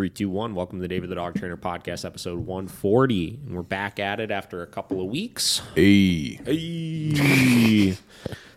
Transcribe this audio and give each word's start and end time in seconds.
Three, 0.00 0.08
two, 0.08 0.30
one. 0.30 0.54
Welcome 0.54 0.78
to 0.78 0.80
the 0.80 0.88
David 0.88 1.10
the 1.10 1.14
Dog 1.14 1.34
Trainer 1.34 1.58
podcast, 1.58 2.06
episode 2.06 2.38
140. 2.46 3.38
And 3.44 3.54
we're 3.54 3.60
back 3.60 4.00
at 4.00 4.18
it 4.18 4.30
after 4.30 4.62
a 4.62 4.66
couple 4.66 4.98
of 5.02 5.08
weeks. 5.08 5.60
Hey, 5.74 6.36
Hey. 6.42 7.98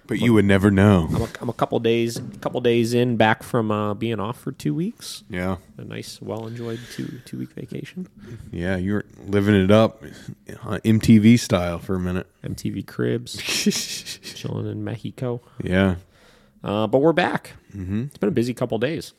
but 0.07 0.19
you 0.19 0.31
would 0.31 0.45
never 0.45 0.71
know. 0.71 1.09
I'm, 1.13 1.21
a, 1.23 1.27
I'm 1.41 1.49
a 1.49 1.53
couple 1.53 1.77
days 1.81 2.21
couple 2.39 2.61
days 2.61 2.93
in 2.93 3.17
back 3.17 3.43
from 3.43 3.71
uh, 3.71 3.93
being 3.93 4.21
off 4.21 4.39
for 4.39 4.53
two 4.53 4.73
weeks. 4.73 5.25
Yeah, 5.29 5.57
A 5.77 5.83
nice, 5.83 6.21
well 6.21 6.47
enjoyed 6.47 6.79
two 6.93 7.19
two 7.25 7.39
week 7.39 7.51
vacation. 7.51 8.07
yeah, 8.49 8.77
you 8.77 8.93
were 8.93 9.05
living 9.27 9.53
it 9.53 9.69
up, 9.69 10.01
uh, 10.63 10.79
MTV 10.85 11.37
style 11.37 11.77
for 11.77 11.95
a 11.95 11.99
minute. 11.99 12.25
MTV 12.45 12.87
Cribs, 12.87 13.35
chilling 14.35 14.67
in 14.71 14.81
Mexico. 14.85 15.41
Yeah, 15.61 15.95
Uh, 16.63 16.87
but 16.87 16.99
we're 16.99 17.11
back. 17.11 17.51
Mm-hmm. 17.75 18.03
It's 18.03 18.17
been 18.17 18.29
a 18.29 18.31
busy 18.31 18.53
couple 18.53 18.77
days. 18.77 19.11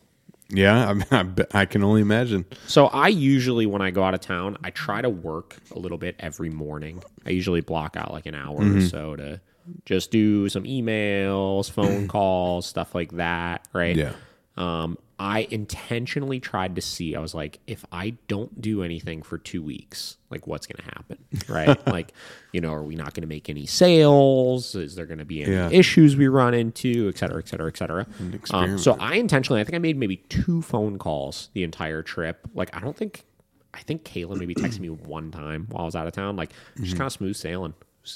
Yeah, 0.50 0.94
I, 1.10 1.16
I, 1.20 1.60
I 1.62 1.64
can 1.66 1.82
only 1.82 2.00
imagine. 2.00 2.44
So 2.66 2.86
I 2.86 3.08
usually, 3.08 3.66
when 3.66 3.82
I 3.82 3.90
go 3.90 4.02
out 4.02 4.14
of 4.14 4.20
town, 4.20 4.56
I 4.62 4.70
try 4.70 5.00
to 5.02 5.08
work 5.10 5.56
a 5.74 5.78
little 5.78 5.98
bit 5.98 6.16
every 6.18 6.50
morning. 6.50 7.02
I 7.24 7.30
usually 7.30 7.60
block 7.60 7.96
out 7.96 8.12
like 8.12 8.26
an 8.26 8.34
hour 8.34 8.60
or 8.60 8.80
so 8.80 9.16
to 9.16 9.40
just 9.84 10.10
do 10.10 10.48
some 10.48 10.64
emails, 10.64 11.70
phone 11.70 12.08
calls, 12.08 12.66
stuff 12.66 12.94
like 12.94 13.12
that. 13.12 13.66
Right. 13.72 13.96
Yeah. 13.96 14.12
Um, 14.56 14.98
I 15.18 15.46
intentionally 15.50 16.40
tried 16.40 16.74
to 16.74 16.82
see. 16.82 17.14
I 17.14 17.20
was 17.20 17.34
like, 17.34 17.60
if 17.68 17.84
I 17.92 18.16
don't 18.26 18.60
do 18.60 18.82
anything 18.82 19.22
for 19.22 19.38
two 19.38 19.62
weeks, 19.62 20.16
like 20.30 20.46
what's 20.48 20.66
going 20.66 20.78
to 20.78 20.94
happen, 20.96 21.18
right? 21.48 21.86
like, 21.86 22.12
you 22.52 22.60
know, 22.60 22.72
are 22.72 22.82
we 22.82 22.96
not 22.96 23.14
going 23.14 23.22
to 23.22 23.28
make 23.28 23.48
any 23.48 23.64
sales? 23.66 24.74
Is 24.74 24.96
there 24.96 25.06
going 25.06 25.18
to 25.18 25.24
be 25.24 25.42
any 25.42 25.52
Yeah. 25.52 25.68
issues 25.70 26.16
we 26.16 26.26
run 26.28 26.52
into, 26.54 27.08
et 27.08 27.18
cetera, 27.18 27.38
et 27.38 27.48
cetera, 27.48 27.68
et 27.68 27.76
cetera? 27.76 28.06
Um, 28.50 28.78
so 28.78 28.96
I 28.98 29.14
intentionally, 29.14 29.60
I 29.60 29.64
think 29.64 29.76
I 29.76 29.78
made 29.78 29.96
maybe 29.96 30.16
two 30.16 30.62
phone 30.62 30.98
calls 30.98 31.48
the 31.52 31.62
entire 31.62 32.02
trip. 32.02 32.48
Like, 32.54 32.74
I 32.76 32.80
don't 32.80 32.96
think, 32.96 33.24
I 33.72 33.80
think 33.80 34.04
Kayla 34.04 34.36
maybe 34.36 34.54
texted 34.54 34.80
me 34.80 34.88
one 34.90 35.30
time 35.30 35.66
while 35.70 35.82
I 35.82 35.86
was 35.86 35.94
out 35.96 36.06
of 36.08 36.12
town. 36.12 36.34
Like, 36.36 36.50
just 36.80 36.96
kind 36.96 37.06
of 37.06 37.12
smooth 37.12 37.36
sailing. 37.36 37.74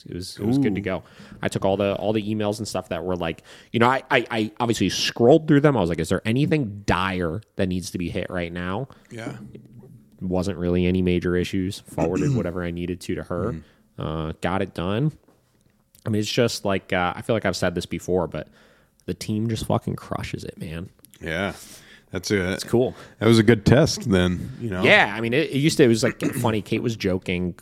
It 0.09 0.15
was 0.15 0.39
it 0.39 0.47
was 0.47 0.59
good 0.59 0.75
to 0.75 0.81
go. 0.81 1.03
I 1.43 1.49
took 1.49 1.65
all 1.65 1.77
the 1.77 1.95
all 1.97 2.13
the 2.13 2.23
emails 2.35 2.59
and 2.59 2.67
stuff 2.69 2.89
that 2.91 3.05
were 3.05 3.17
like, 3.17 3.43
you 3.73 3.81
know, 3.81 3.89
I, 3.89 4.03
I 4.11 4.27
I 4.31 4.53
obviously 4.61 4.89
scrolled 4.89 5.49
through 5.49 5.61
them. 5.61 5.77
I 5.77 5.81
was 5.81 5.89
like, 5.89 5.99
is 6.01 6.09
there 6.09 6.23
anything 6.25 6.83
dire 6.87 7.41
that 7.57 7.67
needs 7.69 7.91
to 7.93 7.99
be 7.99 8.09
hit 8.11 8.29
right 8.31 8.53
now? 8.53 8.89
Yeah, 9.11 9.37
It 9.55 9.61
wasn't 10.21 10.59
really 10.59 10.87
any 10.87 11.03
major 11.03 11.37
issues. 11.37 11.81
Forwarded 11.81 12.35
whatever 12.35 12.63
I 12.63 12.71
needed 12.71 13.01
to 13.03 13.15
to 13.17 13.23
her. 13.25 13.57
Uh, 13.99 14.33
got 14.41 14.63
it 14.63 14.75
done. 14.75 15.13
I 16.07 16.11
mean, 16.11 16.21
it's 16.21 16.31
just 16.31 16.65
like 16.65 16.93
uh, 16.93 17.13
I 17.17 17.23
feel 17.23 17.35
like 17.37 17.45
I've 17.45 17.57
said 17.57 17.75
this 17.75 17.87
before, 17.87 18.27
but 18.27 18.49
the 19.07 19.15
team 19.15 19.49
just 19.49 19.67
fucking 19.67 19.97
crushes 19.97 20.45
it, 20.45 20.59
man. 20.59 20.91
yeah. 21.21 21.55
That's 22.11 22.31
a 22.31 22.53
It's 22.53 22.65
cool. 22.65 22.95
That 23.19 23.27
was 23.27 23.39
a 23.39 23.43
good 23.43 23.67
test. 23.67 24.09
Then 24.11 24.53
you 24.63 24.71
know. 24.71 24.83
Yeah, 24.83 25.13
I 25.15 25.21
mean, 25.21 25.35
it, 25.35 25.51
it 25.51 25.59
used 25.59 25.77
to. 25.77 25.85
It 25.85 25.89
was 25.89 26.03
like 26.03 26.19
funny. 26.41 26.63
Kate 26.63 26.83
was 26.83 26.97
joking. 26.97 27.55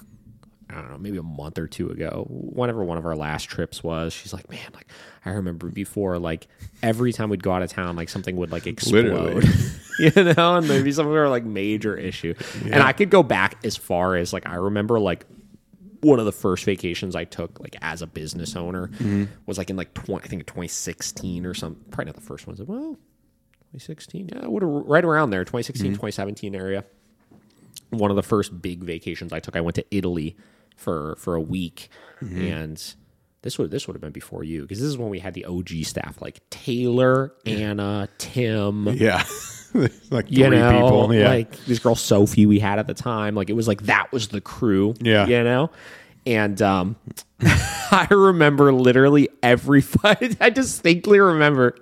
I 0.68 0.74
don't 0.74 0.90
know, 0.90 0.98
maybe 0.98 1.16
a 1.16 1.22
month 1.22 1.58
or 1.58 1.68
two 1.68 1.90
ago, 1.90 2.26
whenever 2.28 2.82
one 2.82 2.98
of 2.98 3.06
our 3.06 3.14
last 3.14 3.44
trips 3.44 3.84
was, 3.84 4.12
she's 4.12 4.32
like, 4.32 4.50
"Man, 4.50 4.68
like 4.74 4.88
I 5.24 5.30
remember 5.30 5.68
before, 5.68 6.18
like 6.18 6.48
every 6.82 7.12
time 7.12 7.30
we'd 7.30 7.42
go 7.42 7.52
out 7.52 7.62
of 7.62 7.70
town, 7.70 7.94
like 7.94 8.08
something 8.08 8.36
would 8.36 8.50
like 8.50 8.66
explode, 8.66 9.44
you 9.98 10.10
know, 10.10 10.56
and 10.56 10.66
maybe 10.66 10.90
some 10.90 11.06
of 11.06 11.12
our 11.12 11.28
like 11.28 11.44
major 11.44 11.96
issue." 11.96 12.34
And 12.64 12.82
I 12.82 12.92
could 12.92 13.10
go 13.10 13.22
back 13.22 13.64
as 13.64 13.76
far 13.76 14.16
as 14.16 14.32
like 14.32 14.46
I 14.46 14.56
remember 14.56 14.98
like 14.98 15.24
one 16.00 16.18
of 16.18 16.24
the 16.24 16.32
first 16.32 16.64
vacations 16.64 17.14
I 17.14 17.24
took 17.24 17.60
like 17.60 17.76
as 17.80 18.02
a 18.02 18.06
business 18.06 18.56
owner 18.56 18.88
mm-hmm. 18.88 19.24
was 19.46 19.58
like 19.58 19.70
in 19.70 19.76
like 19.76 19.94
20, 19.94 20.24
I 20.24 20.28
think 20.28 20.46
2016 20.46 21.46
or 21.46 21.54
something. 21.54 21.82
Probably 21.90 22.06
not 22.06 22.16
the 22.16 22.20
first 22.20 22.46
one. 22.46 22.52
I 22.52 22.54
was 22.54 22.60
like, 22.60 22.68
well, 22.68 22.96
2016, 23.72 24.30
yeah, 24.32 24.46
would 24.46 24.62
right 24.62 25.04
around 25.04 25.30
there, 25.30 25.44
2016, 25.44 25.86
mm-hmm. 25.86 25.94
2017 25.94 26.54
area. 26.54 26.84
One 27.90 28.10
of 28.10 28.16
the 28.16 28.22
first 28.22 28.60
big 28.60 28.82
vacations 28.82 29.32
I 29.32 29.38
took, 29.38 29.54
I 29.54 29.60
went 29.60 29.76
to 29.76 29.84
Italy 29.90 30.36
for 30.76 31.16
for 31.16 31.34
a 31.34 31.40
week, 31.40 31.88
and 32.20 32.80
this 33.42 33.58
would 33.58 33.70
this 33.70 33.86
would 33.86 33.94
have 33.94 34.00
been 34.00 34.12
before 34.12 34.42
you 34.44 34.62
because 34.62 34.78
this 34.78 34.88
is 34.88 34.98
when 34.98 35.08
we 35.08 35.18
had 35.18 35.34
the 35.34 35.44
OG 35.44 35.68
staff 35.84 36.20
like 36.20 36.40
Taylor, 36.50 37.32
Anna, 37.44 38.08
Tim, 38.18 38.86
Yeah. 38.88 39.22
like 40.10 40.26
three 40.28 40.36
you 40.36 40.50
know, 40.50 40.72
people. 40.72 41.14
Yeah. 41.14 41.28
like 41.28 41.56
this 41.66 41.78
girl 41.78 41.94
Sophie 41.94 42.46
we 42.46 42.58
had 42.58 42.78
at 42.78 42.86
the 42.86 42.94
time. 42.94 43.34
Like 43.34 43.50
it 43.50 43.54
was 43.54 43.68
like 43.68 43.82
that 43.82 44.10
was 44.12 44.28
the 44.28 44.40
crew. 44.40 44.94
Yeah. 45.00 45.26
you 45.26 45.42
know. 45.44 45.70
And 46.24 46.60
um, 46.60 46.96
I 47.40 48.08
remember 48.10 48.72
literally 48.72 49.28
every 49.44 49.80
fight. 49.82 50.36
I 50.40 50.50
distinctly 50.50 51.20
remember 51.20 51.76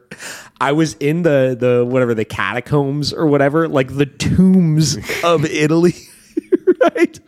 I 0.61 0.73
was 0.73 0.95
in 0.95 1.23
the 1.23 1.57
the 1.59 1.85
whatever 1.87 2.15
the 2.15 2.27
catacombs 2.27 3.13
or 3.13 3.27
whatever, 3.27 3.69
like 3.69 3.97
the 3.97 4.07
tombs 4.07 4.99
of 5.25 5.47
Italy. 5.47 5.95
Right, 6.81 7.19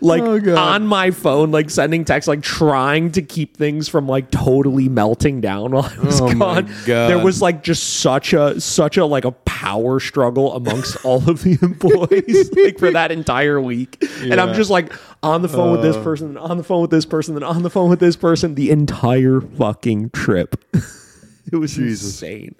like 0.00 0.22
Oh, 0.22 0.56
on 0.56 0.86
my 0.86 1.10
phone, 1.10 1.50
like 1.50 1.70
sending 1.70 2.04
texts, 2.04 2.28
like 2.28 2.42
trying 2.42 3.12
to 3.12 3.22
keep 3.22 3.56
things 3.56 3.88
from 3.88 4.06
like 4.08 4.30
totally 4.30 4.88
melting 4.88 5.40
down 5.40 5.72
while 5.72 5.84
I 5.84 5.98
was 6.00 6.20
Oh, 6.20 6.32
my 6.32 6.62
gone. 6.62 6.66
God. 6.86 7.08
There 7.08 7.18
was 7.18 7.42
like 7.42 7.62
just 7.62 8.00
such 8.00 8.32
a 8.32 8.60
such 8.60 8.96
a 8.96 9.04
like 9.04 9.24
a 9.24 9.32
power 9.32 10.00
struggle 10.00 10.54
amongst 10.54 10.96
all 11.04 11.28
of 11.28 11.42
the 11.42 11.58
employees 11.60 12.50
like 12.56 12.78
for 12.78 12.90
that 12.90 13.12
entire 13.12 13.60
week 13.60 14.02
and 14.22 14.40
i'm 14.40 14.54
just 14.54 14.70
like 14.70 14.90
on 15.22 15.42
the 15.42 15.50
phone 15.50 15.72
with 15.72 15.82
this 15.82 15.96
uh. 15.96 16.02
person 16.02 16.38
on 16.38 16.56
the 16.56 16.64
phone 16.64 16.80
with 16.80 16.90
this 16.90 17.04
person 17.04 17.34
then 17.34 17.42
on 17.42 17.62
the 17.62 17.68
phone 17.68 17.90
with 17.90 18.00
this 18.00 18.16
person 18.16 18.54
the 18.54 18.70
entire 18.70 19.42
fucking 19.42 20.08
trip 20.10 20.64
it 21.52 21.56
was 21.56 21.76
insane 21.76 22.54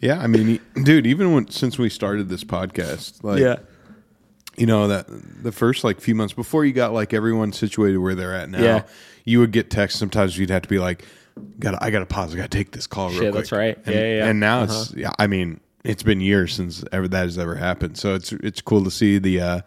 yeah. 0.00 0.20
I 0.20 0.26
mean, 0.26 0.60
dude. 0.82 1.06
Even 1.06 1.32
when 1.32 1.48
since 1.48 1.78
we 1.78 1.88
started 1.88 2.28
this 2.28 2.44
podcast, 2.44 3.22
like 3.24 3.40
yeah 3.40 3.56
you 4.56 4.66
know 4.66 4.88
that 4.88 5.06
the 5.42 5.52
first 5.52 5.84
like 5.84 6.00
few 6.00 6.14
months 6.14 6.32
before 6.34 6.64
you 6.64 6.72
got 6.72 6.92
like 6.92 7.12
everyone 7.14 7.52
situated 7.52 7.98
where 7.98 8.14
they're 8.14 8.34
at 8.34 8.48
now 8.48 8.60
Yeah. 8.62 8.82
you 9.24 9.40
would 9.40 9.52
get 9.52 9.70
texts. 9.70 9.98
Sometimes 9.98 10.36
you'd 10.38 10.50
have 10.50 10.62
to 10.62 10.68
be 10.68 10.78
like 10.78 11.04
gotta 11.58 11.82
i 11.84 11.90
gotta 11.90 12.06
pause. 12.06 12.32
I 12.32 12.36
gotta 12.36 12.48
take 12.48 12.70
this 12.72 12.86
call 12.86 13.08
real 13.10 13.18
Shit, 13.20 13.32
quick. 13.32 13.34
that's 13.34 13.52
right. 13.52 13.76
and, 13.84 13.94
Yeah, 13.94 14.00
yeah, 14.00 14.16
yeah. 14.18 14.26
and 14.28 14.40
now 14.40 14.62
it's 14.64 14.94
yeah 14.94 15.12
i 15.18 15.26
mean 15.26 15.60
it's 15.84 16.02
been 16.02 16.20
years 16.20 16.52
since 16.54 16.82
ever 16.92 17.06
that 17.08 17.22
has 17.24 17.38
ever 17.38 17.54
happened. 17.54 17.96
So 17.98 18.14
it's 18.14 18.32
it's 18.32 18.60
cool 18.60 18.82
to 18.84 18.90
see 18.90 19.18
the 19.18 19.40
uh 19.40 19.60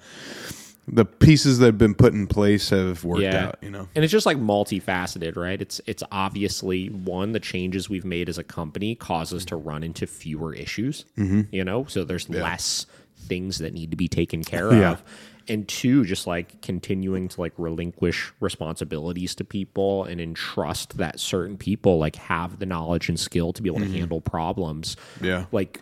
the 0.92 1.06
pieces 1.06 1.60
that 1.60 1.68
have 1.68 1.78
been 1.78 1.94
put 1.94 2.14
in 2.14 2.26
place 2.26 2.72
have 2.72 3.04
worked 3.04 3.22
yeah. 3.22 3.46
out 3.50 3.60
you 3.62 3.70
know? 3.70 3.88
And 3.94 4.04
it's 4.04 4.12
just 4.12 4.26
like 4.26 4.38
multifaceted 4.38 5.36
right? 5.38 5.62
It's 5.62 5.80
it's 5.86 6.02
obviously 6.12 6.88
one 6.88 7.32
the 7.32 7.40
changes 7.40 7.90
we've 7.90 8.06
made 8.06 8.28
as 8.28 8.38
a 8.40 8.44
company 8.44 8.96
cause 8.96 9.32
us 9.32 9.46
to 9.46 9.56
run 9.56 9.84
into 9.84 10.08
fewer 10.08 10.54
issues 10.54 11.06
Mm-hmm. 11.18 11.42
you 11.52 11.64
know? 11.64 11.86
So 11.88 12.04
there's 12.04 12.28
less 12.30 12.88
things 13.30 13.60
that 13.60 13.74
need 13.74 13.92
to 13.92 13.98
be 13.98 14.08
taken 14.08 14.44
care 14.44 14.74
Yeah. 14.74 14.92
of 14.94 15.04
and 15.48 15.68
two 15.68 16.04
just 16.06 16.28
like 16.28 16.62
continuing 16.62 17.28
to 17.30 17.42
like 17.42 17.54
relinquish 17.58 18.32
responsibilities 18.40 19.34
to 19.36 19.44
people 19.44 20.04
and 20.04 20.20
entrust 20.22 20.98
that 20.98 21.20
certain 21.20 21.58
people 21.58 21.98
like 21.98 22.16
have 22.18 22.60
the 22.60 22.66
knowledge 22.66 23.10
and 23.10 23.20
skill 23.20 23.54
to 23.54 23.62
be 23.62 23.70
able 23.70 23.80
to 23.80 23.92
handle 23.92 24.22
problems 24.22 24.96
Mm-hmm. 25.16 25.26
Yeah. 25.26 25.46
like 25.52 25.82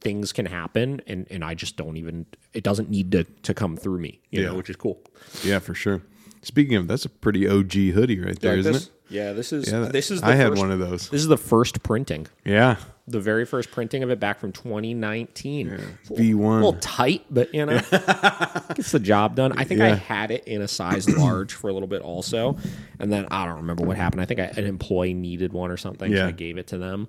things 0.00 0.32
can 0.32 0.44
happen 0.46 1.00
and 1.06 1.26
and 1.30 1.42
i 1.42 1.54
just 1.54 1.76
don't 1.78 1.96
even 1.96 2.26
it 2.52 2.62
doesn't 2.62 2.90
need 2.90 3.10
to 3.12 3.24
to 3.42 3.54
come 3.54 3.74
through 3.76 3.98
me 4.00 4.20
you 4.30 4.42
Yeah. 4.42 4.48
know 4.48 4.54
which 4.56 4.68
is 4.68 4.76
cool 4.76 5.00
yeah 5.42 5.58
for 5.60 5.74
sure 5.74 6.02
speaking 6.44 6.76
of 6.76 6.88
that's 6.88 7.04
a 7.04 7.08
pretty 7.08 7.48
og 7.48 7.72
hoodie 7.72 8.20
right 8.20 8.38
there 8.40 8.56
Like 8.56 8.64
not 8.64 8.72
this- 8.74 8.86
it 8.86 8.92
Yeah, 9.08 9.32
this 9.32 9.52
is 9.52 9.70
Yeah, 9.70 9.80
this 9.80 10.10
is. 10.10 10.20
The 10.20 10.28
I 10.28 10.34
had 10.34 10.56
one 10.56 10.70
of 10.70 10.78
those. 10.78 11.08
This 11.10 11.20
is 11.20 11.28
the 11.28 11.36
first 11.36 11.82
printing, 11.82 12.26
yeah 12.44 12.76
the 13.06 13.20
very 13.20 13.44
first 13.44 13.70
printing 13.70 14.02
of 14.02 14.10
it 14.10 14.18
back 14.18 14.38
from 14.38 14.50
2019. 14.50 15.68
It's 15.68 16.10
a 16.10 16.14
V1. 16.14 16.18
little, 16.18 16.34
little 16.54 16.72
tight, 16.74 17.24
but 17.30 17.52
you 17.54 17.66
know, 17.66 17.78
gets 18.74 18.92
the 18.92 19.00
job 19.00 19.34
done. 19.36 19.52
I 19.58 19.64
think 19.64 19.80
I 19.80 19.94
had 19.94 20.30
it 20.30 20.44
in 20.46 20.62
a 20.62 20.68
size 20.68 21.08
large 21.18 21.52
for 21.52 21.68
a 21.68 21.72
little 21.72 21.88
bit 21.88 22.02
also, 22.02 22.56
and 22.98 23.12
then 23.12 23.26
I 23.30 23.44
don't 23.44 23.56
remember 23.56 23.84
what 23.84 23.96
happened. 23.96 24.22
I 24.22 24.24
think 24.24 24.40
I, 24.40 24.44
an 24.44 24.64
employee 24.64 25.14
needed 25.14 25.52
one 25.52 25.70
or 25.70 25.76
something, 25.76 26.14
so 26.14 26.26
I 26.26 26.30
gave 26.30 26.56
it 26.56 26.68
to 26.68 26.78
them. 26.78 27.08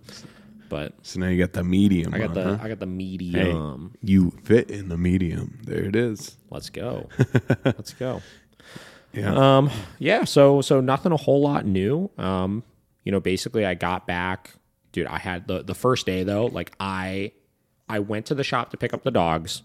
But 0.68 0.94
so 1.04 1.20
now 1.20 1.28
you 1.28 1.38
got 1.38 1.54
the 1.54 1.64
medium 1.64 2.14
I 2.14 2.18
got 2.18 2.30
on, 2.30 2.34
the 2.34 2.44
huh? 2.44 2.58
I 2.64 2.68
got 2.68 2.80
the 2.80 2.88
Hey, 2.88 2.92
medium. 2.92 3.94
you 4.02 4.32
fit 4.44 4.72
in 4.72 4.90
the 4.90 4.98
medium 4.98 5.60
there 5.64 5.84
it 5.84 5.96
is 5.96 6.38
Let's 6.50 6.72
go. 6.72 7.08
Let's 7.66 7.94
go. 7.94 8.22
Yeah. 9.16 9.58
Um, 9.58 9.70
yeah, 10.00 10.24
so 10.24 10.62
so 10.62 10.82
nothing 10.82 11.12
a 11.12 11.18
whole 11.18 11.42
lot 11.42 11.66
new. 11.66 12.10
Um, 12.18 12.64
you 13.04 13.12
know, 13.12 13.20
basically 13.20 13.66
I 13.66 13.74
got 13.74 14.08
back, 14.08 14.52
dude, 14.92 15.08
I 15.08 15.20
had 15.20 15.48
the 15.48 15.64
the 15.64 15.76
first 15.76 16.06
day 16.06 16.24
though, 16.24 16.48
like 16.48 16.72
I 16.80 17.32
I 17.88 18.00
went 18.00 18.28
to 18.28 18.36
the 18.36 18.44
shop 18.44 18.72
to 18.72 18.78
pick 18.78 18.94
up 18.94 19.04
the 19.04 19.12
dogs 19.12 19.62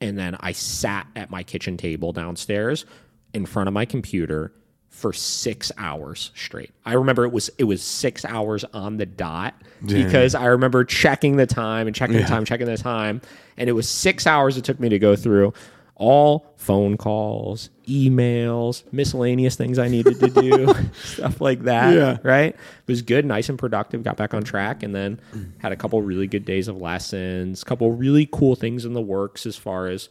and 0.00 0.18
then 0.18 0.36
I 0.40 0.52
sat 0.52 1.06
at 1.16 1.30
my 1.30 1.42
kitchen 1.42 1.76
table 1.76 2.12
downstairs 2.12 2.84
in 3.32 3.46
front 3.46 3.68
of 3.68 3.74
my 3.74 3.84
computer 3.84 4.52
for 4.88 5.12
6 5.12 5.72
hours 5.76 6.30
straight. 6.34 6.70
I 6.86 6.94
remember 6.94 7.24
it 7.24 7.32
was 7.32 7.50
it 7.58 7.64
was 7.64 7.82
6 7.82 8.24
hours 8.24 8.64
on 8.72 8.96
the 8.96 9.06
dot 9.06 9.54
because 9.98 10.34
I 10.34 10.46
remember 10.46 10.84
checking 10.84 11.36
the 11.36 11.46
time 11.46 11.86
and 11.86 11.94
checking 11.94 12.16
the 12.16 12.22
time, 12.24 12.44
checking 12.46 12.66
the 12.66 12.78
time, 12.78 13.20
and 13.58 13.68
it 13.68 13.72
was 13.72 13.88
6 13.88 14.26
hours 14.26 14.56
it 14.56 14.64
took 14.64 14.80
me 14.80 14.88
to 14.88 14.98
go 14.98 15.14
through 15.14 15.52
all 15.96 16.52
phone 16.56 16.96
calls, 16.96 17.70
emails, 17.88 18.84
miscellaneous 18.92 19.56
things 19.56 19.78
I 19.78 19.88
needed 19.88 20.20
to 20.20 20.28
do, 20.28 20.74
stuff 21.02 21.40
like 21.40 21.62
that. 21.62 21.94
Yeah. 21.94 22.18
Right. 22.22 22.54
It 22.54 22.86
was 22.86 23.02
good, 23.02 23.24
nice 23.24 23.48
and 23.48 23.58
productive. 23.58 24.02
Got 24.02 24.16
back 24.16 24.34
on 24.34 24.44
track, 24.44 24.82
and 24.82 24.94
then 24.94 25.20
had 25.58 25.72
a 25.72 25.76
couple 25.76 26.00
really 26.02 26.26
good 26.26 26.44
days 26.44 26.68
of 26.68 26.76
lessons, 26.80 27.64
couple 27.64 27.90
really 27.92 28.28
cool 28.30 28.54
things 28.54 28.84
in 28.84 28.92
the 28.92 29.00
works 29.00 29.46
as 29.46 29.56
far 29.56 29.88
as 29.88 30.08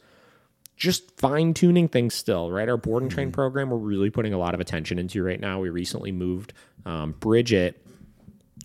just 0.75 1.17
fine 1.17 1.53
tuning 1.53 1.87
things 1.87 2.13
still, 2.13 2.51
right? 2.51 2.67
Our 2.67 2.77
board 2.77 3.03
and 3.03 3.11
train 3.11 3.31
program, 3.31 3.69
we're 3.69 3.77
really 3.77 4.09
putting 4.09 4.33
a 4.33 4.37
lot 4.37 4.53
of 4.53 4.59
attention 4.59 4.99
into 4.99 5.23
right 5.23 5.39
now. 5.39 5.61
We 5.61 5.69
recently 5.69 6.11
moved 6.11 6.53
um, 6.85 7.13
Bridget, 7.19 7.84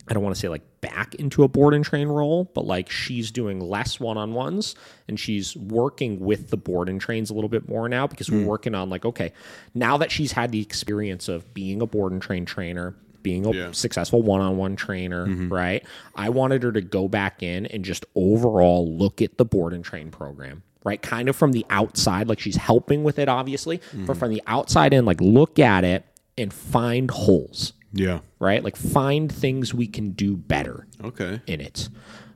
I 0.08 0.14
don't 0.14 0.22
want 0.22 0.34
to 0.34 0.40
say 0.40 0.48
like 0.48 0.62
back 0.80 1.14
into 1.16 1.44
a 1.44 1.48
board 1.48 1.74
and 1.74 1.84
train 1.84 2.08
role, 2.08 2.50
but 2.54 2.64
like 2.64 2.90
she's 2.90 3.30
doing 3.30 3.60
less 3.60 4.00
one 4.00 4.16
on 4.16 4.32
ones 4.32 4.74
and 5.08 5.20
she's 5.20 5.56
working 5.56 6.20
with 6.20 6.50
the 6.50 6.56
board 6.56 6.88
and 6.88 7.00
trains 7.00 7.30
a 7.30 7.34
little 7.34 7.48
bit 7.50 7.68
more 7.68 7.88
now 7.88 8.06
because 8.06 8.30
we're 8.30 8.40
hmm. 8.40 8.46
working 8.46 8.74
on 8.74 8.90
like, 8.90 9.04
okay, 9.04 9.32
now 9.74 9.96
that 9.98 10.10
she's 10.10 10.32
had 10.32 10.52
the 10.52 10.60
experience 10.60 11.28
of 11.28 11.52
being 11.54 11.80
a 11.80 11.86
board 11.86 12.12
and 12.12 12.22
train 12.22 12.44
trainer, 12.44 12.94
being 13.22 13.46
a 13.46 13.52
Yeah. 13.52 13.72
successful 13.72 14.22
one-on-one 14.22 14.76
trainer, 14.76 15.26
mm-hmm. 15.26 15.52
right? 15.52 15.84
I 16.14 16.30
wanted 16.30 16.62
her 16.62 16.72
to 16.72 16.80
go 16.80 17.08
back 17.08 17.42
in 17.42 17.66
and 17.66 17.84
just 17.84 18.04
overall 18.14 18.90
look 18.96 19.20
at 19.20 19.36
the 19.38 19.44
board 19.44 19.72
and 19.72 19.84
train 19.84 20.10
program, 20.10 20.62
right? 20.84 21.00
Kind 21.00 21.28
of 21.28 21.36
from 21.36 21.52
the 21.52 21.66
outside, 21.70 22.28
like 22.28 22.40
she's 22.40 22.56
helping 22.56 23.04
with 23.04 23.18
it, 23.18 23.28
obviously, 23.28 23.76
but 23.76 23.96
mm-hmm. 23.96 24.12
from 24.14 24.30
the 24.30 24.42
outside 24.46 24.92
in, 24.92 25.04
like 25.04 25.20
look 25.20 25.58
at 25.58 25.84
it 25.84 26.04
and 26.38 26.52
find 26.52 27.10
holes, 27.10 27.74
Yeah. 27.92 28.20
right? 28.38 28.62
Like 28.62 28.76
find 28.76 29.30
things 29.32 29.74
we 29.74 29.86
can 29.86 30.10
do 30.12 30.36
better 30.36 30.86
Okay. 31.02 31.40
in 31.46 31.60
it. 31.60 31.88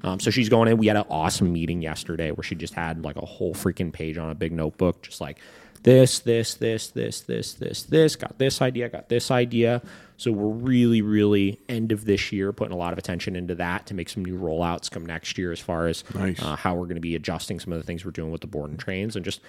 Um, 0.02 0.20
so 0.20 0.30
she's 0.30 0.48
going 0.48 0.68
in. 0.68 0.76
We 0.78 0.88
had 0.88 0.96
an 0.96 1.04
awesome 1.08 1.52
meeting 1.52 1.80
yesterday 1.80 2.30
where 2.30 2.42
she 2.42 2.54
just 2.54 2.74
had 2.74 3.04
like 3.04 3.16
a 3.16 3.24
whole 3.24 3.54
freaking 3.54 3.92
page 3.92 4.18
on 4.18 4.30
a 4.30 4.34
big 4.34 4.52
notebook, 4.52 5.02
just 5.02 5.20
like 5.20 5.38
this, 5.82 6.18
this, 6.20 6.54
this, 6.54 6.88
this, 6.88 7.20
this, 7.22 7.54
this, 7.54 7.82
this, 7.84 8.16
got 8.16 8.38
this 8.38 8.60
idea, 8.60 8.88
got 8.88 9.08
this 9.08 9.30
idea. 9.30 9.80
So 10.16 10.32
we're 10.32 10.48
really, 10.48 11.02
really 11.02 11.60
end 11.68 11.92
of 11.92 12.04
this 12.04 12.32
year 12.32 12.52
putting 12.52 12.72
a 12.72 12.76
lot 12.76 12.92
of 12.92 12.98
attention 12.98 13.34
into 13.36 13.54
that 13.56 13.86
to 13.86 13.94
make 13.94 14.08
some 14.08 14.24
new 14.24 14.38
rollouts 14.38 14.90
come 14.90 15.04
next 15.06 15.36
year 15.38 15.52
as 15.52 15.60
far 15.60 15.86
as 15.86 16.04
Nice. 16.14 16.40
uh, 16.42 16.56
how 16.56 16.74
we're 16.74 16.84
going 16.86 16.94
to 16.96 17.00
be 17.00 17.14
adjusting 17.14 17.58
some 17.60 17.72
of 17.72 17.78
the 17.78 17.84
things 17.84 18.04
we're 18.04 18.10
doing 18.10 18.30
with 18.32 18.40
the 18.40 18.46
board 18.46 18.70
and 18.70 18.78
trains 18.78 19.16
and 19.16 19.24
just 19.24 19.40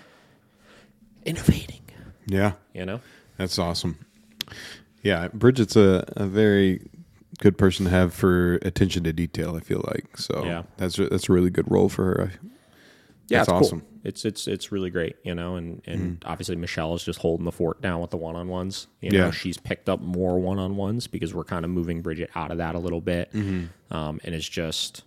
innovating, 1.26 1.82
Yeah. 2.28 2.54
you 2.74 2.86
know? 2.86 3.00
That's 3.38 3.58
awesome. 3.60 3.98
Yeah, 5.06 5.28
Bridget's 5.30 5.76
a, 5.76 6.04
a 6.18 6.26
very 6.26 6.82
good 7.40 7.58
person 7.58 7.86
to 7.86 7.92
have 7.92 8.14
for 8.14 8.56
attention 8.64 9.04
to 9.04 9.14
detail. 9.14 9.56
I 9.56 9.60
feel 9.60 9.84
like 9.94 10.18
so. 10.18 10.44
Yeah. 10.44 10.64
that's 10.78 10.98
a, 10.98 11.08
that's 11.10 11.30
a 11.30 11.34
really 11.34 11.52
good 11.52 11.70
role 11.70 11.90
for 11.90 12.06
her. 12.06 12.32
Yeah, 13.28 13.40
That's 13.40 13.50
it's 13.50 13.54
awesome. 13.54 13.80
Cool. 13.82 13.90
It's 14.04 14.24
it's 14.26 14.48
it's 14.48 14.72
really 14.72 14.90
great, 14.92 15.16
you 15.24 15.34
know, 15.36 15.56
and 15.56 15.82
and 15.86 16.24
obviously 16.28 16.56
Michelle 16.56 16.94
is 16.96 17.04
just 17.04 17.20
holding 17.20 17.46
the 17.46 17.52
fort 17.52 17.82
down 17.82 18.00
with 18.02 18.12
the 18.12 18.18
one 18.18 18.36
on 18.36 18.48
ones. 18.50 18.88
You 19.02 19.12
know, 19.12 19.26
Yeah. 19.26 19.32
she's 19.32 19.58
picked 19.58 19.90
up 19.90 20.00
more 20.00 20.40
one 20.40 20.60
on 20.60 20.76
ones 20.76 21.08
because 21.08 21.34
we're 21.34 21.44
kind 21.44 21.66
of 21.66 21.72
moving 21.72 22.02
Bridget 22.02 22.30
out 22.36 22.52
of 22.52 22.58
that 22.60 22.74
a 22.76 22.80
little 22.80 23.02
bit, 23.02 23.30
um, 23.34 24.20
and 24.24 24.34
is 24.36 24.48
just 24.48 25.04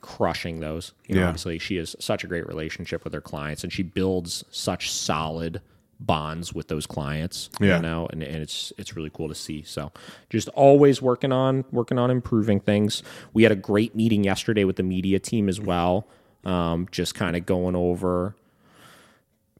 crushing 0.00 0.60
those. 0.60 0.92
You 1.06 1.14
know, 1.16 1.20
Yeah. 1.22 1.28
obviously 1.28 1.58
she 1.58 1.76
has 1.76 1.94
such 2.00 2.24
a 2.24 2.26
great 2.26 2.46
relationship 2.46 3.04
with 3.04 3.12
her 3.12 3.20
clients, 3.20 3.62
and 3.64 3.72
she 3.72 3.82
builds 3.82 4.44
such 4.50 4.90
solid 4.90 5.60
bonds 6.00 6.52
with 6.54 6.68
those 6.68 6.86
clients. 6.86 7.50
Yeah. 7.60 7.76
you 7.76 7.82
know, 7.82 8.06
and, 8.10 8.22
and 8.22 8.36
it's 8.36 8.72
it's 8.78 8.94
really 8.96 9.10
cool 9.12 9.28
to 9.28 9.34
see. 9.34 9.62
So 9.62 9.92
just 10.30 10.48
always 10.50 11.02
working 11.02 11.32
on 11.32 11.64
working 11.72 11.98
on 11.98 12.10
improving 12.10 12.60
things. 12.60 13.02
We 13.32 13.42
had 13.42 13.52
a 13.52 13.56
great 13.56 13.94
meeting 13.94 14.24
yesterday 14.24 14.64
with 14.64 14.76
the 14.76 14.82
media 14.82 15.18
team 15.18 15.48
as 15.48 15.60
well. 15.60 16.06
Um, 16.44 16.86
just 16.92 17.14
kind 17.14 17.36
of 17.36 17.46
going 17.46 17.74
over 17.76 18.36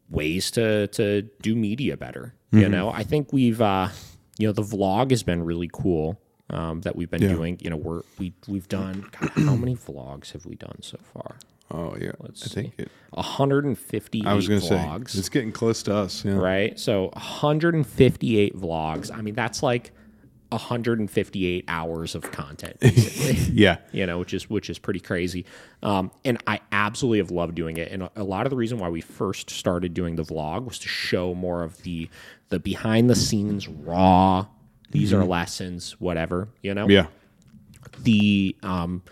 ways 0.09 0.51
to 0.53 0.87
to 0.89 1.23
do 1.43 1.55
media 1.55 1.97
better. 1.97 2.35
Mm-hmm. 2.53 2.59
You 2.63 2.69
know, 2.69 2.91
I 2.91 3.03
think 3.03 3.33
we've 3.33 3.61
uh, 3.61 3.89
you 4.39 4.47
know 4.47 4.53
the 4.53 4.63
vlog 4.63 5.11
has 5.11 5.23
been 5.23 5.45
really 5.45 5.69
cool 5.73 6.21
um, 6.51 6.81
that 6.83 6.97
we've 6.97 7.11
been 7.11 7.23
Yeah. 7.23 7.33
doing. 7.35 7.59
You 7.61 7.71
know, 7.71 7.77
we're 7.77 8.03
we 8.19 8.33
we've 8.47 8.69
done 8.69 9.07
God, 9.21 9.31
how 9.31 9.57
many 9.57 9.75
vlogs 9.77 10.33
have 10.33 10.47
we 10.47 10.55
done 10.55 10.79
so 10.83 10.99
far? 11.13 11.37
Oh 11.71 11.97
yeah, 12.01 12.13
Let's 12.21 12.45
I 12.47 12.49
think 12.55 12.75
it. 12.79 12.91
158 13.11 14.27
I 14.27 14.35
was 14.35 14.49
going 14.49 14.61
to 14.61 14.67
say 14.67 14.77
vlogs. 14.77 15.17
it's 15.19 15.29
getting 15.29 15.53
close 15.53 15.83
to 15.85 15.95
us. 15.95 16.25
Yeah. 16.25 16.33
right? 16.35 16.79
So 16.79 17.09
158 17.15 18.57
vlogs. 18.57 19.15
I 19.15 19.21
mean, 19.23 19.35
that's 19.35 19.63
like 19.63 19.93
158 20.51 21.65
hours 21.69 22.15
of 22.15 22.31
content, 22.33 22.79
basically. 22.81 23.55
Yeah. 23.55 23.79
you 23.93 24.07
know, 24.07 24.19
which 24.19 24.33
is 24.35 24.49
which 24.49 24.71
is 24.71 24.79
pretty 24.79 25.01
crazy. 25.01 25.45
Um, 25.83 26.11
and 26.25 26.39
I 26.47 26.61
absolutely 26.73 27.19
have 27.19 27.31
loved 27.31 27.55
doing 27.55 27.77
it. 27.77 27.93
And 27.93 28.05
a, 28.05 28.11
a 28.17 28.25
lot 28.25 28.47
of 28.47 28.51
the 28.51 28.57
reason 28.57 28.79
why 28.79 28.89
we 28.89 29.01
first 29.01 29.51
started 29.51 29.93
doing 29.95 30.17
the 30.17 30.23
vlog 30.25 30.65
was 30.65 30.79
to 30.81 30.89
show 30.89 31.35
more 31.35 31.63
of 31.63 31.83
the 31.83 32.09
the 32.49 32.59
behind 32.59 33.11
the 33.11 33.17
scenes 33.17 33.69
raw. 33.69 34.47
These 34.91 35.13
are 35.13 35.23
lessons, 35.25 35.97
whatever 36.01 36.49
you 36.63 36.73
know 36.75 36.87
Mm-hmm. 36.87 36.93
Yeah. 36.93 37.07
the 38.03 38.57
um 38.63 39.03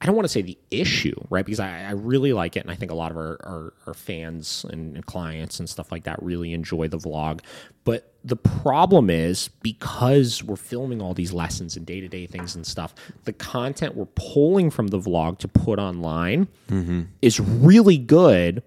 I 0.00 0.04
don't 0.04 0.14
want 0.14 0.26
to 0.26 0.32
say 0.32 0.42
the 0.42 0.58
issue, 0.70 1.14
right? 1.30 1.44
Because 1.44 1.58
I, 1.58 1.84
I 1.84 1.92
really 1.92 2.34
like 2.34 2.56
it, 2.56 2.60
and 2.60 2.70
I 2.70 2.74
think 2.74 2.90
a 2.90 2.94
lot 2.94 3.10
of 3.10 3.16
our, 3.16 3.38
our, 3.44 3.72
our 3.86 3.94
fans 3.94 4.66
and, 4.68 4.94
and 4.94 5.06
clients 5.06 5.58
and 5.58 5.68
stuff 5.68 5.90
like 5.90 6.04
that 6.04 6.22
really 6.22 6.52
enjoy 6.52 6.88
the 6.88 6.98
vlog. 6.98 7.40
But 7.84 8.12
the 8.22 8.36
problem 8.36 9.08
is 9.08 9.48
because 9.62 10.42
we're 10.42 10.56
filming 10.56 11.00
all 11.00 11.14
these 11.14 11.32
lessons 11.32 11.76
and 11.76 11.86
day 11.86 12.00
to 12.00 12.08
day 12.08 12.26
things 12.26 12.54
and 12.54 12.66
stuff, 12.66 12.94
the 13.24 13.32
content 13.32 13.94
we're 13.94 14.04
pulling 14.16 14.70
from 14.70 14.88
the 14.88 14.98
vlog 14.98 15.38
to 15.38 15.48
put 15.48 15.78
online 15.78 16.48
mm-hmm. 16.68 17.02
is 17.22 17.40
really 17.40 17.96
good, 17.96 18.62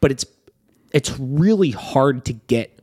but 0.00 0.10
it's 0.10 0.24
it's 0.92 1.18
really 1.18 1.70
hard 1.72 2.24
to 2.24 2.32
get 2.32 2.80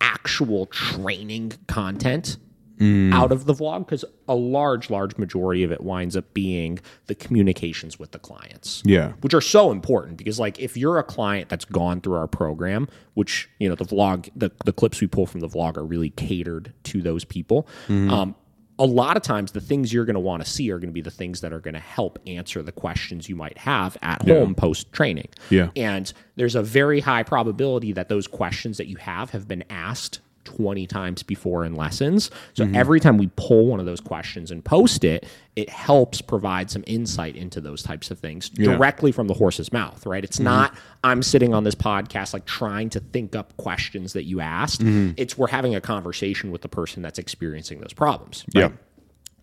actual 0.00 0.66
training 0.66 1.52
content 1.66 2.36
out 2.80 3.30
of 3.30 3.44
the 3.44 3.54
vlog 3.54 3.80
because 3.86 4.04
a 4.28 4.34
large, 4.34 4.90
large 4.90 5.16
majority 5.16 5.62
of 5.62 5.70
it 5.70 5.80
winds 5.82 6.16
up 6.16 6.34
being 6.34 6.80
the 7.06 7.14
communications 7.14 7.98
with 7.98 8.10
the 8.10 8.18
clients. 8.18 8.82
Yeah. 8.84 9.12
Which 9.20 9.34
are 9.34 9.40
so 9.40 9.70
important 9.70 10.16
because 10.16 10.40
like 10.40 10.58
if 10.58 10.76
you're 10.76 10.98
a 10.98 11.04
client 11.04 11.48
that's 11.48 11.64
gone 11.64 12.00
through 12.00 12.16
our 12.16 12.26
program, 12.26 12.88
which, 13.14 13.48
you 13.58 13.68
know, 13.68 13.74
the 13.74 13.84
vlog 13.84 14.28
the, 14.34 14.50
the 14.64 14.72
clips 14.72 15.00
we 15.00 15.06
pull 15.06 15.26
from 15.26 15.40
the 15.40 15.48
vlog 15.48 15.76
are 15.76 15.84
really 15.84 16.10
catered 16.10 16.72
to 16.84 17.00
those 17.00 17.24
people. 17.24 17.68
Um 17.88 18.34
a 18.78 18.84
lot 18.84 19.16
of 19.16 19.22
times 19.22 19.52
the 19.52 19.60
things 19.60 19.92
you're 19.92 20.04
going 20.04 20.14
to 20.14 20.20
want 20.20 20.44
to 20.44 20.50
see 20.50 20.70
are 20.70 20.78
going 20.78 20.88
to 20.88 20.94
be 20.94 21.00
the 21.00 21.10
things 21.10 21.40
that 21.42 21.52
are 21.52 21.60
going 21.60 21.74
to 21.74 21.80
help 21.80 22.18
answer 22.26 22.62
the 22.62 22.72
questions 22.72 23.28
you 23.28 23.36
might 23.36 23.56
have 23.56 23.96
at 24.02 24.22
home 24.22 24.54
post 24.54 24.92
training. 24.92 25.28
Yeah. 25.48 25.70
And 25.76 26.12
there's 26.36 26.56
a 26.56 26.62
very 26.62 27.00
high 27.00 27.22
probability 27.22 27.92
that 27.92 28.08
those 28.08 28.26
questions 28.26 28.78
that 28.78 28.88
you 28.88 28.96
have 28.96 29.30
have 29.30 29.46
been 29.46 29.62
asked 29.70 30.20
20 30.44 30.86
times 30.86 31.22
before 31.22 31.64
in 31.64 31.74
lessons. 31.74 32.30
So 32.54 32.64
mm-hmm. 32.64 32.74
every 32.74 33.00
time 33.00 33.18
we 33.18 33.30
pull 33.36 33.66
one 33.66 33.80
of 33.80 33.86
those 33.86 34.00
questions 34.00 34.50
and 34.50 34.64
post 34.64 35.04
it, 35.04 35.26
it 35.56 35.68
helps 35.68 36.20
provide 36.20 36.70
some 36.70 36.84
insight 36.86 37.36
into 37.36 37.60
those 37.60 37.82
types 37.82 38.10
of 38.10 38.18
things 38.18 38.48
directly 38.48 39.12
from 39.12 39.28
the 39.28 39.34
horse's 39.34 39.72
mouth, 39.72 40.04
right? 40.06 40.24
It's 40.24 40.36
mm-hmm. 40.36 40.44
not 40.44 40.76
I'm 41.02 41.22
sitting 41.22 41.54
on 41.54 41.64
this 41.64 41.74
podcast 41.74 42.32
like 42.32 42.46
trying 42.46 42.90
to 42.90 43.00
think 43.00 43.36
up 43.36 43.56
questions 43.56 44.12
that 44.14 44.24
you 44.24 44.40
asked. 44.40 44.80
Mm-hmm. 44.80 45.12
It's 45.16 45.38
we're 45.38 45.48
having 45.48 45.74
a 45.74 45.80
conversation 45.80 46.50
with 46.50 46.62
the 46.62 46.68
person 46.68 47.02
that's 47.02 47.18
experiencing 47.18 47.80
those 47.80 47.92
problems. 47.92 48.44
Right? 48.54 48.62
Yeah. 48.62 48.76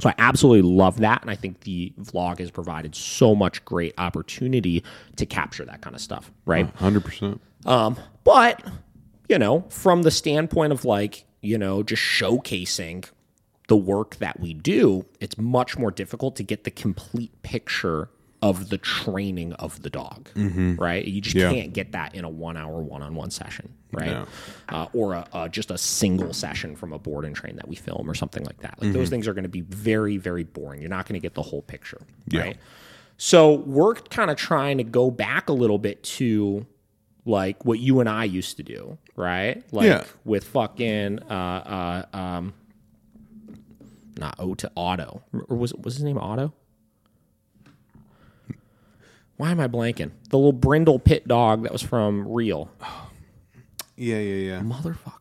So 0.02 0.10
I 0.10 0.16
absolutely 0.18 0.64
love 0.64 1.00
that. 1.02 1.22
And 1.22 1.30
I 1.30 1.36
think 1.36 1.62
the 1.62 1.94
vlog 2.02 2.40
has 2.40 2.50
provided 2.50 2.96
so 2.96 3.36
much 3.36 3.64
great 3.66 3.94
opportunity 4.00 4.84
to 5.18 5.25
capture 5.28 5.64
that 5.66 5.82
kind 5.82 5.96
of 5.96 6.02
stuff, 6.02 6.32
right? 6.46 6.68
Hundred 6.75 7.06
percent. 7.06 7.40
Um, 7.66 7.98
but, 8.24 8.64
you 9.32 9.40
know, 9.40 9.62
from 9.70 10.04
the 10.04 10.12
standpoint 10.12 10.74
of 10.74 10.84
like, 10.84 11.24
you 11.42 11.58
know, 11.58 11.82
just 11.84 12.02
showcasing 12.02 13.06
the 13.70 13.78
work 13.78 14.18
that 14.18 14.42
we 14.42 14.54
do, 14.54 15.06
it's 15.22 15.38
much 15.38 15.78
more 15.78 15.90
difficult 15.90 16.36
to 16.36 16.44
get 16.44 16.66
the 16.66 16.72
complete 16.72 17.32
picture 17.42 18.10
of 18.42 18.68
the 18.70 18.78
training 18.78 19.54
of 19.54 19.84
the 19.84 19.90
dog, 19.90 20.28
right? 20.78 21.06
You 21.06 21.22
just 21.22 21.36
Yeah. 21.38 21.50
can't 21.54 21.72
get 21.72 21.94
that 21.94 22.14
in 22.14 22.26
a 22.26 22.30
one 22.30 22.58
hour 22.58 22.82
one 22.82 23.02
on 23.04 23.16
one 23.16 23.32
session, 23.32 23.72
right? 23.94 24.08
No. 24.12 24.26
Uh, 24.68 24.88
or 24.94 25.14
a, 25.14 25.26
uh, 25.32 25.48
just 25.48 25.72
a 25.72 25.78
single 25.78 26.34
session 26.34 26.76
from 26.76 26.92
a 26.92 27.00
board 27.00 27.24
and 27.24 27.34
train 27.34 27.56
that 27.56 27.68
we 27.70 27.76
film 27.78 28.10
or 28.10 28.16
something 28.16 28.44
like 28.44 28.60
that. 28.60 28.82
Like 28.82 28.92
those 28.92 29.10
things 29.10 29.28
are 29.30 29.34
going 29.34 29.44
to 29.44 29.50
be 29.50 29.62
very, 29.62 30.18
very 30.18 30.44
boring. 30.44 30.82
You're 30.82 30.90
not 30.90 31.06
going 31.08 31.14
to 31.14 31.24
get 31.26 31.36
the 31.36 31.42
whole 31.44 31.62
picture, 31.62 32.02
right? 32.34 32.58
So 33.18 33.54
we're 33.54 33.94
kind 33.94 34.30
of 34.32 34.36
trying 34.38 34.80
to 34.80 34.84
go 34.84 35.10
back 35.12 35.48
a 35.48 35.54
little 35.54 35.78
bit 35.80 36.02
to 36.20 36.66
like 37.25 37.63
what 37.66 37.80
you 37.80 38.00
and 38.00 38.10
I 38.10 38.24
used 38.25 38.58
to 38.58 38.63
do, 38.63 38.98
right? 39.16 39.63
Like 39.72 39.86
Yeah. 39.88 40.04
with 40.25 40.44
fucking 40.46 41.20
uh 41.30 42.06
uh 42.13 42.18
um 42.18 42.54
not 44.18 44.36
O 44.40 44.54
to 44.56 44.72
Otto. 44.75 45.22
Or 45.50 45.56
was 45.58 45.74
was 45.74 45.96
his 45.96 46.04
name 46.04 46.18
Otto? 46.18 46.54
Why 49.38 49.50
am 49.51 49.60
I 49.60 49.68
blanking? 49.68 50.12
The 50.30 50.38
little 50.38 50.54
brindle 50.54 51.00
pit 51.00 51.28
dog 51.28 51.63
that 51.63 51.72
was 51.72 51.82
from 51.82 52.28
Real. 52.28 52.70
Yeah, 53.98 54.20
yeah, 54.20 54.54
yeah. 54.56 54.60
Motherfucker. 54.62 55.21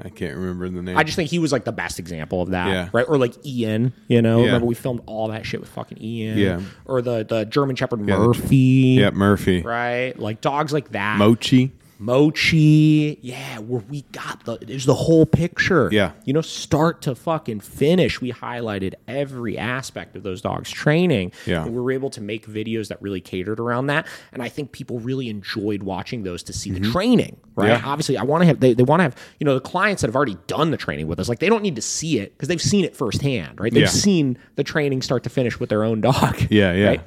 I 0.00 0.10
can't 0.10 0.36
remember 0.36 0.68
the 0.68 0.80
name. 0.82 0.96
I 0.96 1.02
just 1.02 1.16
think 1.16 1.28
he 1.28 1.38
was 1.40 1.50
like 1.50 1.64
the 1.64 1.72
best 1.72 1.98
example 1.98 2.40
of 2.40 2.50
that, 2.50 2.68
Yeah. 2.68 2.88
right? 2.92 3.04
Or 3.08 3.18
like 3.18 3.34
Ian, 3.44 3.92
you 4.06 4.22
know. 4.22 4.38
Yeah. 4.40 4.46
Remember 4.46 4.66
we 4.66 4.74
filmed 4.76 5.00
all 5.06 5.28
that 5.28 5.44
shit 5.44 5.58
with 5.60 5.68
fucking 5.70 5.98
Ian, 6.00 6.38
Yeah. 6.38 6.60
Or 6.84 7.02
the 7.02 7.24
the 7.28 7.44
German 7.44 7.74
Shepherd 7.74 8.00
the- 8.00 8.16
Murphy, 8.16 8.98
yeah, 9.00 9.10
Murphy, 9.10 9.62
right? 9.62 10.16
Like 10.18 10.40
dogs 10.40 10.72
like 10.72 10.92
that, 10.92 11.18
Mochi. 11.18 11.72
Mochi, 11.98 13.18
yeah, 13.22 13.58
where 13.58 13.82
we 13.88 14.02
got 14.12 14.44
the 14.44 14.58
there's 14.62 14.86
the 14.86 14.94
whole 14.94 15.26
picture. 15.26 15.88
Yeah. 15.92 16.12
You 16.24 16.32
know, 16.32 16.40
start 16.40 17.02
to 17.02 17.14
fucking 17.14 17.60
finish. 17.60 18.20
We 18.20 18.32
highlighted 18.32 18.94
every 19.06 19.58
aspect 19.58 20.16
of 20.16 20.22
those 20.22 20.40
dogs' 20.40 20.70
training. 20.70 21.32
Yeah. 21.46 21.64
And 21.64 21.74
we 21.74 21.80
were 21.80 21.90
able 21.92 22.10
to 22.10 22.20
make 22.20 22.46
videos 22.46 22.88
that 22.88 23.02
really 23.02 23.20
catered 23.20 23.58
around 23.60 23.86
that. 23.88 24.06
And 24.32 24.42
I 24.42 24.48
think 24.48 24.72
people 24.72 25.00
really 25.00 25.28
enjoyed 25.28 25.82
watching 25.82 26.22
those 26.22 26.42
to 26.44 26.52
see 26.52 26.70
the 26.70 26.80
training. 26.80 27.36
Right. 27.54 27.70
Mm-hmm. 27.72 27.84
Yeah. 27.84 27.90
Obviously, 27.90 28.16
I 28.16 28.22
want 28.22 28.42
to 28.42 28.46
have 28.46 28.60
they, 28.60 28.74
they 28.74 28.84
want 28.84 29.00
to 29.00 29.04
have, 29.04 29.16
you 29.40 29.44
know, 29.44 29.54
the 29.54 29.60
clients 29.60 30.02
that 30.02 30.08
have 30.08 30.16
already 30.16 30.36
done 30.46 30.70
the 30.70 30.76
training 30.76 31.08
with 31.08 31.18
us, 31.18 31.28
like 31.28 31.40
they 31.40 31.48
don't 31.48 31.62
need 31.62 31.76
to 31.76 31.82
see 31.82 32.20
it 32.20 32.32
because 32.36 32.48
they've 32.48 32.62
seen 32.62 32.84
it 32.84 32.94
firsthand, 32.96 33.60
right? 33.60 33.72
They've 33.72 33.82
Yeah. 33.82 33.88
seen 33.88 34.38
the 34.56 34.64
training 34.64 35.02
start 35.02 35.24
to 35.24 35.30
finish 35.30 35.58
with 35.58 35.68
their 35.68 35.82
own 35.84 36.00
dog. 36.00 36.36
Yeah, 36.50 36.72
yeah. 36.72 36.86
Right? 36.88 37.00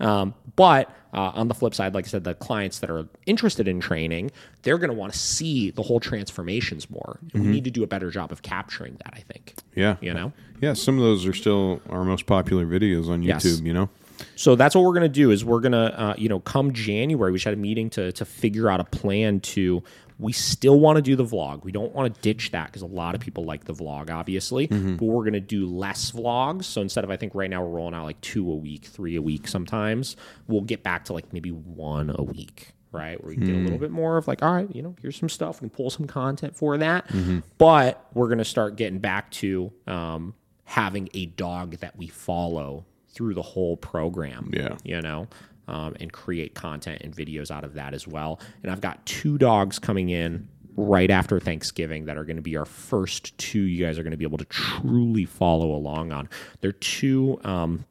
Um, 0.00 0.34
but 0.56 0.90
uh, 1.14 1.32
on 1.34 1.48
the 1.48 1.54
flip 1.54 1.74
side, 1.74 1.94
like 1.94 2.04
I 2.04 2.08
said, 2.08 2.24
the 2.24 2.34
clients 2.34 2.78
that 2.80 2.90
are 2.90 3.06
interested 3.26 3.68
in 3.68 3.80
training, 3.80 4.30
they're 4.62 4.78
going 4.78 4.90
to 4.90 4.96
want 4.96 5.12
to 5.12 5.18
see 5.18 5.70
the 5.70 5.82
whole 5.82 6.00
transformations 6.00 6.90
more. 6.90 7.18
And 7.32 7.44
we 7.44 7.50
need 7.50 7.64
to 7.64 7.70
do 7.70 7.82
a 7.82 7.86
better 7.86 8.10
job 8.10 8.32
of 8.32 8.42
capturing 8.42 8.94
that. 9.04 9.14
I 9.14 9.20
think. 9.20 9.54
Mm-hmm. 9.56 9.80
Yeah. 9.80 9.96
You 10.00 10.14
know. 10.14 10.32
Yeah, 10.60 10.72
some 10.72 10.96
of 10.96 11.02
those 11.02 11.26
are 11.26 11.34
still 11.34 11.80
our 11.90 12.04
most 12.04 12.26
popular 12.26 12.64
videos 12.66 13.08
on 13.08 13.22
Yes. 13.22 13.44
YouTube, 13.44 13.66
you 13.66 13.74
know? 13.74 13.90
So 14.34 14.54
that's 14.56 14.74
what 14.74 14.84
we're 14.84 14.92
going 14.92 15.02
to 15.02 15.08
do. 15.08 15.30
Is 15.30 15.44
we're 15.44 15.60
going 15.60 15.72
to, 15.72 16.00
uh, 16.00 16.14
you 16.16 16.28
know, 16.28 16.40
come 16.40 16.72
January, 16.72 17.32
we 17.32 17.38
should 17.38 17.50
have 17.50 17.58
a 17.58 17.62
meeting 17.62 17.90
to 17.90 18.12
to 18.12 18.24
figure 18.24 18.68
out 18.68 18.80
a 18.80 18.84
plan 18.84 19.40
to. 19.40 19.82
We 20.18 20.32
still 20.32 20.80
want 20.80 20.96
to 20.96 21.02
do 21.02 21.14
the 21.14 21.26
vlog. 21.26 21.62
We 21.62 21.72
don't 21.72 21.94
want 21.94 22.14
to 22.14 22.20
ditch 22.22 22.50
that 22.52 22.68
because 22.68 22.80
a 22.80 22.86
lot 22.86 23.14
of 23.14 23.20
people 23.20 23.44
like 23.44 23.64
the 23.64 23.74
vlog, 23.74 24.10
obviously. 24.10 24.66
But 24.96 25.04
we're 25.04 25.24
going 25.24 25.34
to 25.34 25.40
do 25.40 25.66
less 25.66 26.10
vlogs. 26.10 26.64
So 26.64 26.80
instead 26.80 27.04
of, 27.04 27.10
I 27.10 27.18
think 27.18 27.34
right 27.34 27.50
now 27.50 27.62
we're 27.62 27.76
rolling 27.76 27.92
out 27.92 28.04
like 28.04 28.18
two 28.22 28.50
a 28.50 28.54
week, 28.54 28.86
three 28.86 29.16
a 29.16 29.20
week 29.20 29.46
sometimes. 29.46 30.16
We'll 30.48 30.62
get 30.62 30.82
back 30.82 31.04
to 31.06 31.12
like 31.12 31.34
maybe 31.34 31.50
one 31.50 32.10
a 32.18 32.22
week, 32.22 32.72
right? 32.92 33.22
Where 33.22 33.28
we 33.28 33.36
get 33.36 33.54
a 33.54 33.58
little 33.58 33.78
bit 33.78 33.90
more 33.90 34.16
of 34.16 34.26
like, 34.26 34.42
all 34.42 34.54
right, 34.54 34.74
you 34.74 34.80
know, 34.80 34.96
here's 35.02 35.16
some 35.18 35.28
stuff. 35.28 35.60
We 35.60 35.68
can 35.68 35.76
pull 35.76 35.90
some 35.90 36.06
content 36.06 36.56
for 36.56 36.78
that. 36.78 37.10
But 37.58 38.02
we're 38.14 38.28
going 38.28 38.38
to 38.38 38.44
start 38.46 38.76
getting 38.76 39.00
back 39.00 39.30
to 39.32 39.70
um, 39.86 40.32
having 40.64 41.10
a 41.12 41.26
dog 41.26 41.76
that 41.80 41.94
we 41.98 42.06
follow 42.06 42.86
through 43.16 43.34
the 43.34 43.42
whole 43.42 43.76
program. 43.76 44.50
Yeah. 44.52 44.76
You 44.84 45.00
know, 45.02 45.26
um, 45.66 45.96
and 45.98 46.12
create 46.12 46.54
content 46.54 47.00
and 47.02 47.16
videos 47.16 47.50
out 47.50 47.64
of 47.64 47.74
that 47.74 47.94
as 47.94 48.06
well. 48.06 48.38
And 48.62 48.70
I've 48.70 48.80
got 48.80 49.04
two 49.06 49.38
dogs 49.38 49.80
coming 49.80 50.10
in 50.10 50.46
right 50.76 51.10
after 51.10 51.40
Thanksgiving 51.40 52.04
that 52.04 52.18
are 52.18 52.24
going 52.24 52.36
to 52.36 52.42
be 52.42 52.56
our 52.56 52.66
first 52.66 53.36
two 53.38 53.62
you 53.62 53.84
guys 53.84 53.98
are 53.98 54.02
going 54.02 54.10
to 54.10 54.16
be 54.18 54.26
able 54.26 54.36
to 54.38 54.44
truly 54.44 55.24
follow 55.24 55.72
along 55.74 56.12
on. 56.12 56.28
They're 56.60 56.70
two 56.72 57.40
um, 57.42 57.86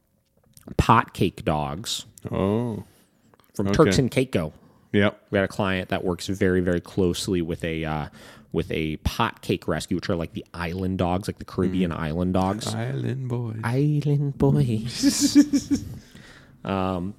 potcake 0.77 1.44
dogs 1.44 2.05
Oh. 2.32 2.84
from 3.55 3.72
Turks 3.72 3.98
and 3.98 4.10
Caicos. 4.12 4.53
Yep. 4.94 5.20
We 5.32 5.36
got 5.38 5.44
a 5.44 5.48
client 5.50 5.89
that 5.89 6.03
works 6.05 6.27
very, 6.27 6.62
very 6.62 6.79
closely 6.79 7.41
with 7.41 7.63
a 7.65 7.84
uh, 7.84 8.08
with 8.52 8.72
a 8.72 8.98
potcake 8.98 9.68
rescue, 9.68 9.98
which 9.98 10.10
are 10.10 10.16
like 10.16 10.34
the 10.34 10.46
island 10.54 10.98
dogs, 10.98 11.28
like 11.28 11.40
the 11.40 11.46
Caribbean 11.46 11.92
island 11.92 12.34
dogs. 12.34 12.74
Island 12.74 13.28
boys. 13.28 13.60
Island 13.64 14.38
boys. 14.38 15.84
um, 16.66 17.14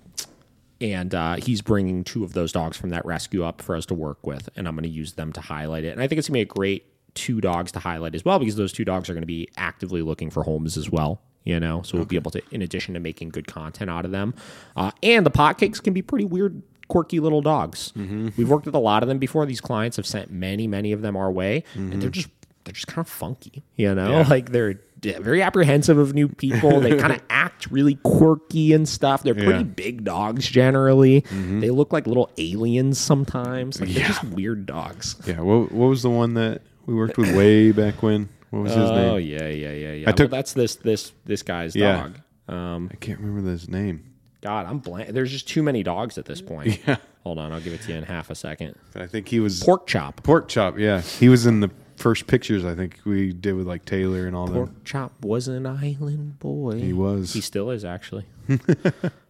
and 0.81 1.15
uh, 1.15 1.37
he's 1.37 1.63
bringing 1.63 2.05
two 2.05 2.25
of 2.25 2.33
those 2.33 2.53
dogs 2.53 2.77
from 2.77 2.91
that 2.91 3.05
rescue 3.07 3.45
up 3.45 3.63
for 3.63 3.77
us 3.77 3.87
to 3.87 3.95
work 3.95 4.27
with, 4.27 4.49
and 4.57 4.69
I'm 4.69 4.75
going 4.75 4.85
to 4.85 4.89
use 4.89 5.15
them 5.15 5.33
to 5.33 5.41
highlight 5.41 5.85
it. 5.85 5.89
And 5.89 6.03
I 6.03 6.07
think 6.07 6.19
it's 6.19 6.29
going 6.29 6.41
to 6.41 6.47
be 6.47 6.51
a 6.51 6.55
great 6.55 6.87
two 7.15 7.41
dogs 7.41 7.73
to 7.73 7.79
highlight 7.79 8.15
as 8.15 8.25
well 8.25 8.39
because 8.39 8.57
those 8.57 8.73
two 8.73 8.85
dogs 8.85 9.09
are 9.09 9.15
going 9.15 9.23
to 9.23 9.27
be 9.27 9.49
actively 9.57 10.03
looking 10.03 10.31
for 10.31 10.43
homes 10.43 10.77
as 10.77 10.91
well. 10.91 11.21
You 11.45 11.61
know, 11.61 11.83
so 11.83 11.97
we'll 11.97 12.07
be 12.07 12.17
able 12.17 12.33
to, 12.33 12.43
in 12.51 12.61
addition 12.61 12.95
to 12.95 13.01
making 13.01 13.29
good 13.29 13.47
content 13.47 13.89
out 13.89 14.05
of 14.05 14.11
them, 14.11 14.35
uh, 14.75 14.91
and 15.01 15.25
the 15.25 15.31
potcakes 15.31 15.81
can 15.81 15.93
be 15.93 16.03
pretty 16.03 16.25
weird, 16.25 16.61
quirky 16.89 17.21
little 17.21 17.43
dogs. 17.43 17.93
Mm-hmm. 17.97 18.29
We've 18.37 18.49
worked 18.49 18.67
with 18.67 18.75
a 18.75 18.79
lot 18.81 19.03
of 19.03 19.09
them 19.09 19.19
before. 19.19 19.47
These 19.47 19.61
clients 19.61 19.97
have 19.97 20.07
sent 20.07 20.31
many, 20.31 20.67
many 20.67 20.93
of 20.93 21.03
them 21.03 21.17
our 21.17 21.31
way, 21.31 21.65
and 21.75 21.93
they're 21.93 21.99
mm-hmm. 22.01 22.11
just 22.11 22.29
they're 22.65 22.73
just 22.73 22.87
kind 22.89 23.05
of 23.07 23.09
funky. 23.09 23.63
You 23.77 23.95
know, 23.95 24.25
like 24.29 24.51
they're 24.53 24.81
very 25.03 25.43
apprehensive 25.43 25.99
of 25.99 26.15
new 26.15 26.29
people. 26.29 26.81
They 26.81 26.97
kind 26.99 27.13
of 27.13 27.23
act 27.31 27.71
really 27.71 27.97
quirky 28.03 28.73
and 28.73 28.89
stuff. 28.89 29.23
They're 29.23 29.35
pretty 29.35 29.51
Yeah. 29.53 29.63
big 29.63 30.05
dogs 30.05 30.49
generally. 30.49 31.23
Mm-hmm. 31.23 31.61
They 31.61 31.71
look 31.71 31.93
like 31.93 32.07
little 32.07 32.31
aliens 32.39 32.99
sometimes. 32.99 33.81
Like 33.81 33.91
they're 33.91 34.01
Yeah. 34.01 34.09
just 34.09 34.25
weird 34.25 34.67
dogs. 34.67 35.17
Yeah. 35.27 35.41
What, 35.41 35.71
what 35.71 35.87
was 35.89 36.03
the 36.03 36.11
one 36.11 36.35
that 36.35 36.63
we 36.87 36.95
worked 36.95 37.19
with 37.19 37.35
way 37.37 37.73
back 37.73 38.03
when? 38.03 38.29
What 38.51 38.63
was 38.65 38.73
his 38.75 38.91
Oh 38.91 38.95
name? 38.95 39.11
Oh 39.11 39.17
yeah, 39.17 39.49
yeah, 39.49 39.73
yeah, 39.73 39.93
yeah. 39.93 40.09
I 40.09 40.13
took- 40.13 40.31
well, 40.31 40.39
that's 40.39 40.53
this 40.55 40.77
this 40.77 41.13
this 41.25 41.43
guy's 41.43 41.77
Yeah. 41.77 42.03
dog. 42.03 42.21
Um, 42.49 42.89
I 42.93 42.97
can't 42.97 43.21
remember 43.21 43.51
his 43.51 43.69
name. 43.69 44.05
God, 44.47 44.67
I'm 44.67 44.79
blank. 44.79 45.09
There's 45.09 45.33
just 45.33 45.49
too 45.49 45.61
many 45.65 45.83
dogs 45.83 46.19
at 46.19 46.25
this 46.25 46.41
point. 46.53 46.79
Yeah. 46.87 46.99
Hold 47.25 47.39
on, 47.41 47.51
I'll 47.51 47.61
give 47.61 47.73
it 47.73 47.83
to 47.83 47.91
you 47.93 47.99
in 47.99 48.05
half 48.05 48.31
a 48.31 48.37
second. 48.37 48.77
I 48.95 49.07
think 49.09 49.27
he 49.27 49.41
was 49.41 49.61
Pork 49.61 49.89
chop. 49.89 50.23
Pork 50.23 50.47
Chop. 50.47 50.79
Yeah. 50.79 51.01
He 51.01 51.29
was 51.29 51.47
in 51.47 51.59
the 51.59 51.71
first 51.97 52.29
pictures 52.29 52.65
I 52.65 52.77
think 52.77 53.01
we 53.05 53.33
did 53.33 53.55
with 53.55 53.67
like 53.67 53.85
Taylor 53.85 54.29
and 54.29 54.37
all 54.37 54.47
Pork 54.47 54.67
them. 54.69 54.81
chop 54.85 55.13
was 55.25 55.49
an 55.49 55.67
island 55.67 56.39
boy. 56.39 56.79
He 56.81 56.93
was. 56.93 57.33
He 57.33 57.41
still 57.41 57.71
is 57.71 57.85
actually. 57.85 58.25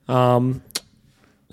Um, 0.09 0.63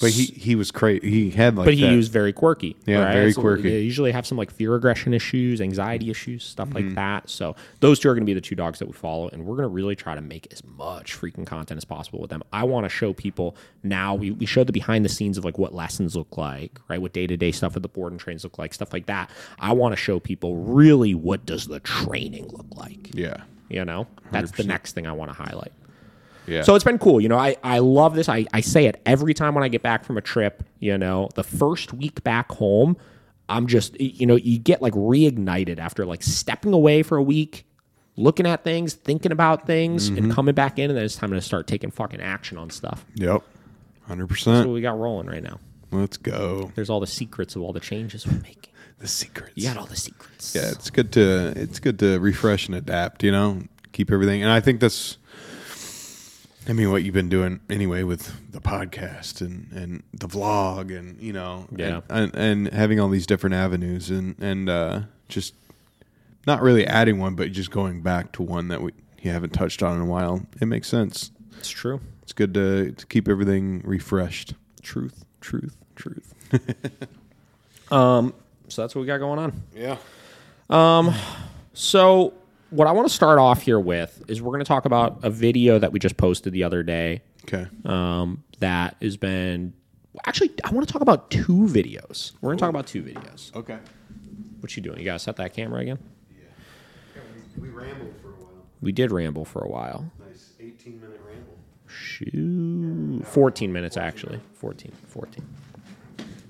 but 0.04 0.12
he, 0.12 0.26
he 0.26 0.56
was 0.56 0.70
crazy. 0.70 1.10
He 1.10 1.30
had 1.32 1.56
like 1.56 1.66
but 1.66 1.74
he 1.74 1.82
that. 1.82 1.96
was 1.96 2.10
very 2.10 2.32
quirky. 2.32 2.76
Yeah, 2.86 3.04
right? 3.06 3.14
very 3.14 3.32
So 3.34 3.42
quirky. 3.42 3.64
They 3.64 3.80
usually 3.80 4.12
have 4.12 4.28
some 4.28 4.38
like 4.38 4.52
fear 4.52 4.76
aggression 4.76 5.14
issues, 5.14 5.60
anxiety 5.62 6.10
issues, 6.12 6.44
stuff 6.44 6.68
Mm-hmm. 6.70 6.88
like 6.90 6.96
that. 6.96 7.30
So 7.30 7.56
those 7.80 8.00
two 8.00 8.10
are 8.10 8.14
going 8.14 8.22
to 8.24 8.26
be 8.26 8.34
the 8.36 8.42
two 8.42 8.56
dogs 8.56 8.80
that 8.80 8.86
we 8.86 8.94
follow, 8.94 9.30
and 9.30 9.46
we're 9.46 9.56
going 9.56 9.68
to 9.68 9.74
really 9.74 9.96
try 9.96 10.14
to 10.14 10.22
make 10.22 10.48
as 10.54 10.64
much 10.64 11.20
freaking 11.20 11.46
content 11.48 11.78
as 11.78 11.86
possible 11.86 12.20
with 12.20 12.30
them. 12.30 12.44
I 12.54 12.64
want 12.66 12.86
to 12.86 12.90
show 12.90 13.14
people 13.14 13.56
now. 13.82 14.14
We, 14.16 14.32
we 14.32 14.46
showed 14.46 14.68
the 14.68 14.74
behind 14.74 15.04
the 15.06 15.10
scenes 15.10 15.38
of 15.38 15.46
like 15.46 15.58
what 15.58 15.74
lessons 15.74 16.16
look 16.16 16.38
like, 16.38 16.80
right? 16.90 17.02
What 17.02 17.14
day 17.14 17.26
to 17.28 17.38
day 17.38 17.52
stuff 17.52 17.76
at 17.76 17.82
the 17.82 17.88
board 17.90 18.12
and 18.12 18.20
trains 18.20 18.44
look 18.44 18.58
like, 18.60 18.74
stuff 18.74 18.94
like 18.94 19.06
that. 19.08 19.30
I 19.60 19.72
want 19.74 19.94
to 19.94 19.98
show 19.98 20.20
people 20.20 20.58
really 20.58 21.14
what 21.16 21.46
does 21.46 21.68
the 21.68 21.80
training 21.80 22.48
look 22.50 22.68
like. 22.76 23.10
Yeah. 23.16 23.38
You 23.70 23.86
know, 23.86 24.08
that's 24.32 24.52
the 24.52 24.64
next 24.66 24.94
thing 24.94 25.08
I 25.08 25.14
want 25.14 25.32
to 25.32 25.38
highlight. 25.38 25.72
Yeah. 26.48 26.62
So 26.64 26.76
it's 26.76 26.84
been 26.84 26.98
cool. 27.00 27.22
You 27.22 27.30
know, 27.30 27.38
I, 27.38 27.56
I 27.64 27.80
love 27.80 28.16
this. 28.16 28.28
I, 28.30 28.46
I 28.54 28.62
say 28.62 28.86
it 28.86 29.02
every 29.06 29.34
time 29.34 29.56
when 29.56 29.64
I 29.64 29.68
get 29.70 29.82
back 29.82 30.04
from 30.04 30.18
a 30.18 30.22
trip. 30.22 30.64
You 30.80 30.98
know, 30.98 31.30
the 31.36 31.44
first 31.44 31.94
week 31.94 32.24
back 32.24 32.52
home, 32.52 32.98
I'm 33.50 33.68
just, 33.68 34.00
you 34.00 34.26
know, 34.26 34.36
you 34.36 34.60
get 34.60 34.82
like 34.82 34.94
reignited 34.94 35.80
after 35.80 36.06
like 36.06 36.24
stepping 36.24 36.74
away 36.74 37.04
for 37.04 37.18
a 37.18 37.24
week, 37.24 37.66
looking 38.18 38.46
at 38.46 38.64
things, 38.64 38.94
thinking 38.94 39.32
about 39.32 39.66
things, 39.66 40.10
Mm-hmm. 40.10 40.18
and 40.26 40.34
coming 40.34 40.54
back 40.56 40.78
in. 40.80 40.90
And 40.90 40.98
then 40.98 41.06
it's 41.06 41.16
time 41.16 41.32
to 41.32 41.42
start 41.42 41.68
taking 41.68 41.92
fucking 41.92 42.22
action 42.22 42.58
on 42.58 42.70
stuff. 42.70 43.06
Yep. 43.16 43.42
Hundred 44.08 44.30
That's 44.30 44.46
what 44.46 44.68
we 44.70 44.82
got 44.82 45.00
rolling 45.00 45.28
right 45.28 45.42
now. 45.44 45.60
Let's 45.92 46.18
go. 46.18 46.72
There's 46.76 46.90
all 46.90 47.00
the 47.00 47.08
secrets 47.08 47.56
of 47.56 47.62
all 47.62 47.72
the 47.72 47.80
changes 47.80 48.28
we're 48.28 48.34
making. 48.42 48.74
The 49.00 49.08
secrets. 49.08 49.54
You 49.56 49.64
got 49.68 49.78
all 49.78 49.86
the 49.86 49.96
secrets. 49.96 50.54
yeah, 50.56 50.70
it's 50.72 50.90
good 50.90 51.12
to 51.14 51.54
it's 51.56 51.80
good 51.80 52.00
to 52.00 52.20
refresh 52.20 52.68
and 52.68 52.76
adapt. 52.76 53.24
You 53.24 53.32
know, 53.32 53.62
keep 53.94 54.12
everything. 54.12 54.42
And 54.44 54.52
I 54.52 54.60
think 54.60 54.80
that's. 54.82 55.18
I 56.68 56.74
mean, 56.74 56.92
what 56.92 57.04
you've 57.04 57.14
been 57.14 57.30
doing 57.30 57.60
anyway 57.70 58.04
with 58.04 58.52
the 58.52 58.62
podcast 58.62 59.42
and, 59.42 59.70
and 59.74 60.04
the 60.14 60.28
vlog 60.28 60.98
and 60.98 61.20
you 61.22 61.34
know 61.34 61.68
Yeah. 61.76 62.02
and, 62.10 62.34
and, 62.34 62.36
and 62.68 62.74
having 62.74 63.00
all 63.00 63.10
these 63.10 63.26
different 63.28 63.54
avenues 63.56 64.10
and 64.10 64.36
and 64.40 64.70
uh, 64.70 65.02
just 65.28 65.54
not 66.48 66.62
really 66.62 66.86
adding 66.88 67.20
one, 67.20 67.36
but 67.36 67.52
just 67.52 67.72
going 67.72 68.02
back 68.02 68.32
to 68.34 68.42
one 68.44 68.70
that 68.70 68.82
we 68.82 68.92
you 69.22 69.32
haven't 69.32 69.52
touched 69.54 69.84
on 69.84 69.96
in 69.96 70.02
a 70.02 70.06
while. 70.06 70.46
It 70.62 70.66
makes 70.66 70.88
sense. 70.88 71.32
It's 71.58 71.70
true. 71.70 72.00
It's 72.22 72.34
good 72.34 72.54
to 72.54 72.92
to 72.94 73.06
keep 73.08 73.28
everything 73.28 73.82
refreshed. 73.84 74.54
Truth, 74.82 75.26
truth, 75.42 75.76
truth. 75.96 76.34
um, 77.92 78.34
so 78.70 78.82
that's 78.84 78.96
what 78.96 79.02
we 79.02 79.08
got 79.08 79.18
going 79.20 79.40
on. 79.40 79.64
Yeah. 79.76 79.98
Um, 80.70 81.14
So, 81.74 82.34
what 82.74 82.88
I 82.88 82.92
want 82.92 83.08
to 83.08 83.14
start 83.14 83.38
off 83.40 83.62
here 83.62 83.80
with 83.80 84.24
is 84.28 84.42
we're 84.42 84.50
going 84.52 84.60
to 84.60 84.66
talk 84.68 84.86
about 84.86 85.20
a 85.24 85.30
video 85.30 85.78
that 85.80 85.92
we 85.92 86.00
just 86.00 86.18
posted 86.18 86.54
the 86.54 86.64
other 86.64 86.82
day 86.84 87.22
Okay. 87.46 87.68
um, 87.86 88.44
that 88.60 88.96
has 89.02 89.18
been. 89.18 89.74
Actually, 90.26 90.52
I 90.64 90.72
want 90.72 90.88
to 90.88 90.92
talk 90.92 91.02
about 91.02 91.30
two 91.32 91.68
videos. 91.68 92.34
We're 92.42 92.50
going 92.50 92.58
to 92.58 92.62
talk 92.62 92.70
about 92.70 92.88
two 92.88 93.04
videos. 93.04 93.54
Okay. 93.56 93.78
What 94.60 94.76
you 94.76 94.82
doing? 94.82 95.00
You 95.00 95.06
got 95.06 95.14
to 95.14 95.20
set 95.20 95.36
that 95.38 95.54
camera 95.54 95.82
again? 95.82 96.00
Yeah. 96.32 96.46
yeah 97.16 97.22
we 97.58 97.64
we, 97.64 97.70
rambled 97.70 98.14
for 98.22 98.30
a 98.30 98.32
while. 98.32 98.66
We 98.82 98.92
did 98.92 99.12
ramble 99.12 99.46
for 99.46 99.64
a 99.64 99.68
while. 99.68 100.12
Nice 100.28 100.54
18 100.60 101.02
minute 101.02 101.20
ramble. 101.26 101.58
Shoot. 101.88 103.28
14 103.28 103.74
minutes, 103.74 103.98
actually. 103.98 104.40
14. 104.54 104.92
14. 105.08 105.46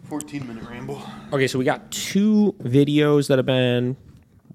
14 0.09 0.47
minute 0.47 0.63
ramble. 0.69 1.01
Okay, 1.31 1.47
so 1.47 1.57
we 1.57 1.65
got 1.65 1.89
two 1.89 2.53
videos 2.61 3.27
that 3.29 3.39
have 3.39 3.45
been 3.45 3.97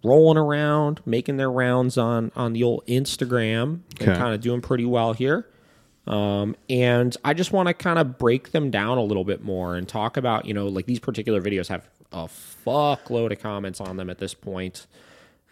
rolling 0.04 0.38
around, 0.38 1.00
making 1.06 1.36
their 1.36 1.50
rounds 1.50 1.98
on 1.98 2.30
on 2.36 2.52
the 2.52 2.62
old 2.62 2.84
Instagram, 2.86 3.80
and 4.00 4.02
Okay. 4.08 4.16
kind 4.16 4.34
of 4.34 4.40
doing 4.40 4.60
pretty 4.60 4.84
well 4.84 5.12
here. 5.12 5.46
Um, 6.06 6.56
and 6.70 7.14
I 7.22 7.34
just 7.34 7.52
want 7.52 7.68
to 7.68 7.74
kind 7.74 7.98
of 7.98 8.16
break 8.16 8.52
them 8.52 8.70
down 8.70 8.96
a 8.96 9.02
little 9.02 9.24
bit 9.24 9.42
more 9.42 9.76
and 9.76 9.86
talk 9.86 10.16
about, 10.16 10.46
you 10.46 10.54
know, 10.54 10.66
like 10.66 10.86
these 10.86 11.00
particular 11.00 11.42
videos 11.42 11.68
have 11.68 11.86
a 12.12 12.26
fuckload 12.26 13.30
of 13.32 13.40
comments 13.40 13.78
on 13.80 13.98
them 13.98 14.08
at 14.08 14.16
this 14.18 14.32
point. 14.32 14.86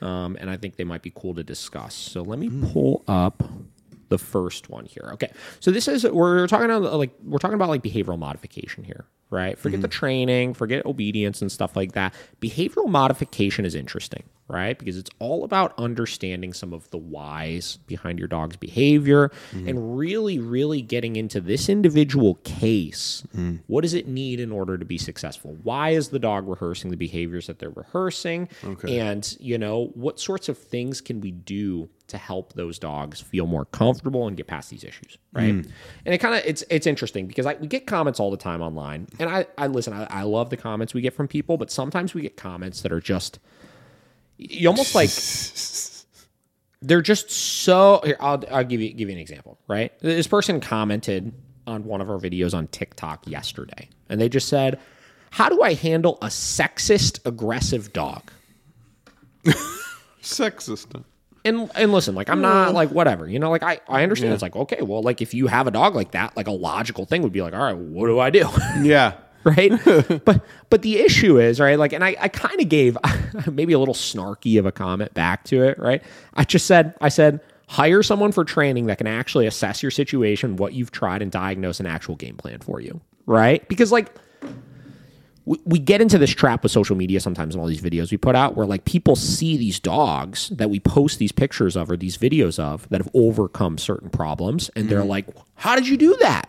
Um, 0.01 0.37
and 0.41 0.49
I 0.49 0.57
think 0.57 0.77
they 0.77 0.85
might 0.85 1.03
be 1.03 1.13
cool 1.15 1.35
to 1.35 1.43
discuss. 1.43 1.95
So 1.95 2.23
let 2.23 2.39
me 2.39 2.51
pull 2.73 3.03
up 3.07 3.43
the 4.09 4.17
first 4.19 4.71
one 4.71 4.87
here. 4.87 5.11
Okay, 5.15 5.31
so 5.61 5.71
this 5.71 5.89
is 5.89 6.05
we're 6.05 6.47
talking 6.47 6.71
about 6.71 6.95
like 6.95 7.11
we're 7.25 7.39
talking 7.39 7.55
about 7.55 7.69
like 7.69 7.83
behavioral 7.83 8.19
modification 8.19 8.85
here, 8.85 9.05
right? 9.31 9.59
Forget 9.59 9.81
the 9.81 9.89
mm-hmm. 9.89 9.99
training, 9.99 10.55
forget 10.55 10.87
obedience 10.87 11.43
and 11.43 11.51
stuff 11.51 11.77
like 11.77 11.93
that. 11.93 12.15
Behavioral 12.41 12.89
modification 12.89 13.65
is 13.65 13.75
interesting, 13.75 14.23
right? 14.47 14.79
Because 14.79 14.97
it's 14.97 15.11
all 15.19 15.43
about 15.43 15.75
understanding 15.79 16.53
some 16.53 16.73
of 16.73 16.89
the 16.91 16.99
whys 16.99 17.79
behind 17.87 18.19
your 18.19 18.29
dog's 18.29 18.57
behavior 18.57 19.31
mm-hmm. 19.51 19.69
and 19.69 19.99
really, 19.99 20.39
really 20.39 20.81
getting 20.81 21.17
into 21.17 21.41
this 21.41 21.69
individual 21.69 22.37
case. 22.45 23.25
Mm. 23.37 23.61
What 23.67 23.81
does 23.81 23.95
it 23.95 24.07
need 24.07 24.39
in 24.39 24.53
order 24.53 24.79
to 24.79 24.85
be 24.85 24.99
successful? 24.99 25.57
Why 25.63 25.91
is 25.91 26.11
the 26.11 26.21
dog 26.21 26.49
rehearsing 26.49 26.91
the 26.91 26.97
behaviors 26.97 27.49
that 27.49 27.59
they're 27.59 27.71
rehearsing? 27.71 28.49
And, 29.01 29.37
you 29.41 29.59
know, 29.59 29.91
what 29.95 30.21
sorts 30.21 30.49
of 30.49 30.57
things 30.57 31.01
can 31.01 31.21
we 31.21 31.33
do 31.33 31.89
to 32.09 32.19
help 32.19 32.53
those 32.53 32.79
dogs 32.79 33.21
feel 33.21 33.47
more 33.47 33.65
comfortable 33.65 34.29
and 34.29 34.37
get 34.37 34.47
past 34.47 34.71
these 34.71 34.85
issues, 34.85 35.19
right? 35.33 35.55
Mm. 35.55 35.71
And 36.05 36.15
it 36.15 36.19
kind 36.19 36.37
of 36.37 36.43
it's 36.45 36.63
it's 36.71 36.87
interesting 36.87 37.27
because 37.27 37.47
I, 37.47 37.55
we 37.55 37.67
get 37.67 37.87
comments 37.87 38.21
all 38.21 38.31
the 38.31 38.37
time 38.37 38.63
online, 38.63 39.09
and 39.19 39.31
I 39.31 39.47
I 39.57 39.67
listen, 39.67 39.93
I, 39.93 40.07
I 40.11 40.23
love 40.23 40.51
the 40.51 40.57
comments 40.57 40.95
we 40.95 41.01
get 41.01 41.15
from 41.15 41.29
people, 41.29 41.57
but 41.57 41.71
sometimes 41.71 42.15
we 42.15 42.23
get 42.23 42.37
comments 42.37 42.83
that 42.83 42.93
are 42.93 43.01
just 43.01 43.39
you 44.39 44.69
almost 44.69 44.95
like 44.95 45.11
they're 46.83 47.03
just 47.03 47.31
so. 47.31 48.01
Here, 48.05 48.17
I'll 48.21 48.43
I'll 48.51 48.65
give 48.65 48.81
you 48.81 48.93
give 48.93 49.09
you 49.09 49.15
an 49.15 49.21
example, 49.21 49.59
right? 49.69 49.99
This 50.01 50.27
person 50.27 50.61
commented 50.61 51.33
on 51.67 51.85
one 51.85 52.01
of 52.01 52.11
our 52.11 52.19
videos 52.19 52.55
on 52.55 52.69
TikTok 52.69 53.27
yesterday, 53.27 53.89
and 54.09 54.21
they 54.21 54.29
just 54.29 54.49
said, 54.49 54.79
"How 55.31 55.49
do 55.49 55.63
I 55.63 55.75
handle 55.75 56.19
a 56.23 56.27
sexist 56.27 57.21
aggressive 57.25 57.93
dog?" 57.93 58.31
Sexist. 60.23 61.03
And 61.47 61.71
and 61.75 61.93
listen, 61.93 62.15
like 62.15 62.29
I'm 62.29 62.41
not 62.41 62.71
mm. 62.71 62.75
like 62.75 62.91
whatever, 62.91 63.29
you 63.29 63.39
know, 63.39 63.51
like 63.51 63.63
I 63.63 63.81
I 63.89 64.03
understand 64.03 64.33
it's 64.33 64.43
like 64.43 64.57
okay, 64.57 64.83
well, 64.83 65.03
like 65.03 65.23
if 65.23 65.33
you 65.33 65.47
have 65.47 65.67
a 65.67 65.71
dog 65.71 65.95
like 65.95 66.13
that, 66.13 66.37
like 66.37 66.47
a 66.47 66.53
logical 66.53 67.07
thing 67.07 67.23
would 67.23 67.33
be 67.33 67.43
like, 67.43 67.55
all 67.55 67.61
right, 67.61 67.77
what 67.77 68.07
do 68.07 68.19
I 68.19 68.31
do? 68.31 68.49
Yeah. 68.83 69.15
right? 69.45 69.73
but 70.25 70.45
but 70.71 70.83
the 70.83 70.99
issue 70.99 71.39
is 71.39 71.61
right, 71.61 71.79
like, 71.79 71.93
and 71.93 72.05
I 72.05 72.17
I 72.21 72.29
kind 72.29 72.61
of 72.61 72.69
gave 72.69 72.99
maybe 73.51 73.73
a 73.73 73.79
little 73.79 73.95
snarky 73.95 74.59
of 74.59 74.67
a 74.67 74.73
comment 74.73 75.15
back 75.15 75.45
to 75.45 75.63
it, 75.63 75.79
right? 75.79 76.03
I 76.35 76.45
just 76.45 76.67
said 76.67 76.95
I 77.01 77.09
said 77.09 77.41
hire 77.69 78.03
someone 78.03 78.33
for 78.33 78.45
training 78.45 78.87
that 78.87 78.99
can 78.99 79.07
actually 79.07 79.47
assess 79.47 79.83
your 79.83 79.91
situation, 79.91 80.57
what 80.57 80.73
you've 80.73 80.91
tried, 80.91 81.23
and 81.23 81.33
diagnose 81.33 81.81
an 81.81 81.87
actual 81.87 82.17
game 82.17 82.37
plan 82.37 82.61
for 82.61 82.81
you, 82.81 83.01
right? 83.27 83.67
Because 83.69 83.93
like 83.93 84.13
we, 85.47 85.59
we 85.65 85.79
get 85.79 86.03
into 86.03 86.19
this 86.19 86.31
trap 86.31 86.63
with 86.63 86.73
social 86.73 86.97
media 86.97 87.21
sometimes 87.21 87.55
in 87.55 87.61
all 87.61 87.67
these 87.67 87.81
videos 87.81 88.11
we 88.11 88.17
put 88.19 88.37
out 88.37 88.57
where 88.57 88.67
like 88.67 88.85
people 88.85 89.17
see 89.17 89.57
these 89.57 89.81
dogs 89.81 90.51
that 90.51 90.69
we 90.69 90.79
post 90.79 91.19
these 91.19 91.33
pictures 91.33 91.77
of 91.77 91.91
or 91.91 91.97
these 91.97 92.19
videos 92.19 92.59
of 92.59 92.89
that 92.91 93.01
have 93.01 93.11
overcome 93.15 93.79
certain 93.79 94.11
problems 94.11 94.69
and 94.77 94.89
they're 94.89 95.01
mm-hmm. 95.01 95.09
like 95.09 95.27
how 95.55 95.75
did 95.75 95.89
you 95.89 95.97
do 95.97 96.15
that 96.21 96.49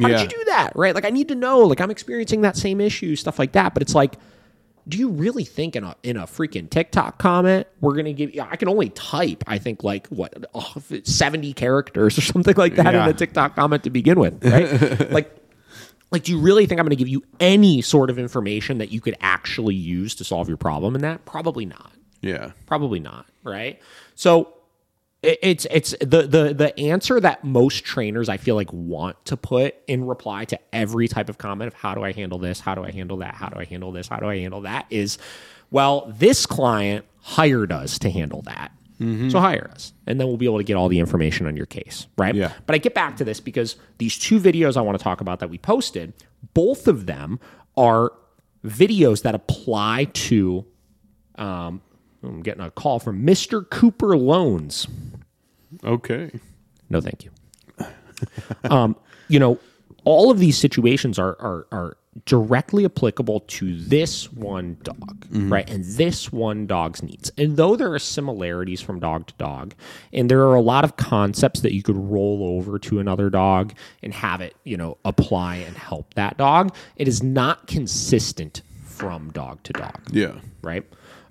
how 0.00 0.08
Yeah. 0.08 0.18
did 0.18 0.30
you 0.30 0.38
do 0.38 0.44
that 0.44 0.72
right 0.76 0.94
like 0.94 1.04
i 1.04 1.10
need 1.10 1.28
to 1.28 1.34
know 1.34 1.60
like 1.60 1.80
i'm 1.80 1.90
experiencing 1.90 2.42
that 2.42 2.56
same 2.56 2.80
issue 2.80 3.16
stuff 3.16 3.38
like 3.38 3.52
that 3.52 3.74
but 3.74 3.82
it's 3.82 3.94
like 3.94 4.16
do 4.88 4.98
you 4.98 5.08
really 5.08 5.44
think 5.44 5.74
in 5.74 5.84
a 5.84 5.96
in 6.02 6.16
a 6.16 6.26
freaking 6.26 6.70
TikTok 6.70 7.18
comment 7.18 7.66
we're 7.80 7.96
gonna 7.96 8.12
give? 8.12 8.34
You, 8.34 8.42
I 8.42 8.56
can 8.56 8.68
only 8.68 8.90
type. 8.90 9.42
I 9.46 9.58
think 9.58 9.82
like 9.82 10.06
what 10.08 10.46
oh, 10.54 10.74
seventy 11.02 11.52
characters 11.52 12.16
or 12.16 12.20
something 12.20 12.54
like 12.56 12.76
that 12.76 12.94
Yeah. 12.94 13.04
in 13.04 13.10
a 13.10 13.12
TikTok 13.12 13.56
comment 13.56 13.82
to 13.84 13.90
begin 13.90 14.20
with, 14.20 14.44
right? 14.44 15.10
like, 15.10 15.34
like 16.10 16.22
do 16.24 16.32
you 16.32 16.38
really 16.38 16.66
think 16.66 16.78
I'm 16.80 16.86
gonna 16.86 16.96
give 16.96 17.08
you 17.08 17.22
any 17.40 17.82
sort 17.82 18.10
of 18.10 18.18
information 18.18 18.78
that 18.78 18.90
you 18.90 19.00
could 19.00 19.16
actually 19.20 19.74
use 19.74 20.14
to 20.16 20.24
solve 20.24 20.48
your 20.48 20.56
problem? 20.56 20.94
in 20.94 21.02
that 21.02 21.24
probably 21.24 21.64
not. 21.66 21.92
Yeah. 22.22 22.52
Probably 22.66 23.00
not, 23.00 23.26
right? 23.44 23.80
So 24.14 24.52
it- 25.22 25.38
it's 25.42 25.66
it's 25.70 25.94
the 26.00 26.22
the 26.26 26.54
the 26.54 26.78
answer 26.78 27.18
that 27.20 27.42
most 27.44 27.84
trainers 27.84 28.28
I 28.28 28.36
feel 28.36 28.54
like 28.54 28.72
want 28.72 29.22
to 29.26 29.36
put 29.36 29.74
in 29.86 30.04
reply 30.06 30.44
to 30.46 30.58
every 30.72 31.08
type 31.08 31.28
of 31.28 31.38
comment 31.38 31.68
of 31.68 31.74
how 31.74 31.94
do 31.94 32.02
I 32.04 32.12
handle 32.12 32.38
this, 32.38 32.60
how 32.60 32.74
do 32.74 32.84
I 32.84 32.90
handle 32.90 33.16
that, 33.18 33.34
how 33.34 33.48
do 33.48 33.58
I 33.58 33.64
handle 33.64 33.92
this, 33.92 34.08
how 34.08 34.18
do 34.18 34.26
I 34.26 34.38
handle 34.38 34.60
that 34.62 34.86
is 34.90 35.18
well, 35.70 36.12
this 36.16 36.46
client 36.46 37.04
hired 37.22 37.72
us 37.72 37.98
to 38.00 38.10
handle 38.10 38.42
that. 38.42 38.70
So 39.30 39.40
hire 39.40 39.70
us, 39.74 39.92
and 40.06 40.18
then 40.18 40.26
we'll 40.26 40.38
be 40.38 40.46
able 40.46 40.58
to 40.58 40.64
get 40.64 40.74
all 40.74 40.88
the 40.88 40.98
information 40.98 41.46
on 41.46 41.56
your 41.56 41.66
case, 41.66 42.06
right? 42.16 42.34
Yeah. 42.34 42.52
But 42.64 42.74
I 42.74 42.78
get 42.78 42.94
back 42.94 43.16
to 43.18 43.24
this 43.24 43.40
because 43.40 43.76
these 43.98 44.18
two 44.18 44.40
videos 44.40 44.76
I 44.76 44.80
want 44.80 44.98
to 44.98 45.04
talk 45.04 45.20
about 45.20 45.40
that 45.40 45.50
we 45.50 45.58
posted, 45.58 46.14
both 46.54 46.88
of 46.88 47.04
them 47.04 47.38
are 47.76 48.12
videos 48.64 49.22
that 49.22 49.34
apply 49.34 50.04
to 50.14 50.64
um, 51.36 51.82
I'm 52.22 52.42
getting 52.42 52.62
a 52.62 52.70
call 52.70 52.98
from 52.98 53.24
Mr. 53.24 53.68
Cooper 53.68 54.16
Loans. 54.16 54.86
Okay. 55.84 56.30
No, 56.88 57.00
thank 57.00 57.24
you. 57.24 57.30
um, 58.70 58.96
you 59.28 59.38
know, 59.38 59.58
all 60.04 60.30
of 60.30 60.38
these 60.38 60.56
situations 60.56 61.18
are 61.18 61.36
are 61.40 61.66
are 61.72 61.96
directly 62.24 62.84
applicable 62.84 63.40
to 63.40 63.78
this 63.78 64.32
one 64.32 64.78
dog, 64.82 65.26
mm-hmm. 65.26 65.52
right? 65.52 65.68
And 65.68 65.84
this 65.84 66.32
one 66.32 66.66
dog's 66.66 67.02
needs. 67.02 67.30
And 67.36 67.56
though 67.56 67.76
there 67.76 67.92
are 67.92 67.98
similarities 67.98 68.80
from 68.80 69.00
dog 69.00 69.26
to 69.26 69.34
dog, 69.34 69.74
and 70.12 70.30
there 70.30 70.40
are 70.40 70.54
a 70.54 70.60
lot 70.60 70.84
of 70.84 70.96
concepts 70.96 71.60
that 71.60 71.74
you 71.74 71.82
could 71.82 71.96
roll 71.96 72.42
over 72.58 72.78
to 72.80 72.98
another 72.98 73.28
dog 73.30 73.74
and 74.02 74.14
have 74.14 74.40
it, 74.40 74.54
you 74.64 74.76
know, 74.76 74.98
apply 75.04 75.56
and 75.56 75.76
help 75.76 76.14
that 76.14 76.36
dog, 76.38 76.74
it 76.96 77.06
is 77.08 77.22
not 77.22 77.66
consistent 77.66 78.62
from 78.84 79.30
dog 79.30 79.62
to 79.64 79.72
dog, 79.74 80.00
Yeah. 80.10 80.32
right? 80.62 80.84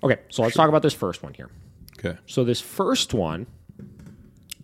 Okay, 0.04 0.18
so 0.28 0.42
let's 0.42 0.54
talk 0.54 0.68
about 0.68 0.82
this 0.82 0.94
first 0.94 1.22
one 1.22 1.34
here. 1.34 1.50
Okay. 1.98 2.16
So 2.26 2.44
this 2.44 2.60
first 2.60 3.12
one, 3.14 3.46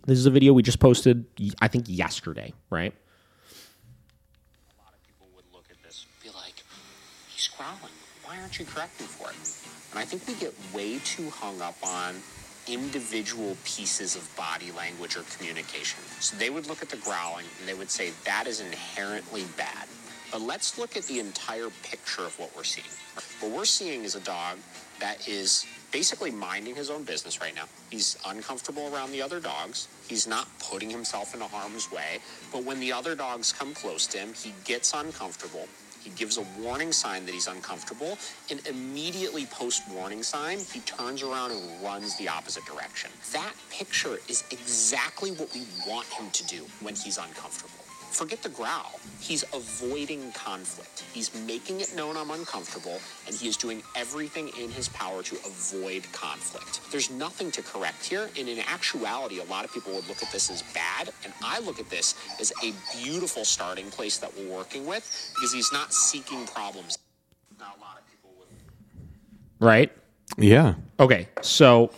this 0.05 0.17
is 0.17 0.25
a 0.25 0.31
video 0.31 0.53
we 0.53 0.63
just 0.63 0.79
posted, 0.79 1.25
I 1.61 1.67
think 1.67 1.85
yesterday, 1.87 2.53
right? 2.69 2.93
A 2.93 4.81
lot 4.81 4.93
of 4.93 5.03
people 5.03 5.27
would 5.35 5.45
look 5.51 5.65
at 5.69 5.81
this 5.83 6.05
and 6.05 6.31
be 6.31 6.37
like, 6.37 6.53
he's 7.29 7.47
growling. 7.49 7.77
You 8.51 8.65
correcting 8.65 9.07
for 9.07 9.29
it? 9.31 9.35
And 9.91 9.99
I 9.99 10.05
think 10.05 10.27
we 10.27 10.35
get 10.35 10.53
way 10.75 10.99
too 10.99 11.29
hung 11.31 11.59
up 11.59 11.75
on 11.81 12.13
individual 12.67 13.57
pieces 13.63 14.15
of 14.15 14.29
body 14.35 14.71
language 14.77 15.17
or 15.17 15.23
communication. 15.37 15.99
So 16.19 16.37
they 16.37 16.51
would 16.51 16.67
look 16.67 16.83
at 16.83 16.89
the 16.89 16.97
growling 16.97 17.45
and 17.59 17.67
they 17.67 17.73
would 17.73 17.89
say 17.89 18.11
that 18.25 18.45
is 18.45 18.59
inherently 18.59 19.45
bad. 19.57 19.87
But 20.31 20.41
let's 20.41 20.77
look 20.77 20.95
at 20.97 21.03
the 21.03 21.19
entire 21.19 21.69
picture 21.81 22.23
of 22.23 22.37
what 22.37 22.55
we're 22.55 22.63
seeing. 22.63 22.87
What 23.39 23.57
we're 23.57 23.65
seeing 23.65 24.03
is 24.03 24.15
a 24.15 24.19
dog 24.19 24.57
that 24.99 25.27
is 25.27 25.65
basically 25.91 26.31
minding 26.31 26.75
his 26.75 26.89
own 26.89 27.03
business 27.03 27.41
right 27.41 27.55
now. 27.55 27.65
He's 27.89 28.17
uncomfortable 28.27 28.93
around 28.93 29.11
the 29.11 29.21
other 29.21 29.39
dogs. 29.39 29.87
He's 30.07 30.27
not 30.27 30.47
putting 30.59 30.89
himself 30.89 31.33
into 31.33 31.47
harm's 31.47 31.91
way. 31.91 32.19
But 32.51 32.63
when 32.65 32.79
the 32.79 32.91
other 32.93 33.15
dogs 33.15 33.51
come 33.51 33.73
close 33.73 34.05
to 34.07 34.17
him, 34.19 34.33
he 34.33 34.53
gets 34.63 34.93
uncomfortable. 34.93 35.67
He 36.03 36.09
gives 36.11 36.37
a 36.37 36.45
warning 36.59 36.91
sign 36.91 37.25
that 37.25 37.33
he's 37.33 37.47
uncomfortable, 37.47 38.17
and 38.51 38.65
immediately 38.67 39.45
post 39.45 39.83
warning 39.89 40.21
sign, 40.21 40.59
he 40.59 40.81
turns 40.81 41.23
around 41.23 41.51
and 41.51 41.83
runs 41.83 42.17
the 42.17 42.27
opposite 42.27 42.65
direction. 42.65 43.09
That 43.31 43.53
picture 43.69 44.17
is 44.27 44.43
exactly 44.51 45.31
what 45.31 45.53
we 45.53 45.65
want 45.87 46.07
him 46.07 46.29
to 46.31 46.45
do 46.45 46.65
when 46.81 46.95
he's 46.95 47.17
uncomfortable. 47.17 47.82
Forget 48.13 48.43
the 48.43 48.49
growl. 48.49 48.99
He's 49.19 49.43
avoiding 49.55 50.31
conflict. 50.33 51.03
He's 51.11 51.33
making 51.47 51.81
it 51.81 51.95
known 51.95 52.15
I'm 52.15 52.29
uncomfortable, 52.29 52.99
and 53.25 53.35
he 53.35 53.47
is 53.47 53.57
doing 53.57 53.81
everything 53.95 54.49
in 54.49 54.69
his 54.69 54.87
power 54.89 55.23
to 55.23 55.35
avoid 55.37 56.05
conflict. 56.11 56.79
There's 56.91 57.09
nothing 57.09 57.49
to 57.51 57.63
correct 57.63 58.05
here, 58.05 58.29
and 58.37 58.47
in 58.47 58.59
actuality, 58.59 59.39
a 59.39 59.45
lot 59.45 59.65
of 59.65 59.73
people 59.73 59.93
would 59.95 60.07
look 60.07 60.21
at 60.21 60.31
this 60.31 60.51
as 60.51 60.61
bad, 60.75 61.09
and 61.23 61.33
I 61.43 61.59
look 61.59 61.79
at 61.79 61.89
this 61.89 62.13
as 62.39 62.53
a 62.63 62.71
beautiful 63.01 63.45
starting 63.45 63.89
place 63.89 64.19
that 64.19 64.31
we're 64.37 64.55
working 64.55 64.85
with 64.85 65.33
because 65.33 65.51
he's 65.51 65.73
not 65.73 65.91
seeking 65.91 66.45
problems. 66.45 66.99
Now, 67.59 67.73
a 67.75 67.81
lot 67.81 67.97
of 67.97 68.07
people 68.11 68.29
would. 68.37 68.47
Right? 69.59 69.91
Yeah. 70.37 70.75
Okay, 70.99 71.29
so 71.41 71.89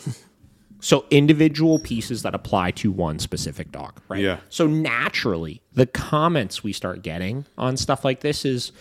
so 0.86 1.04
individual 1.10 1.80
pieces 1.80 2.22
that 2.22 2.36
apply 2.36 2.70
to 2.70 2.92
one 2.92 3.18
specific 3.18 3.72
dog, 3.72 4.00
right? 4.08 4.22
Yeah. 4.22 4.38
So 4.50 4.68
naturally, 4.68 5.64
the 5.74 5.88
comments 5.88 6.64
we 6.64 6.74
start 6.74 7.02
getting 7.02 7.48
on 7.58 7.76
stuff 7.76 8.06
like 8.06 8.20
this 8.20 8.46
is, 8.46 8.72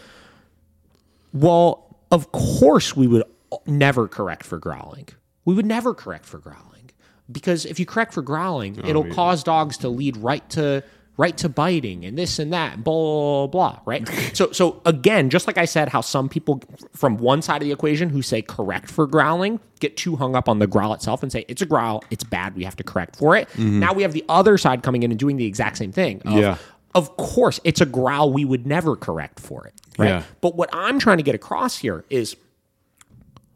well, 1.33 1.97
of 2.13 2.31
course 2.31 2.95
we 2.95 3.07
would 3.07 3.23
never 3.65 4.07
correct 4.07 4.45
for 4.45 4.59
growling. 4.59 5.09
We 5.47 5.55
would 5.55 5.65
never 5.65 5.95
correct 5.95 6.27
for 6.27 6.37
growling 6.37 6.91
because 7.33 7.65
if 7.65 7.81
you 7.81 7.87
correct 7.87 8.13
for 8.13 8.21
growling, 8.21 8.77
it'll 8.85 9.07
yeah. 9.07 9.15
cause 9.15 9.43
dogs 9.43 9.79
to 9.79 9.89
lead 9.89 10.19
right 10.19 10.47
to 10.51 10.85
right 11.17 11.37
to 11.39 11.49
biting 11.49 12.05
and 12.05 12.19
this 12.19 12.39
and 12.39 12.53
that, 12.53 12.83
blah 12.83 13.47
blah, 13.47 13.47
blah 13.47 13.81
right? 13.85 14.09
so 14.35 14.51
so 14.53 14.81
again, 14.85 15.31
just 15.31 15.47
like 15.47 15.59
I 15.59 15.65
said, 15.65 15.89
how 15.89 16.01
some 16.01 16.29
people 16.29 16.63
from 16.95 17.17
one 17.17 17.43
side 17.43 17.63
of 17.63 17.67
the 17.67 17.73
equation 17.73 18.09
who 18.11 18.23
say 18.23 18.43
correct 18.43 18.91
for 18.91 19.07
growling 19.07 19.61
get 19.81 19.97
too 19.97 20.17
hung 20.17 20.35
up 20.35 20.49
on 20.49 20.59
the 20.59 20.67
growl 20.67 20.95
itself 20.95 21.23
and 21.23 21.31
say 21.31 21.45
it's 21.49 21.63
a 21.63 21.67
growl, 21.67 22.03
it's 22.11 22.25
bad, 22.25 22.57
we 22.57 22.65
have 22.65 22.77
to 22.77 22.85
correct 22.85 23.17
for 23.17 23.37
it. 23.37 23.49
Mm-hmm. 23.51 23.81
Now 23.81 23.93
we 23.93 24.03
have 24.03 24.13
the 24.13 24.25
other 24.29 24.57
side 24.59 24.83
coming 24.83 25.03
in 25.03 25.11
and 25.11 25.19
doing 25.19 25.37
the 25.37 25.47
exact 25.47 25.77
same 25.77 25.93
thing. 25.93 26.23
of, 26.25 26.33
Yeah. 26.35 26.59
Of 26.95 27.17
course, 27.17 27.59
it's 27.65 27.81
a 27.81 27.87
growl. 27.87 28.33
We 28.33 28.45
would 28.45 28.69
never 28.69 28.95
correct 28.95 29.41
for 29.41 29.67
it. 29.67 29.75
Right. 29.99 30.11
Yeah. 30.11 30.23
But 30.41 30.55
what 30.55 30.71
I'm 30.73 31.01
trying 31.01 31.17
to 31.17 31.25
get 31.25 31.35
across 31.35 31.77
here 31.79 32.05
is 32.09 32.37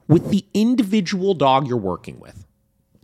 with 0.08 0.30
the 0.30 0.44
individual 0.54 1.34
dog 1.34 1.68
you're 1.68 1.76
working 1.76 2.18
with, 2.18 2.44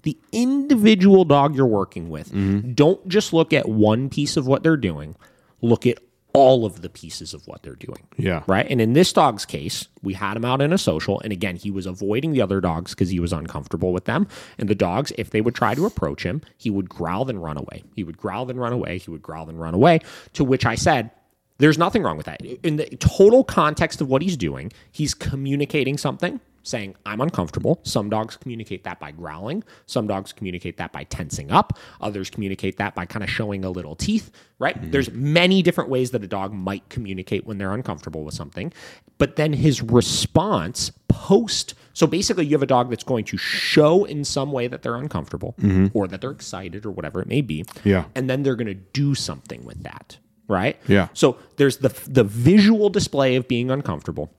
the 0.04 0.16
individual 0.32 1.24
dog 1.24 1.56
you're 1.56 1.66
working 1.66 2.08
with. 2.08 2.30
Mm-hmm. 2.30 2.72
Don't 2.72 3.06
just 3.08 3.32
look 3.32 3.52
at 3.52 3.68
one 3.68 4.08
piece 4.08 4.36
of 4.36 4.46
what 4.46 4.62
they're 4.62 4.76
doing. 4.76 5.16
Look 5.60 5.86
at 5.86 5.98
all 6.34 6.66
of 6.66 6.82
the 6.82 6.88
pieces 6.88 7.32
of 7.32 7.46
what 7.46 7.62
they're 7.62 7.76
doing. 7.76 8.06
Yeah. 8.16 8.42
Right. 8.46 8.66
And 8.68 8.80
in 8.80 8.92
this 8.92 9.12
dog's 9.12 9.44
case, 9.44 9.86
we 10.02 10.14
had 10.14 10.36
him 10.36 10.44
out 10.44 10.60
in 10.60 10.72
a 10.72 10.78
social. 10.78 11.20
And 11.20 11.32
again, 11.32 11.54
he 11.54 11.70
was 11.70 11.86
avoiding 11.86 12.32
the 12.32 12.42
other 12.42 12.60
dogs 12.60 12.90
because 12.90 13.08
he 13.08 13.20
was 13.20 13.32
uncomfortable 13.32 13.92
with 13.92 14.04
them. 14.04 14.26
And 14.58 14.68
the 14.68 14.74
dogs, 14.74 15.12
if 15.16 15.30
they 15.30 15.40
would 15.40 15.54
try 15.54 15.74
to 15.74 15.86
approach 15.86 16.24
him, 16.24 16.42
he 16.58 16.70
would 16.70 16.88
growl 16.88 17.30
and 17.30 17.42
run 17.42 17.56
away. 17.56 17.84
He 17.94 18.02
would 18.02 18.16
growl 18.16 18.50
and 18.50 18.58
run 18.58 18.72
away. 18.72 18.98
He 18.98 19.10
would 19.10 19.22
growl 19.22 19.48
and 19.48 19.60
run 19.60 19.74
away. 19.74 20.00
To 20.32 20.44
which 20.44 20.66
I 20.66 20.74
said, 20.74 21.12
there's 21.58 21.78
nothing 21.78 22.02
wrong 22.02 22.16
with 22.16 22.26
that. 22.26 22.42
In 22.42 22.76
the 22.76 22.86
total 22.96 23.44
context 23.44 24.00
of 24.00 24.08
what 24.08 24.20
he's 24.20 24.36
doing, 24.36 24.72
he's 24.90 25.14
communicating 25.14 25.96
something, 25.96 26.40
saying, 26.64 26.96
I'm 27.06 27.20
uncomfortable. 27.20 27.80
Some 27.84 28.10
dogs 28.10 28.36
communicate 28.36 28.82
that 28.84 28.98
by 28.98 29.12
growling. 29.12 29.62
Some 29.86 30.06
dogs 30.06 30.32
communicate 30.32 30.76
that 30.78 30.92
by 30.92 31.04
tensing 31.04 31.52
up. 31.52 31.78
Others 32.00 32.30
communicate 32.30 32.76
that 32.78 32.94
by 32.94 33.06
kind 33.06 33.22
of 33.22 33.30
showing 33.30 33.64
a 33.64 33.70
little 33.70 33.94
teeth, 33.94 34.32
right? 34.58 34.76
Mm-hmm. 34.76 34.90
There's 34.90 35.10
many 35.12 35.62
different 35.62 35.90
ways 35.90 36.10
that 36.10 36.24
a 36.24 36.26
dog 36.26 36.52
might 36.52 36.88
communicate 36.88 37.46
when 37.46 37.58
they're 37.58 37.72
uncomfortable 37.72 38.24
with 38.24 38.34
something. 38.34 38.72
But 39.18 39.36
then 39.36 39.52
his 39.52 39.80
response 39.80 40.90
post 41.08 41.74
so 41.94 42.08
basically, 42.08 42.44
you 42.44 42.52
have 42.52 42.62
a 42.62 42.66
dog 42.66 42.90
that's 42.90 43.04
going 43.04 43.24
to 43.26 43.36
show 43.36 44.04
in 44.04 44.24
some 44.24 44.52
way 44.52 44.66
that 44.66 44.82
they're 44.82 44.96
uncomfortable 44.96 45.54
mm-hmm. 45.60 45.96
or 45.96 46.08
that 46.08 46.20
they're 46.20 46.32
excited 46.32 46.84
or 46.84 46.90
whatever 46.90 47.22
it 47.22 47.28
may 47.28 47.40
be. 47.40 47.64
Yeah. 47.84 48.04
And 48.16 48.28
then 48.28 48.42
they're 48.42 48.56
going 48.56 48.66
to 48.66 48.74
do 48.74 49.14
something 49.14 49.64
with 49.64 49.82
that, 49.84 50.18
right? 50.48 50.76
Yeah. 50.88 51.08
So 51.14 51.38
there's 51.56 51.78
the 51.78 51.94
the 52.08 52.24
visual 52.24 52.90
display 52.90 53.36
of 53.36 53.46
being 53.46 53.70
uncomfortable, 53.70 54.32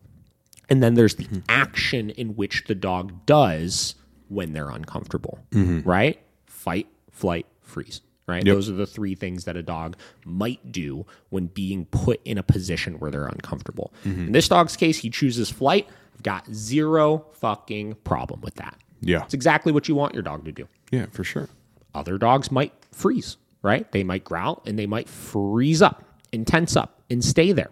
and 0.69 0.81
then 0.81 0.95
there's 0.95 1.15
the 1.15 1.25
mm-hmm. 1.25 1.39
action 1.49 2.09
in 2.11 2.35
which 2.35 2.65
the 2.67 2.75
dog 2.75 3.25
does 3.25 3.95
when 4.29 4.53
they're 4.53 4.69
uncomfortable, 4.69 5.39
mm-hmm. 5.51 5.87
right? 5.87 6.19
Fight, 6.45 6.87
flight, 7.11 7.45
freeze. 7.61 8.01
Right. 8.27 8.43
Those 8.43 8.71
are 8.71 8.73
the 8.73 8.87
three 8.87 9.13
things 9.13 9.45
that 9.45 9.55
a 9.55 9.61
dog 9.61 9.97
might 10.25 10.71
do 10.71 11.05
when 11.29 11.45
being 11.45 11.85
put 11.85 12.19
in 12.25 12.39
a 12.39 12.43
position 12.43 12.97
where 12.97 13.11
they're 13.11 13.27
uncomfortable. 13.27 13.93
Mm-hmm. 14.03 14.27
In 14.27 14.31
this 14.31 14.47
dog's 14.47 14.75
case, 14.75 14.97
he 14.97 15.11
chooses 15.11 15.51
flight. 15.51 15.87
I've 16.15 16.23
got 16.23 16.51
zero 16.51 17.27
fucking 17.33 17.97
problem 18.03 18.41
with 18.41 18.55
that. 18.55 18.79
Yeah. 18.99 19.23
It's 19.25 19.35
exactly 19.35 19.71
what 19.71 19.87
you 19.87 19.93
want 19.93 20.15
your 20.15 20.23
dog 20.23 20.43
to 20.45 20.51
do 20.51 20.67
Yeah, 20.91 21.05
for 21.11 21.23
sure. 21.23 21.49
other 21.93 22.17
dogs 22.17 22.51
might 22.51 22.73
freeze, 22.91 23.37
right? 23.61 23.91
They 23.91 24.03
might 24.03 24.23
growl 24.23 24.63
and 24.65 24.79
they 24.79 24.87
might 24.87 25.07
freeze 25.07 25.83
up 25.83 26.03
and 26.33 26.47
tense 26.47 26.75
up 26.75 27.01
and 27.11 27.23
stay 27.23 27.51
there. 27.51 27.69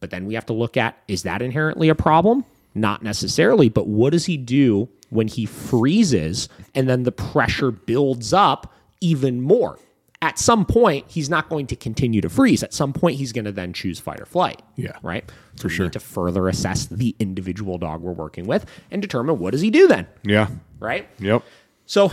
But 0.00 0.10
then 0.10 0.26
we 0.26 0.34
have 0.34 0.46
to 0.46 0.52
look 0.52 0.76
at 0.76 0.98
is 1.08 1.22
that 1.22 1.42
inherently 1.42 1.88
a 1.88 1.94
problem? 1.94 2.44
Not 2.74 3.02
necessarily, 3.02 3.68
but 3.68 3.86
what 3.86 4.10
does 4.10 4.26
he 4.26 4.36
do 4.36 4.88
when 5.10 5.28
he 5.28 5.44
freezes 5.44 6.48
and 6.74 6.88
then 6.88 7.02
the 7.02 7.12
pressure 7.12 7.70
builds 7.70 8.32
up 8.32 8.72
even 9.00 9.40
more? 9.42 9.78
At 10.22 10.38
some 10.38 10.66
point, 10.66 11.06
he's 11.08 11.30
not 11.30 11.48
going 11.48 11.66
to 11.68 11.76
continue 11.76 12.20
to 12.20 12.28
freeze. 12.28 12.62
At 12.62 12.74
some 12.74 12.92
point, 12.92 13.16
he's 13.16 13.32
going 13.32 13.46
to 13.46 13.52
then 13.52 13.72
choose 13.72 13.98
fight 13.98 14.20
or 14.20 14.26
flight. 14.26 14.60
Yeah. 14.76 14.92
Right? 15.02 15.24
So 15.56 15.62
For 15.62 15.68
we 15.68 15.74
sure. 15.74 15.86
need 15.86 15.94
to 15.94 16.00
further 16.00 16.46
assess 16.48 16.86
the 16.86 17.16
individual 17.18 17.78
dog 17.78 18.02
we're 18.02 18.12
working 18.12 18.46
with 18.46 18.66
and 18.90 19.00
determine 19.00 19.38
what 19.38 19.52
does 19.52 19.62
he 19.62 19.70
do 19.70 19.88
then? 19.88 20.06
Yeah. 20.22 20.48
Right? 20.78 21.08
Yep. 21.20 21.42
So 21.86 22.12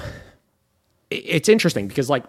it's 1.09 1.49
interesting 1.49 1.87
because 1.87 2.09
like 2.09 2.23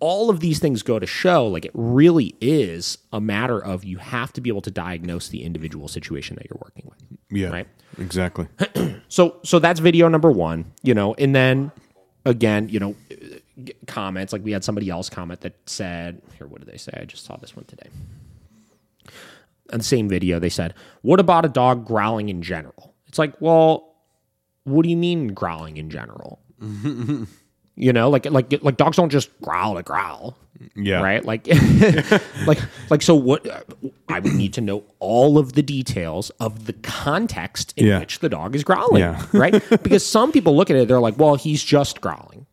all 0.00 0.28
of 0.30 0.40
these 0.40 0.58
things 0.58 0.82
go 0.82 0.98
to 0.98 1.06
show 1.06 1.46
like 1.46 1.64
it 1.64 1.70
really 1.74 2.34
is 2.40 2.98
a 3.12 3.20
matter 3.20 3.58
of 3.62 3.84
you 3.84 3.98
have 3.98 4.32
to 4.34 4.40
be 4.40 4.50
able 4.50 4.60
to 4.62 4.70
diagnose 4.70 5.28
the 5.28 5.42
individual 5.42 5.88
situation 5.88 6.36
that 6.36 6.46
you're 6.50 6.60
working 6.62 6.84
with. 6.90 7.02
Yeah. 7.30 7.48
Right. 7.48 7.68
Exactly. 7.98 8.48
So 9.08 9.36
so 9.44 9.60
that's 9.60 9.78
video 9.78 10.08
number 10.08 10.32
1, 10.32 10.64
you 10.82 10.92
know, 10.92 11.14
and 11.14 11.36
then 11.36 11.70
again, 12.24 12.68
you 12.68 12.80
know, 12.80 12.96
comments 13.86 14.32
like 14.32 14.42
we 14.42 14.50
had 14.50 14.64
somebody 14.64 14.90
else 14.90 15.08
comment 15.08 15.42
that 15.42 15.54
said, 15.66 16.20
here 16.36 16.48
what 16.48 16.60
did 16.60 16.68
they 16.68 16.78
say? 16.78 16.92
I 17.00 17.04
just 17.04 17.24
saw 17.24 17.36
this 17.36 17.54
one 17.54 17.64
today. 17.66 17.88
On 19.72 19.78
the 19.78 19.84
same 19.84 20.08
video, 20.08 20.40
they 20.40 20.48
said, 20.48 20.74
"What 21.02 21.20
about 21.20 21.44
a 21.44 21.48
dog 21.48 21.86
growling 21.86 22.28
in 22.28 22.42
general?" 22.42 22.94
It's 23.06 23.18
like, 23.18 23.40
"Well, 23.40 23.94
what 24.64 24.82
do 24.82 24.90
you 24.90 24.96
mean 24.96 25.28
growling 25.28 25.76
in 25.76 25.90
general?" 25.90 26.40
you 27.76 27.92
know, 27.92 28.08
like 28.10 28.26
like 28.26 28.52
like 28.62 28.76
dogs 28.76 28.96
don't 28.96 29.10
just 29.10 29.30
growl 29.40 29.74
to 29.74 29.82
growl, 29.82 30.36
Yeah. 30.76 31.02
right? 31.02 31.24
Like 31.24 31.46
like 32.46 32.58
like 32.90 33.02
so 33.02 33.14
what 33.14 33.46
I 34.08 34.20
would 34.20 34.34
need 34.34 34.52
to 34.54 34.60
know 34.60 34.84
all 35.00 35.38
of 35.38 35.54
the 35.54 35.62
details 35.62 36.30
of 36.40 36.66
the 36.66 36.72
context 36.74 37.74
in 37.76 37.86
Yeah. 37.86 37.98
which 38.00 38.20
the 38.20 38.28
dog 38.28 38.54
is 38.54 38.64
growling, 38.64 39.00
Yeah. 39.00 39.24
right? 39.32 39.62
Because 39.82 40.04
some 40.06 40.32
people 40.32 40.56
look 40.56 40.70
at 40.70 40.76
it 40.76 40.88
they're 40.88 41.00
like, 41.00 41.18
"Well, 41.18 41.34
he's 41.36 41.62
just 41.62 42.00
growling." 42.00 42.46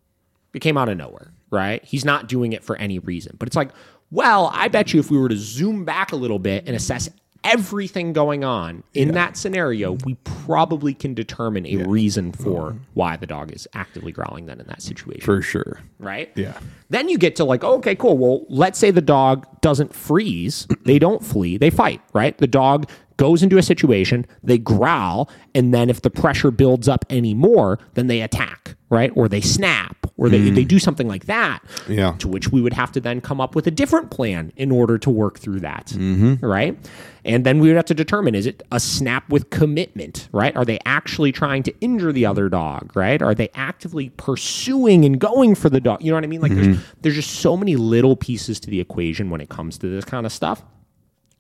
It 0.54 0.60
came 0.60 0.78
out 0.78 0.90
of 0.90 0.98
nowhere, 0.98 1.32
right? 1.50 1.84
He's 1.86 2.04
not 2.04 2.28
doing 2.28 2.52
it 2.54 2.64
for 2.64 2.76
any 2.76 3.00
reason. 3.00 3.36
But 3.40 3.48
it's 3.48 3.56
like, 3.56 3.70
well, 4.10 4.52
I 4.54 4.68
bet 4.68 4.94
you 4.94 5.00
if 5.00 5.10
we 5.10 5.18
were 5.18 5.30
to 5.30 5.38
zoom 5.38 5.86
back 5.86 6.12
a 6.12 6.18
little 6.18 6.40
bit 6.40 6.66
and 6.68 6.76
assess 6.76 7.10
everything 7.44 8.14
going 8.14 8.44
on 8.44 8.84
in 8.94 9.14
that 9.14 9.38
scenario, 9.38 9.94
we 10.06 10.16
probably 10.24 10.94
can 10.94 11.14
determine 11.14 11.66
a 11.66 11.78
reason 11.78 12.32
for 12.32 12.72
mm-hmm. 12.72 12.84
why 12.94 13.18
the 13.18 13.28
dog 13.28 13.52
is 13.52 13.68
actively 13.74 14.12
growling 14.12 14.46
then 14.46 14.60
in 14.60 14.68
that 14.68 14.82
situation. 14.82 15.22
For 15.24 15.42
sure. 15.42 15.80
right? 16.00 16.32
Yeah. 16.36 16.60
Then 16.90 17.10
you 17.10 17.18
get 17.18 17.36
to 17.38 17.44
like, 17.44 17.64
okay, 17.64 17.96
cool. 17.96 18.18
Well, 18.18 18.46
let's 18.50 18.78
say 18.78 18.92
the 18.92 19.02
dog 19.02 19.48
doesn't 19.62 19.94
freeze, 19.94 20.68
they 20.86 21.00
don't 21.00 21.24
flee, 21.24 21.58
they 21.58 21.70
fight, 21.70 22.02
right? 22.14 22.38
The 22.38 22.48
dog 22.48 22.90
goes 23.22 23.44
into 23.44 23.60
a 23.60 23.62
situation, 23.62 24.26
they 24.42 24.58
growl, 24.58 25.30
and 25.54 25.72
then 25.72 25.92
if 25.92 26.02
the 26.02 26.10
pressure 26.10 26.50
builds 26.50 26.88
up 26.88 27.06
anymore, 27.08 27.78
then 27.94 28.08
they 28.08 28.20
attack, 28.20 28.74
right? 28.90 29.12
Or 29.14 29.28
they 29.28 29.42
snap, 29.42 30.08
or 30.18 30.28
they, 30.28 30.50
they 30.50 30.66
mm. 30.66 30.68
do 30.68 30.80
something 30.80 31.08
like 31.08 31.26
that. 31.26 31.60
Yeah. 31.88 32.16
To 32.18 32.28
which 32.28 32.52
we 32.52 32.62
would 32.62 32.74
have 32.74 32.92
to 32.94 33.00
then 33.00 33.22
come 33.22 33.40
up 33.40 33.54
with 33.54 33.68
a 33.68 33.72
different 33.72 34.10
plan 34.10 34.52
in 34.56 34.72
order 34.72 34.98
to 34.98 35.12
work 35.12 35.38
through 35.38 35.60
that, 35.60 35.94
mm-hmm. 35.96 36.44
right? 36.44 36.76
And 37.24 37.46
then 37.46 37.60
we 37.60 37.68
would 37.68 37.76
have 37.76 37.86
to 37.86 37.94
determine 37.94 38.34
is 38.34 38.48
it 38.48 38.64
a 38.72 38.80
snap 38.80 39.30
with 39.30 39.52
commitment, 39.52 40.28
right? 40.32 40.56
Are 40.56 40.66
they 40.66 40.80
actually 40.88 41.32
trying 41.32 41.62
to 41.62 41.80
injure 41.80 42.12
the 42.12 42.26
other 42.26 42.50
dog, 42.50 42.92
right? 42.96 43.22
Are 43.22 43.36
they 43.36 43.50
actively 43.54 44.10
pursuing 44.18 45.06
and 45.06 45.20
going 45.20 45.54
for 45.54 45.70
the 45.70 45.80
dog? 45.80 46.02
You 46.02 46.10
know 46.10 46.18
what 46.18 46.24
I 46.24 46.28
mean? 46.28 46.42
Like 46.42 46.56
there's, 46.56 46.70
mm-hmm. 46.70 46.98
there's 47.02 47.16
just 47.16 47.36
so 47.36 47.56
many 47.56 47.76
little 47.76 48.16
pieces 48.16 48.60
to 48.62 48.72
the 48.72 48.80
equation 48.80 49.30
when 49.30 49.42
it 49.42 49.50
comes 49.50 49.78
to 49.78 49.88
this 49.90 50.06
kind 50.06 50.26
of 50.26 50.32
stuff. 50.32 50.64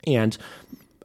And 0.06 0.38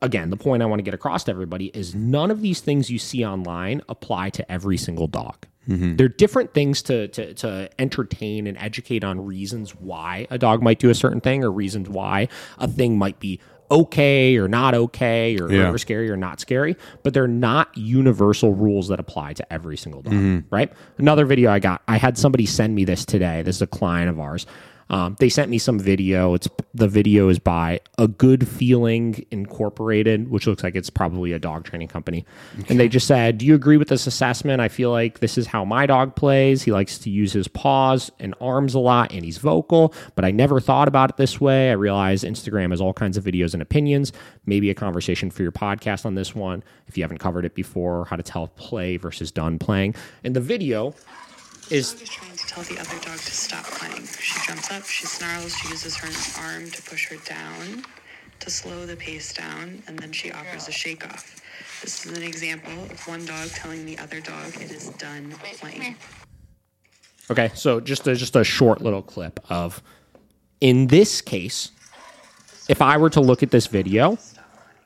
again, 0.03 0.31
the 0.31 0.37
point 0.37 0.63
I 0.63 0.67
want 0.67 0.79
to 0.79 0.83
get 0.85 0.95
across 0.95 1.25
to 1.25 1.31
everybody 1.31 1.67
is 1.75 1.95
none 1.95 2.31
of 2.31 2.41
these 2.43 2.61
things 2.61 2.91
you 2.91 2.99
see 2.99 3.25
online 3.25 3.83
apply 3.89 4.31
to 4.31 4.51
every 4.53 4.77
single 4.77 5.07
dog. 5.07 5.47
Mm-hmm. 5.69 5.97
They're 5.97 6.09
different 6.09 6.55
things 6.55 6.81
to, 6.83 7.09
to 7.09 7.35
to 7.35 7.69
entertain 7.79 8.47
and 8.47 8.57
educate 8.59 9.03
on 9.03 9.25
reasons 9.27 9.75
why 9.75 10.27
a 10.31 10.39
dog 10.39 10.63
might 10.63 10.79
do 10.79 10.91
a 10.91 10.95
certain 10.95 11.21
thing 11.21 11.43
or 11.43 11.51
reasons 11.51 11.89
why 11.89 12.29
a 12.59 12.69
thing 12.69 12.99
might 12.99 13.19
be 13.19 13.41
okay 13.69 14.37
or 14.37 14.47
not 14.47 14.75
okay 14.75 15.37
or, 15.41 15.51
Yeah. 15.51 15.71
or 15.71 15.79
scary 15.79 16.09
or 16.09 16.17
not 16.17 16.39
scary, 16.39 16.77
but 17.03 17.15
they're 17.15 17.27
not 17.27 17.77
universal 17.77 18.55
rules 18.55 18.87
that 18.89 19.01
apply 19.01 19.33
to 19.33 19.53
every 19.53 19.77
single 19.77 20.03
dog, 20.03 20.13
mm-hmm. 20.15 20.55
right? 20.55 20.73
Another 20.99 21.25
video 21.25 21.51
I 21.51 21.59
got, 21.59 21.83
I 21.89 21.97
had 21.97 22.17
somebody 22.17 22.47
send 22.47 22.77
me 22.77 22.85
this 22.85 23.05
today. 23.05 23.43
This 23.43 23.57
is 23.57 23.63
a 23.63 23.67
client 23.67 24.09
of 24.09 24.21
ours. 24.21 24.47
Um, 24.89 25.17
they 25.19 25.29
sent 25.29 25.51
me 25.51 25.59
some 25.59 25.79
video. 25.79 26.35
It's 26.35 26.49
the 26.75 26.89
video 26.89 27.29
is 27.29 27.39
by 27.39 27.81
a 27.99 28.07
Good 28.07 28.47
Feeling 28.47 29.25
Incorporated, 29.31 30.31
which 30.31 30.47
looks 30.47 30.63
like 30.63 30.77
it's 30.77 30.91
probably 30.91 31.33
a 31.33 31.39
dog 31.39 31.65
training 31.65 31.89
company. 31.89 32.25
And 32.69 32.79
they 32.79 32.89
just 32.89 33.07
said, 33.07 33.39
"Do 33.39 33.47
you 33.47 33.55
agree 33.55 33.77
with 33.77 33.89
this 33.89 34.07
assessment? 34.07 34.61
I 34.61 34.69
feel 34.69 34.91
like 34.91 35.19
this 35.19 35.39
is 35.39 35.47
how 35.47 35.65
my 35.65 35.87
dog 35.87 36.15
plays. 36.15 36.63
He 36.63 36.73
likes 36.73 36.99
to 36.99 37.11
use 37.11 37.33
his 37.33 37.49
paws 37.49 38.11
and 38.21 38.35
arms 38.41 38.75
a 38.75 38.79
lot, 38.79 39.13
and 39.13 39.25
he's 39.25 39.39
vocal. 39.39 39.93
But 40.15 40.25
I 40.25 40.31
never 40.31 40.61
thought 40.61 40.89
about 40.89 41.11
it 41.11 41.17
this 41.17 41.41
way. 41.41 41.71
I 41.71 41.75
realize 41.75 42.23
Instagram 42.23 42.71
has 42.71 42.81
all 42.81 42.93
kinds 42.93 43.17
of 43.17 43.25
videos 43.25 43.55
and 43.55 43.63
opinions. 43.63 44.13
Maybe 44.45 44.71
a 44.71 44.75
conversation 44.75 45.31
for 45.31 45.43
your 45.43 45.53
podcast 45.53 46.07
on 46.07 46.15
this 46.15 46.35
one 46.35 46.63
if 46.87 46.97
you 46.97 47.03
haven't 47.03 47.19
covered 47.19 47.45
it 47.45 47.55
before. 47.55 48.05
How 48.05 48.17
to 48.17 48.23
tell 48.23 48.49
play 48.49 48.97
versus 48.97 49.33
done 49.33 49.59
playing. 49.59 49.95
And 50.23 50.37
the 50.37 50.41
video 50.41 50.95
is 51.71 51.95
tell 52.57 52.75
the 52.75 52.81
other 52.81 52.99
dog 53.01 53.19
to 53.19 53.35
stop 53.35 53.65
playing. 53.65 54.07
She 54.07 54.41
jumps 54.47 54.71
up, 54.71 54.85
she 54.87 55.05
snarls, 55.05 55.55
she 55.55 55.69
uses 55.69 55.95
her 55.97 56.09
arm 56.43 56.71
to 56.71 56.83
push 56.83 57.11
her 57.11 57.17
down 57.17 57.85
to 58.41 58.51
slow 58.51 58.87
the 58.87 58.97
pace 58.97 59.35
down, 59.35 59.83
and 59.87 59.99
then 59.99 60.13
she 60.13 60.33
offers 60.33 60.67
a 60.69 60.73
shake 60.73 61.07
off. 61.07 61.37
This 61.83 62.07
is 62.07 62.17
an 62.17 62.23
example 62.23 62.73
of 62.85 63.07
one 63.07 63.27
dog 63.27 63.49
telling 63.51 63.85
the 63.85 63.99
other 63.99 64.21
dog 64.21 64.55
it 64.57 64.71
is 64.71 64.89
done 64.91 65.35
playing. 65.59 65.97
Okay, 67.31 67.51
so 67.55 67.79
just 67.81 68.07
a, 68.07 68.15
just 68.15 68.37
a 68.37 68.45
short 68.45 68.81
little 68.81 69.03
clip 69.03 69.39
of 69.51 69.83
in 70.63 70.87
this 70.87 71.21
case, 71.21 71.73
if 72.69 72.81
I 72.81 72.97
were 72.97 73.11
to 73.11 73.21
look 73.21 73.43
at 73.43 73.51
this 73.51 73.67
video, 73.67 74.17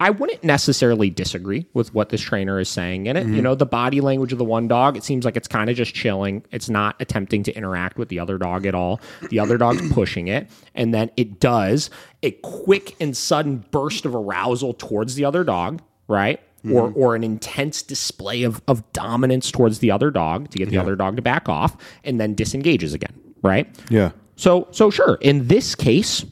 I 0.00 0.08
wouldn't 0.08 0.42
necessarily 0.42 1.10
disagree 1.10 1.66
with 1.74 1.92
what 1.92 2.08
this 2.08 2.22
trainer 2.22 2.58
is 2.58 2.70
saying 2.70 3.04
in 3.04 3.18
it. 3.18 3.26
You 3.26 3.34
mm-hmm. 3.34 3.42
know, 3.42 3.54
the 3.54 3.66
body 3.66 4.00
language 4.00 4.32
of 4.32 4.38
the 4.38 4.46
one 4.46 4.66
dog, 4.66 4.96
it 4.96 5.04
seems 5.04 5.26
like 5.26 5.36
it's 5.36 5.46
kind 5.46 5.68
of 5.68 5.76
just 5.76 5.94
chilling. 5.94 6.42
It's 6.50 6.70
not 6.70 6.96
attempting 7.00 7.42
to 7.44 7.52
interact 7.52 7.98
with 7.98 8.08
the 8.08 8.18
other 8.18 8.38
dog 8.38 8.64
at 8.64 8.74
all. 8.74 8.98
The 9.28 9.38
other 9.38 9.58
dog's 9.58 9.86
pushing 9.92 10.28
it, 10.28 10.48
and 10.74 10.94
then 10.94 11.10
it 11.18 11.38
does 11.38 11.90
a 12.22 12.30
quick 12.30 12.96
and 12.98 13.14
sudden 13.14 13.62
burst 13.70 14.06
of 14.06 14.14
arousal 14.14 14.72
towards 14.72 15.16
the 15.16 15.26
other 15.26 15.44
dog, 15.44 15.82
right? 16.08 16.40
Mm-hmm. 16.64 16.76
Or, 16.76 16.92
or 16.92 17.14
an 17.14 17.22
intense 17.22 17.82
display 17.82 18.42
of, 18.42 18.62
of 18.68 18.90
dominance 18.92 19.50
towards 19.50 19.80
the 19.80 19.90
other 19.90 20.10
dog 20.10 20.50
to 20.50 20.58
get 20.58 20.70
the 20.70 20.78
other 20.78 20.96
dog 20.96 21.16
to 21.16 21.22
back 21.22 21.48
off 21.48 21.76
and 22.04 22.20
then 22.20 22.34
disengages 22.34 22.92
again, 22.92 23.18
right? 23.42 23.66
Yeah. 23.88 24.12
So, 24.36 24.68
so 24.70 24.90
sure. 24.90 25.18
In 25.22 25.48
this 25.48 25.74
case, 25.74 26.24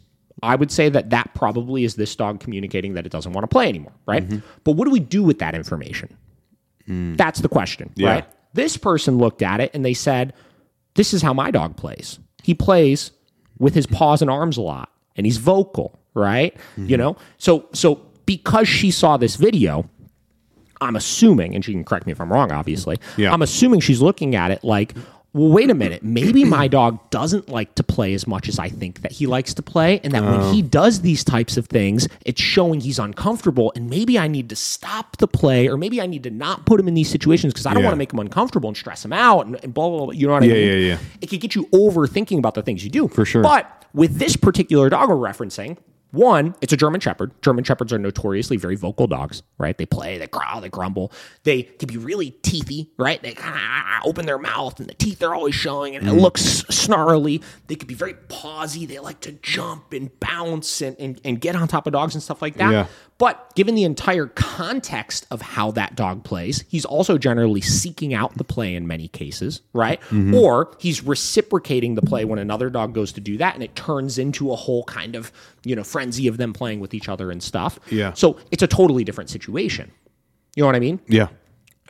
I 0.43 0.57
would 0.57 0.71
say 0.71 0.89
that 0.89 1.11
that 1.11 1.35
probably 1.35 1.85
is 1.85 1.97
this 1.97 2.15
dog 2.15 2.41
communicating 2.41 2.95
that 2.95 3.07
it 3.07 3.13
doesn't 3.13 3.33
want 3.33 3.45
to 3.45 3.49
play 3.49 3.69
anymore, 3.69 3.93
right? 4.07 4.27
Mm-hmm. 4.27 4.39
But 4.65 4.73
what 4.73 4.85
do 4.85 4.91
we 4.91 5.01
do 5.01 5.23
with 5.23 5.39
that 5.41 5.55
information? 5.55 6.17
Mm. 6.89 7.17
That's 7.17 7.41
the 7.41 7.49
question, 7.49 7.91
Yeah. 7.97 8.09
right? 8.11 8.25
This 8.55 8.77
person 8.77 9.19
looked 9.19 9.43
at 9.43 9.61
it 9.61 9.71
and 9.75 9.85
they 9.85 9.95
said, 9.95 10.33
"This 10.95 11.13
is 11.13 11.23
how 11.23 11.35
my 11.35 11.51
dog 11.51 11.77
plays. 11.77 12.19
He 12.43 12.55
plays 12.55 13.11
with 13.59 13.75
his 13.75 13.87
paws 13.87 14.23
and 14.23 14.31
arms 14.31 14.57
a 14.57 14.63
lot, 14.63 14.91
and 15.17 15.27
he's 15.27 15.37
vocal, 15.37 15.99
right? 16.15 16.57
You 16.77 16.85
mm-hmm. 16.85 16.97
know. 16.97 17.17
So, 17.37 17.69
so 17.73 18.01
because 18.25 18.69
she 18.69 18.91
saw 18.91 19.17
this 19.17 19.37
video, 19.37 19.89
I'm 20.81 20.97
assuming, 20.97 21.55
and 21.55 21.65
she 21.65 21.73
can 21.73 21.85
correct 21.85 22.07
me 22.07 22.13
if 22.13 22.21
I'm 22.21 22.33
wrong, 22.33 22.53
obviously. 22.53 22.99
Yeah. 23.17 23.33
I'm 23.33 23.43
assuming 23.43 23.81
she's 23.81 24.01
looking 24.01 24.35
at 24.35 24.51
it 24.51 24.63
like, 24.63 24.95
well, 25.35 25.51
wait 25.51 25.69
a 25.71 25.75
minute, 25.75 26.03
maybe 26.03 26.45
my 26.45 26.69
dog 26.79 27.11
doesn't 27.11 27.49
like 27.49 27.75
to 27.75 27.83
play 27.83 28.15
as 28.15 28.27
much 28.27 28.49
as 28.49 28.59
I 28.59 28.69
think 28.69 29.03
that 29.03 29.13
he 29.13 29.27
likes 29.27 29.53
to 29.55 29.63
play, 29.63 30.01
and 30.03 30.13
that 30.15 30.23
when 30.23 30.55
he 30.55 30.63
oh. 30.63 30.67
does 30.67 31.03
these 31.03 31.23
types 31.23 31.57
of 31.57 31.67
things, 31.67 32.09
it's 32.25 32.41
showing 32.41 32.81
he's 32.81 32.99
uncomfortable, 32.99 33.73
and 33.77 33.91
maybe 33.91 34.19
I 34.19 34.27
need 34.27 34.49
to 34.49 34.57
stop 34.57 35.19
the 35.19 35.29
play, 35.29 35.69
or 35.69 35.77
maybe 35.77 36.01
I 36.01 36.07
need 36.07 36.23
to 36.23 36.31
not 36.31 36.65
put 36.65 36.81
him 36.81 36.89
in 36.89 36.95
these 36.95 37.11
situations 37.11 37.53
because 37.53 37.67
I 37.67 37.75
don't 37.75 37.83
Yeah. 37.83 37.89
want 37.89 37.95
to 37.95 37.99
make 37.99 38.13
him 38.13 38.19
uncomfortable 38.21 38.69
and 38.69 38.77
stress 38.77 39.05
him 39.05 39.13
out, 39.13 39.47
and, 39.47 39.63
and 39.63 39.75
blah, 39.75 39.89
blah, 39.91 40.07
blah. 40.07 40.13
You 40.13 40.27
know 40.27 40.33
what 40.33 40.45
I 40.45 40.47
mean? 40.47 40.57
Yeah, 40.57 40.73
yeah, 40.73 40.89
yeah. 40.93 40.99
It 41.21 41.29
could 41.29 41.41
get 41.41 41.55
you 41.55 41.67
overthinking 41.67 42.39
about 42.39 42.55
the 42.55 42.63
things 42.63 42.83
you 42.83 42.91
do. 42.91 43.09
For 43.09 43.25
sure. 43.25 43.43
But 43.43 43.85
with 43.93 44.17
this 44.19 44.37
particular 44.37 44.89
dog 44.89 45.09
we're 45.09 45.17
referencing, 45.17 45.77
one, 46.11 46.55
it's 46.63 46.73
a 46.73 46.77
German 46.77 47.01
Shepherd. 47.01 47.31
German 47.43 47.65
Shepherds 47.65 47.93
are 47.93 47.99
notoriously 47.99 48.57
very 48.57 48.77
vocal 48.77 49.07
dogs, 49.07 49.43
right? 49.59 49.77
They 49.77 49.85
play, 49.85 50.17
they 50.17 50.27
growl, 50.27 50.61
they 50.61 50.71
grumble. 50.71 51.13
They 51.45 51.65
can 51.65 51.87
be 51.87 51.99
really 51.99 52.33
teethy, 52.43 52.89
right? 52.99 53.23
They 53.23 53.35
kind 53.35 53.55
ah, 53.57 53.61
ah, 53.61 54.01
ah, 54.03 54.09
open 54.09 54.25
their 54.25 54.39
mouth 54.39 54.81
and 54.81 54.89
the 54.89 54.95
teeth 54.95 55.23
are 55.23 55.35
always 55.35 55.55
showing 55.55 55.97
and 55.97 56.09
it 56.09 56.13
mm. 56.13 56.21
looks 56.21 56.43
snarly. 56.71 57.43
They 57.67 57.75
could 57.75 57.89
be 57.89 57.95
very 57.95 58.15
pawsy. 58.15 58.89
They 58.89 58.99
like 58.99 59.21
to 59.21 59.33
jump 59.33 59.93
and 59.93 60.11
bounce 60.19 60.81
and, 60.81 60.97
and, 60.99 61.21
and 61.25 61.41
get 61.41 61.55
on 61.55 61.69
top 61.69 61.87
of 61.87 61.93
dogs 61.93 62.15
and 62.15 62.23
stuff 62.23 62.41
like 62.41 62.57
that. 62.57 62.73
Yeah. 62.73 62.87
But 63.19 63.53
given 63.57 63.75
the 63.75 63.83
entire 63.83 64.27
context 64.27 65.27
of 65.33 65.43
how 65.43 65.73
that 65.73 65.97
dog 65.97 66.23
plays, 66.23 66.65
he's 66.69 66.85
also 66.85 67.19
generally 67.19 67.61
seeking 67.61 68.15
out 68.15 68.39
the 68.39 68.45
play 68.45 68.77
in 68.77 68.87
many 68.87 69.09
cases, 69.09 69.61
right? 69.73 70.01
Mm-hmm. 70.03 70.35
Or 70.35 70.77
he's 70.79 71.03
reciprocating 71.03 71.97
the 71.97 72.03
play 72.03 72.25
when 72.25 72.39
another 72.39 72.71
dog 72.71 72.95
goes 72.95 73.13
to 73.15 73.21
do 73.21 73.37
that 73.39 73.55
and 73.55 73.65
it 73.65 73.75
turns 73.75 74.19
into 74.19 74.53
a 74.53 74.57
whole 74.57 74.85
kind 74.85 75.17
of, 75.17 75.33
you 75.65 75.75
know, 75.75 75.83
frenzy 75.83 76.29
of 76.29 76.37
them 76.37 76.53
playing 76.53 76.79
with 76.79 76.95
each 76.95 77.09
other 77.09 77.33
and 77.33 77.43
stuff. 77.43 77.81
Yeah. 77.91 78.13
So 78.13 78.39
it's 78.53 78.63
a 78.63 78.69
totally 78.69 79.03
different 79.03 79.31
situation. 79.31 79.91
You 80.55 80.63
know 80.63 80.67
what 80.67 80.77
I 80.77 80.81
mean? 80.81 81.01
Yeah. 81.09 81.29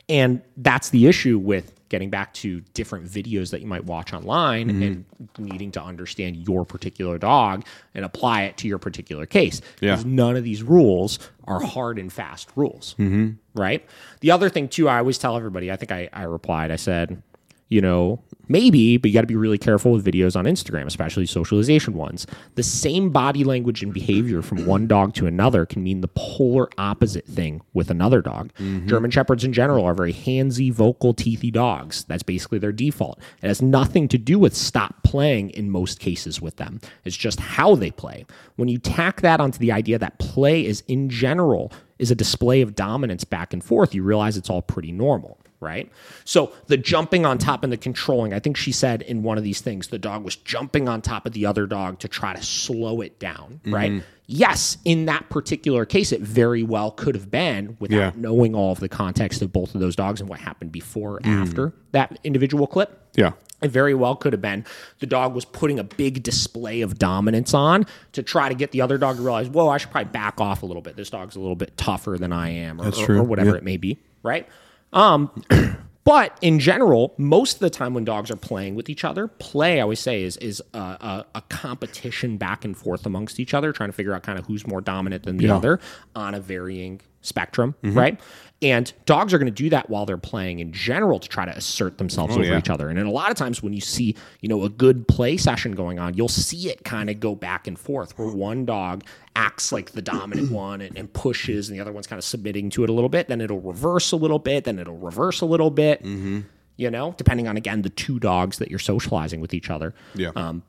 And 0.07 0.41
that's 0.57 0.89
the 0.89 1.05
issue 1.05 1.37
with 1.37 1.78
getting 1.89 2.09
back 2.09 2.33
to 2.35 2.61
different 2.73 3.05
videos 3.05 3.49
that 3.51 3.61
you 3.61 3.67
might 3.67 3.83
watch 3.83 4.13
online 4.13 4.69
Mm-hmm. 4.69 4.83
and 4.83 5.05
needing 5.37 5.71
to 5.71 5.81
understand 5.81 6.47
your 6.47 6.65
particular 6.65 7.17
dog 7.17 7.65
and 7.95 8.05
apply 8.05 8.43
it 8.43 8.57
to 8.57 8.67
your 8.67 8.77
particular 8.77 9.25
case. 9.25 9.61
Yeah. 9.81 9.91
Because 9.91 10.05
none 10.05 10.35
of 10.37 10.43
these 10.43 10.63
rules 10.63 11.19
are 11.45 11.59
hard 11.59 11.97
and 11.99 12.13
fast 12.13 12.49
rules. 12.55 12.95
Mm-hmm. 12.99 13.31
Right. 13.59 13.85
The 14.21 14.31
other 14.31 14.49
thing, 14.49 14.69
too, 14.69 14.87
I 14.87 14.99
always 14.99 15.17
tell 15.17 15.35
everybody, 15.35 15.71
I 15.71 15.75
think 15.75 15.91
I, 15.91 16.09
I 16.13 16.23
replied, 16.23 16.71
I 16.71 16.75
said, 16.75 17.21
you 17.67 17.81
know, 17.81 18.21
maybe, 18.49 18.97
but 18.97 19.09
you 19.09 19.13
got 19.13 19.21
to 19.21 19.27
be 19.27 19.35
really 19.35 19.57
careful 19.57 19.91
with 19.93 20.05
videos 20.05 20.35
on 20.35 20.45
Instagram, 20.45 20.85
especially 20.85 21.25
socialization 21.25 21.93
ones. 21.93 22.27
The 22.55 22.63
same 22.63 23.11
body 23.11 23.43
language 23.43 23.81
and 23.83 23.93
behavior 23.93 24.41
from 24.41 24.65
one 24.65 24.87
dog 24.87 25.13
to 25.15 25.27
another 25.27 25.65
can 25.65 25.83
mean 25.83 26.01
the 26.01 26.09
polar 26.09 26.67
opposite 26.77 27.25
thing 27.25 27.61
with 27.73 27.89
another 27.89 28.21
dog. 28.21 28.51
Mm-hmm. 28.55 28.87
German 28.87 29.11
Shepherds 29.11 29.43
in 29.43 29.53
general 29.53 29.85
are 29.85 29.93
very 29.93 30.13
handsy, 30.13 30.73
vocal, 30.73 31.13
teethy 31.13 31.53
dogs. 31.53 32.03
That's 32.05 32.23
basically 32.23 32.59
their 32.59 32.71
default. 32.71 33.19
It 33.41 33.47
has 33.47 33.61
nothing 33.61 34.07
to 34.09 34.17
do 34.17 34.39
with 34.39 34.55
stop 34.55 35.03
playing 35.03 35.51
in 35.51 35.69
most 35.69 35.99
cases 35.99 36.41
with 36.41 36.57
them. 36.57 36.81
It's 37.05 37.15
just 37.15 37.39
how 37.39 37.75
they 37.75 37.91
play. 37.91 38.25
When 38.55 38.67
you 38.67 38.79
tack 38.79 39.21
that 39.21 39.39
onto 39.39 39.59
the 39.59 39.71
idea 39.71 39.99
that 39.99 40.19
play 40.19 40.65
is 40.65 40.83
in 40.87 41.09
general 41.09 41.71
is 41.99 42.11
a 42.11 42.15
display 42.15 42.61
of 42.61 42.75
dominance 42.75 43.23
back 43.23 43.53
and 43.53 43.63
forth, 43.63 43.93
you 43.93 44.03
realize 44.03 44.37
it's 44.37 44.49
all 44.49 44.61
pretty 44.61 44.91
normal 44.91 45.37
right? 45.59 45.91
So 46.25 46.53
the 46.67 46.77
jumping 46.77 47.25
on 47.25 47.37
top 47.37 47.63
and 47.63 47.71
the 47.73 47.77
controlling, 47.77 48.33
I 48.33 48.39
think 48.39 48.55
she 48.57 48.71
said 48.71 49.01
in 49.01 49.23
one 49.23 49.37
of 49.37 49.43
these 49.43 49.61
things, 49.61 49.87
the 49.87 49.99
dog 49.99 50.23
was 50.23 50.35
jumping 50.35 50.87
on 50.87 51.01
top 51.01 51.25
of 51.25 51.33
the 51.33 51.45
other 51.45 51.65
dog 51.67 51.99
to 51.99 52.07
try 52.07 52.33
to 52.33 52.41
slow 52.41 53.01
it 53.01 53.19
down, 53.19 53.59
mm-hmm. 53.63 53.73
right? 53.73 54.03
Yes, 54.31 54.77
in 54.85 55.05
that 55.05 55.29
particular 55.29 55.85
case, 55.85 56.11
it 56.11 56.21
very 56.21 56.61
well 56.63 56.91
could 56.91 57.15
have 57.15 57.31
been 57.31 57.75
without 57.79 57.97
Yeah. 57.97 58.11
knowing 58.15 58.53
all 58.53 58.71
of 58.71 58.79
the 58.79 58.87
context 58.89 59.41
of 59.41 59.51
both 59.51 59.73
of 59.73 59.81
those 59.81 59.95
dogs 59.95 60.21
and 60.21 60.29
what 60.29 60.39
happened 60.39 60.71
before 60.71 61.15
or 61.15 61.19
after 61.25 61.73
that 61.93 62.19
individual 62.23 62.67
clip. 62.67 63.07
Yeah. 63.15 63.31
It 63.61 63.71
very 63.71 63.93
well 63.93 64.15
could 64.15 64.31
have 64.31 64.41
been 64.41 64.65
the 64.99 65.05
dog 65.07 65.33
was 65.33 65.43
putting 65.43 65.79
a 65.79 65.83
big 65.83 66.23
display 66.23 66.79
of 66.81 66.97
dominance 66.97 67.53
on 67.53 67.87
to 68.13 68.23
try 68.23 68.47
to 68.47 68.55
get 68.55 68.71
the 68.71 68.79
other 68.81 68.97
dog 68.97 69.17
to 69.17 69.21
realize, 69.21 69.49
whoa, 69.49 69.67
I 69.67 69.77
should 69.79 69.91
probably 69.91 70.11
back 70.11 70.39
off 70.39 70.63
a 70.63 70.65
little 70.65 70.81
bit. 70.83 70.95
This 70.95 71.09
dog's 71.09 71.35
a 71.35 71.39
little 71.41 71.57
bit 71.57 71.75
tougher 71.75 72.15
than 72.17 72.31
I 72.31 72.49
am, 72.51 72.79
or, 72.79 72.89
or- 73.09 73.17
or 73.17 73.23
whatever 73.23 73.49
Yeah. 73.49 73.55
it 73.57 73.63
may 73.63 73.75
be, 73.77 73.97
right? 74.23 74.47
Um, 74.93 75.29
but 76.03 76.37
in 76.41 76.59
general, 76.59 77.13
most 77.17 77.55
of 77.55 77.59
the 77.59 77.69
time 77.69 77.93
when 77.93 78.03
dogs 78.05 78.31
are 78.31 78.35
playing 78.35 78.75
with 78.75 78.89
each 78.89 79.03
other, 79.03 79.27
play 79.27 79.79
I 79.79 79.81
always 79.83 79.99
say 79.99 80.23
is 80.23 80.37
is 80.37 80.61
a, 80.73 80.77
a, 80.79 81.25
a 81.35 81.41
competition 81.49 82.37
back 82.37 82.65
and 82.65 82.75
forth 82.77 83.05
amongst 83.05 83.39
each 83.39 83.53
other, 83.53 83.71
trying 83.71 83.89
to 83.89 83.93
figure 83.93 84.13
out 84.13 84.23
kind 84.23 84.39
of 84.39 84.45
who's 84.47 84.65
more 84.65 84.81
dominant 84.81 85.23
than 85.23 85.37
the 85.37 85.45
Yeah. 85.45 85.55
other 85.57 85.79
on 86.15 86.33
a 86.33 86.39
varying 86.39 87.01
spectrum, 87.21 87.75
Mm-hmm. 87.83 87.97
right? 87.97 88.19
And 88.61 88.91
dogs 89.05 89.33
are 89.33 89.37
going 89.37 89.45
to 89.51 89.63
do 89.63 89.69
that 89.69 89.89
while 89.89 90.05
they're 90.05 90.17
playing 90.17 90.59
in 90.59 90.73
general 90.73 91.17
to 91.19 91.29
try 91.29 91.45
to 91.45 91.51
assert 91.55 91.97
themselves 91.97 92.33
over 92.35 92.43
Oh, 92.43 92.47
yeah. 92.47 92.57
each 92.57 92.69
other. 92.69 92.89
And 92.89 92.99
a 92.99 93.09
lot 93.09 93.31
of 93.31 93.37
times 93.37 93.63
when 93.63 93.71
you 93.71 93.79
see, 93.79 94.15
you 94.41 94.49
know, 94.49 94.63
a 94.63 94.69
good 94.69 95.07
play 95.07 95.37
session 95.37 95.71
going 95.71 95.97
on, 95.97 96.13
you'll 96.15 96.27
see 96.27 96.69
it 96.69 96.83
kind 96.83 97.09
of 97.09 97.21
go 97.21 97.35
back 97.35 97.67
and 97.67 97.79
forth 97.79 98.17
where 98.19 98.27
one 98.27 98.65
dog 98.65 99.03
acts 99.35 99.71
like 99.71 99.91
the 99.91 100.01
dominant 100.01 100.51
one 100.51 100.81
and, 100.81 100.97
and 100.97 101.13
pushes 101.13 101.69
and 101.69 101.77
the 101.77 101.81
other 101.81 101.93
one's 101.93 102.05
kind 102.07 102.17
of 102.17 102.25
submitting 102.25 102.69
to 102.71 102.83
it 102.83 102.89
a 102.89 102.93
little 102.93 103.07
bit. 103.09 103.29
Then 103.29 103.39
it'll 103.39 103.61
reverse 103.61 104.11
a 104.11 104.17
little 104.17 104.39
bit. 104.39 104.65
Then 104.65 104.77
it'll 104.77 104.97
reverse 104.97 105.39
a 105.39 105.45
little 105.45 105.71
bit, 105.71 106.03
Mm-hmm. 106.03 106.41
you 106.75 106.91
know, 106.91 107.13
depending 107.17 107.47
on, 107.47 107.55
again, 107.55 107.81
the 107.83 107.89
two 107.89 108.19
dogs 108.19 108.57
that 108.57 108.69
you're 108.69 108.77
socializing 108.79 109.39
with 109.39 109.53
each 109.53 109.69
other. 109.69 109.93
Yeah. 110.15 110.31
Um, 110.35 110.63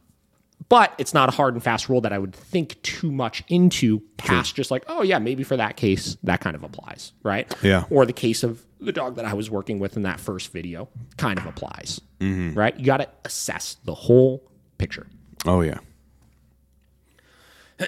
but 0.68 0.94
it's 0.98 1.12
not 1.14 1.28
a 1.28 1.32
hard 1.32 1.54
and 1.54 1.62
fast 1.62 1.88
rule 1.88 2.00
that 2.02 2.12
I 2.12 2.18
would 2.18 2.34
think 2.34 2.80
too 2.82 3.10
much 3.10 3.42
into 3.48 4.00
past 4.18 4.54
just 4.54 4.70
like, 4.70 4.84
oh, 4.88 5.02
yeah, 5.02 5.18
maybe 5.18 5.42
for 5.42 5.56
that 5.56 5.76
case, 5.76 6.16
that 6.22 6.40
kind 6.40 6.54
of 6.54 6.62
applies, 6.62 7.12
right? 7.22 7.52
Yeah. 7.62 7.84
Or 7.90 8.06
the 8.06 8.12
case 8.12 8.42
of 8.44 8.64
the 8.80 8.92
dog 8.92 9.16
that 9.16 9.24
I 9.24 9.34
was 9.34 9.50
working 9.50 9.78
with 9.78 9.96
in 9.96 10.02
that 10.02 10.20
first 10.20 10.52
video 10.52 10.88
kind 11.16 11.38
of 11.38 11.46
applies, 11.46 12.00
Mm-hmm. 12.20 12.56
right? 12.58 12.78
You 12.78 12.84
got 12.86 12.98
to 12.98 13.08
assess 13.24 13.76
the 13.84 13.94
whole 13.94 14.42
picture. 14.78 15.06
Oh 15.46 15.62
yeah. 15.62 15.78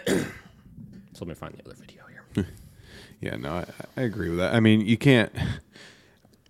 So 0.06 0.24
let 1.20 1.28
me 1.28 1.34
find 1.34 1.54
the 1.54 1.64
other 1.64 1.74
video 1.78 2.02
here. 2.34 2.46
Yeah, 3.20 3.36
no, 3.36 3.52
I, 3.54 3.66
I 3.96 4.02
agree 4.02 4.30
with 4.30 4.38
that. 4.40 4.52
I 4.52 4.58
mean, 4.58 4.80
you 4.80 4.96
can't, 4.98 5.30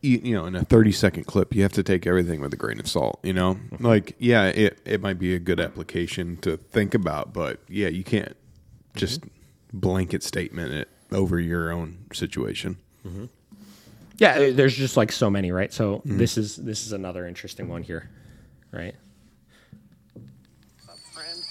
you, 0.02 0.20
you 0.22 0.34
know, 0.34 0.44
in 0.46 0.54
a 0.54 0.64
30 0.64 0.92
second 0.92 1.24
clip, 1.24 1.54
you 1.54 1.62
have 1.62 1.72
to 1.72 1.82
take 1.82 2.06
everything 2.06 2.40
with 2.40 2.52
a 2.52 2.56
grain 2.56 2.78
of 2.80 2.88
salt, 2.88 3.20
you 3.22 3.32
know? 3.32 3.54
Mm-hmm. 3.54 3.86
Like, 3.86 4.16
yeah, 4.18 4.46
it, 4.46 4.78
it 4.84 5.00
might 5.00 5.18
be 5.18 5.34
a 5.34 5.38
good 5.38 5.60
application 5.60 6.36
to 6.38 6.56
think 6.56 6.94
about, 6.94 7.32
but 7.32 7.60
yeah, 7.68 7.88
you 7.88 8.04
can't 8.04 8.36
just 8.96 9.22
mm-hmm. 9.22 9.78
blanket 9.78 10.22
statement 10.22 10.72
it 10.72 10.88
over 11.12 11.38
your 11.38 11.70
own 11.70 12.04
situation. 12.12 12.76
Mm-hmm. 13.06 13.26
Yeah, 14.18 14.32
uh, 14.34 14.52
there's 14.52 14.76
just 14.76 14.96
like 14.96 15.10
so 15.10 15.30
many, 15.30 15.52
right? 15.52 15.72
So 15.72 16.02
this 16.04 16.36
is 16.36 16.56
this 16.56 16.86
is 16.86 16.92
another 16.92 17.26
interesting 17.26 17.68
one 17.68 17.82
here, 17.82 18.10
right? 18.70 18.94
friend. 21.12 21.42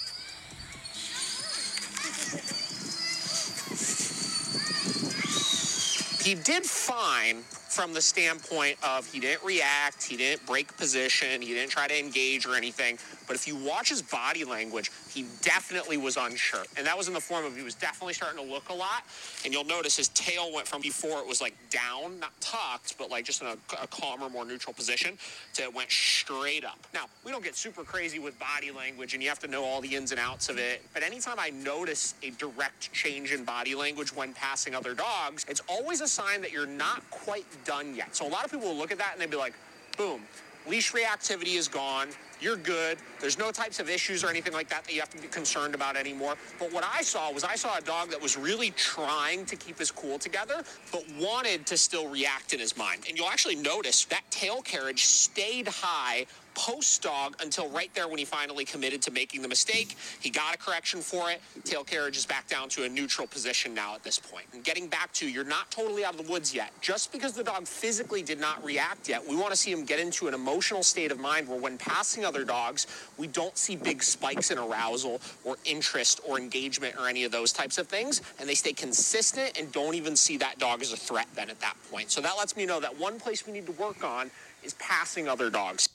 He 6.24 6.34
did 6.34 6.64
fine 6.64 7.42
from 7.72 7.94
the 7.94 8.02
standpoint 8.02 8.76
of 8.82 9.10
he 9.10 9.18
didn't 9.18 9.42
react, 9.42 10.02
he 10.02 10.14
didn't 10.14 10.44
break 10.44 10.76
position, 10.76 11.40
he 11.40 11.54
didn't 11.54 11.70
try 11.70 11.88
to 11.88 11.98
engage 11.98 12.44
or 12.44 12.54
anything. 12.54 12.98
But 13.26 13.36
if 13.36 13.48
you 13.48 13.56
watch 13.56 13.88
his 13.88 14.02
body 14.02 14.44
language, 14.44 14.90
he 15.10 15.24
definitely 15.40 15.96
was 15.96 16.18
unsure. 16.18 16.64
And 16.76 16.86
that 16.86 16.98
was 16.98 17.08
in 17.08 17.14
the 17.14 17.20
form 17.20 17.46
of 17.46 17.56
he 17.56 17.62
was 17.62 17.74
definitely 17.74 18.12
starting 18.12 18.44
to 18.44 18.52
look 18.52 18.68
a 18.68 18.74
lot. 18.74 19.04
And 19.44 19.54
you'll 19.54 19.64
notice 19.64 19.96
his 19.96 20.08
tail 20.08 20.52
went 20.52 20.68
from 20.68 20.82
before 20.82 21.18
it 21.20 21.26
was 21.26 21.40
like 21.40 21.54
down, 21.70 22.20
not 22.20 22.38
tucked, 22.40 22.98
but 22.98 23.10
like 23.10 23.24
just 23.24 23.40
in 23.40 23.48
a, 23.48 23.56
a 23.82 23.86
calmer, 23.86 24.28
more 24.28 24.44
neutral 24.44 24.74
position, 24.74 25.16
to 25.54 25.62
it 25.62 25.74
went 25.74 25.90
straight 25.90 26.64
up. 26.64 26.78
Now, 26.92 27.06
we 27.24 27.32
don't 27.32 27.42
get 27.42 27.56
super 27.56 27.84
crazy 27.84 28.18
with 28.18 28.38
body 28.38 28.70
language 28.70 29.14
and 29.14 29.22
you 29.22 29.30
have 29.30 29.38
to 29.40 29.48
know 29.48 29.64
all 29.64 29.80
the 29.80 29.94
ins 29.94 30.10
and 30.10 30.20
outs 30.20 30.50
of 30.50 30.58
it. 30.58 30.82
But 30.92 31.02
anytime 31.02 31.36
I 31.38 31.50
notice 31.50 32.14
a 32.22 32.30
direct 32.30 32.92
change 32.92 33.32
in 33.32 33.44
body 33.44 33.74
language 33.74 34.14
when 34.14 34.34
passing 34.34 34.74
other 34.74 34.92
dogs, 34.92 35.46
it's 35.48 35.62
always 35.68 36.02
a 36.02 36.08
sign 36.08 36.42
that 36.42 36.52
you're 36.52 36.66
not 36.66 37.08
quite 37.10 37.46
done 37.64 37.94
yet. 37.94 38.14
So 38.14 38.26
a 38.26 38.28
lot 38.28 38.44
of 38.44 38.50
people 38.50 38.68
will 38.68 38.76
look 38.76 38.92
at 38.92 38.98
that 38.98 39.12
and 39.12 39.20
they'd 39.20 39.30
be 39.30 39.36
like, 39.36 39.54
boom, 39.96 40.22
leash 40.68 40.92
reactivity 40.92 41.56
is 41.56 41.68
gone. 41.68 42.08
you're 42.40 42.56
good. 42.56 42.98
There's 43.20 43.38
no 43.38 43.52
types 43.52 43.78
of 43.78 43.88
issues 43.88 44.24
or 44.24 44.28
anything 44.28 44.52
like 44.52 44.68
that 44.68 44.84
that 44.84 44.92
you 44.92 44.98
have 45.00 45.10
to 45.10 45.22
be 45.22 45.28
concerned 45.28 45.74
about 45.76 45.96
anymore. 45.96 46.34
But 46.58 46.72
what 46.72 46.84
I 46.84 47.02
saw 47.02 47.30
was 47.32 47.44
I 47.44 47.54
saw 47.54 47.76
a 47.78 47.80
dog 47.80 48.10
that 48.10 48.20
was 48.20 48.36
really 48.36 48.70
trying 48.70 49.44
to 49.46 49.54
keep 49.54 49.78
his 49.78 49.92
cool 49.92 50.18
together, 50.18 50.64
but 50.90 51.04
wanted 51.20 51.66
to 51.66 51.76
still 51.76 52.08
react 52.08 52.52
in 52.52 52.58
his 52.58 52.76
mind. 52.76 53.04
And 53.08 53.16
you'll 53.16 53.28
actually 53.28 53.56
notice 53.56 54.04
that 54.06 54.22
tail 54.30 54.60
carriage 54.60 55.04
stayed 55.04 55.68
high 55.68 56.26
post 56.54 57.02
dog 57.02 57.36
until 57.40 57.68
right 57.70 57.92
there 57.94 58.08
when 58.08 58.18
he 58.18 58.24
finally 58.24 58.64
committed 58.64 59.02
to 59.02 59.10
making 59.10 59.42
the 59.42 59.48
mistake. 59.48 59.96
He 60.20 60.30
got 60.30 60.54
a 60.54 60.58
correction 60.58 61.00
for 61.00 61.30
it. 61.30 61.40
Tail 61.64 61.84
carriage 61.84 62.16
is 62.16 62.26
back 62.26 62.48
down 62.48 62.68
to 62.70 62.84
a 62.84 62.88
neutral 62.88 63.26
position 63.26 63.74
now 63.74 63.94
at 63.94 64.02
this 64.02 64.18
point. 64.18 64.46
And 64.52 64.62
getting 64.64 64.88
back 64.88 65.12
to 65.14 65.28
you're 65.28 65.44
not 65.44 65.70
totally 65.70 66.04
out 66.04 66.18
of 66.18 66.24
the 66.24 66.30
woods 66.30 66.54
yet. 66.54 66.72
Just 66.80 67.12
because 67.12 67.32
the 67.32 67.44
dog 67.44 67.66
physically 67.66 68.22
did 68.22 68.40
not 68.40 68.62
react 68.64 69.08
yet, 69.08 69.26
we 69.26 69.36
want 69.36 69.50
to 69.50 69.56
see 69.56 69.70
him 69.70 69.84
get 69.84 69.98
into 69.98 70.28
an 70.28 70.34
emotional 70.34 70.82
state 70.82 71.10
of 71.10 71.18
mind 71.18 71.48
where 71.48 71.58
when 71.58 71.78
passing 71.78 72.24
other 72.24 72.44
dogs, 72.44 72.86
we 73.18 73.26
don't 73.26 73.56
see 73.56 73.76
big 73.76 74.02
spikes 74.02 74.50
in 74.50 74.58
arousal 74.58 75.20
or 75.44 75.56
interest 75.64 76.20
or 76.26 76.38
engagement 76.38 76.94
or 76.98 77.08
any 77.08 77.24
of 77.24 77.32
those 77.32 77.52
types 77.52 77.78
of 77.78 77.86
things. 77.88 78.22
And 78.38 78.48
they 78.48 78.54
stay 78.54 78.72
consistent 78.72 79.58
and 79.58 79.70
don't 79.72 79.94
even 79.94 80.16
see 80.16 80.36
that 80.38 80.58
dog 80.58 80.82
as 80.82 80.92
a 80.92 80.96
threat 80.96 81.26
then 81.34 81.50
at 81.50 81.60
that 81.60 81.76
point. 81.90 82.10
So 82.10 82.20
that 82.20 82.36
lets 82.38 82.56
me 82.56 82.66
know 82.66 82.80
that 82.80 82.98
one 82.98 83.18
place 83.18 83.46
we 83.46 83.52
need 83.52 83.66
to 83.66 83.72
work 83.72 84.04
on 84.04 84.30
is 84.62 84.74
passing 84.74 85.28
other 85.28 85.50
dogs. 85.50 85.88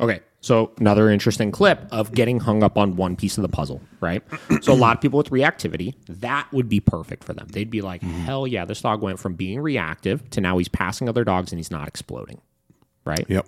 Okay, 0.00 0.20
so 0.40 0.72
another 0.80 1.10
interesting 1.10 1.52
clip 1.52 1.86
of 1.92 2.12
getting 2.12 2.40
hung 2.40 2.62
up 2.62 2.78
on 2.78 2.96
one 2.96 3.16
piece 3.16 3.36
of 3.36 3.42
the 3.42 3.48
puzzle, 3.48 3.82
right? 4.00 4.22
so 4.62 4.72
a 4.72 4.74
lot 4.74 4.96
of 4.96 5.02
people 5.02 5.18
with 5.18 5.30
reactivity, 5.30 5.94
that 6.08 6.48
would 6.52 6.68
be 6.68 6.80
perfect 6.80 7.22
for 7.24 7.34
them. 7.34 7.46
They'd 7.48 7.70
be 7.70 7.82
like, 7.82 8.00
mm-hmm. 8.00 8.20
hell 8.20 8.46
yeah, 8.46 8.64
this 8.64 8.80
dog 8.80 9.02
went 9.02 9.18
from 9.18 9.34
being 9.34 9.60
reactive 9.60 10.28
to 10.30 10.40
now 10.40 10.56
he's 10.56 10.68
passing 10.68 11.08
other 11.08 11.24
dogs 11.24 11.52
and 11.52 11.58
he's 11.58 11.70
not 11.70 11.86
exploding, 11.86 12.40
right? 13.04 13.26
Yep. 13.28 13.46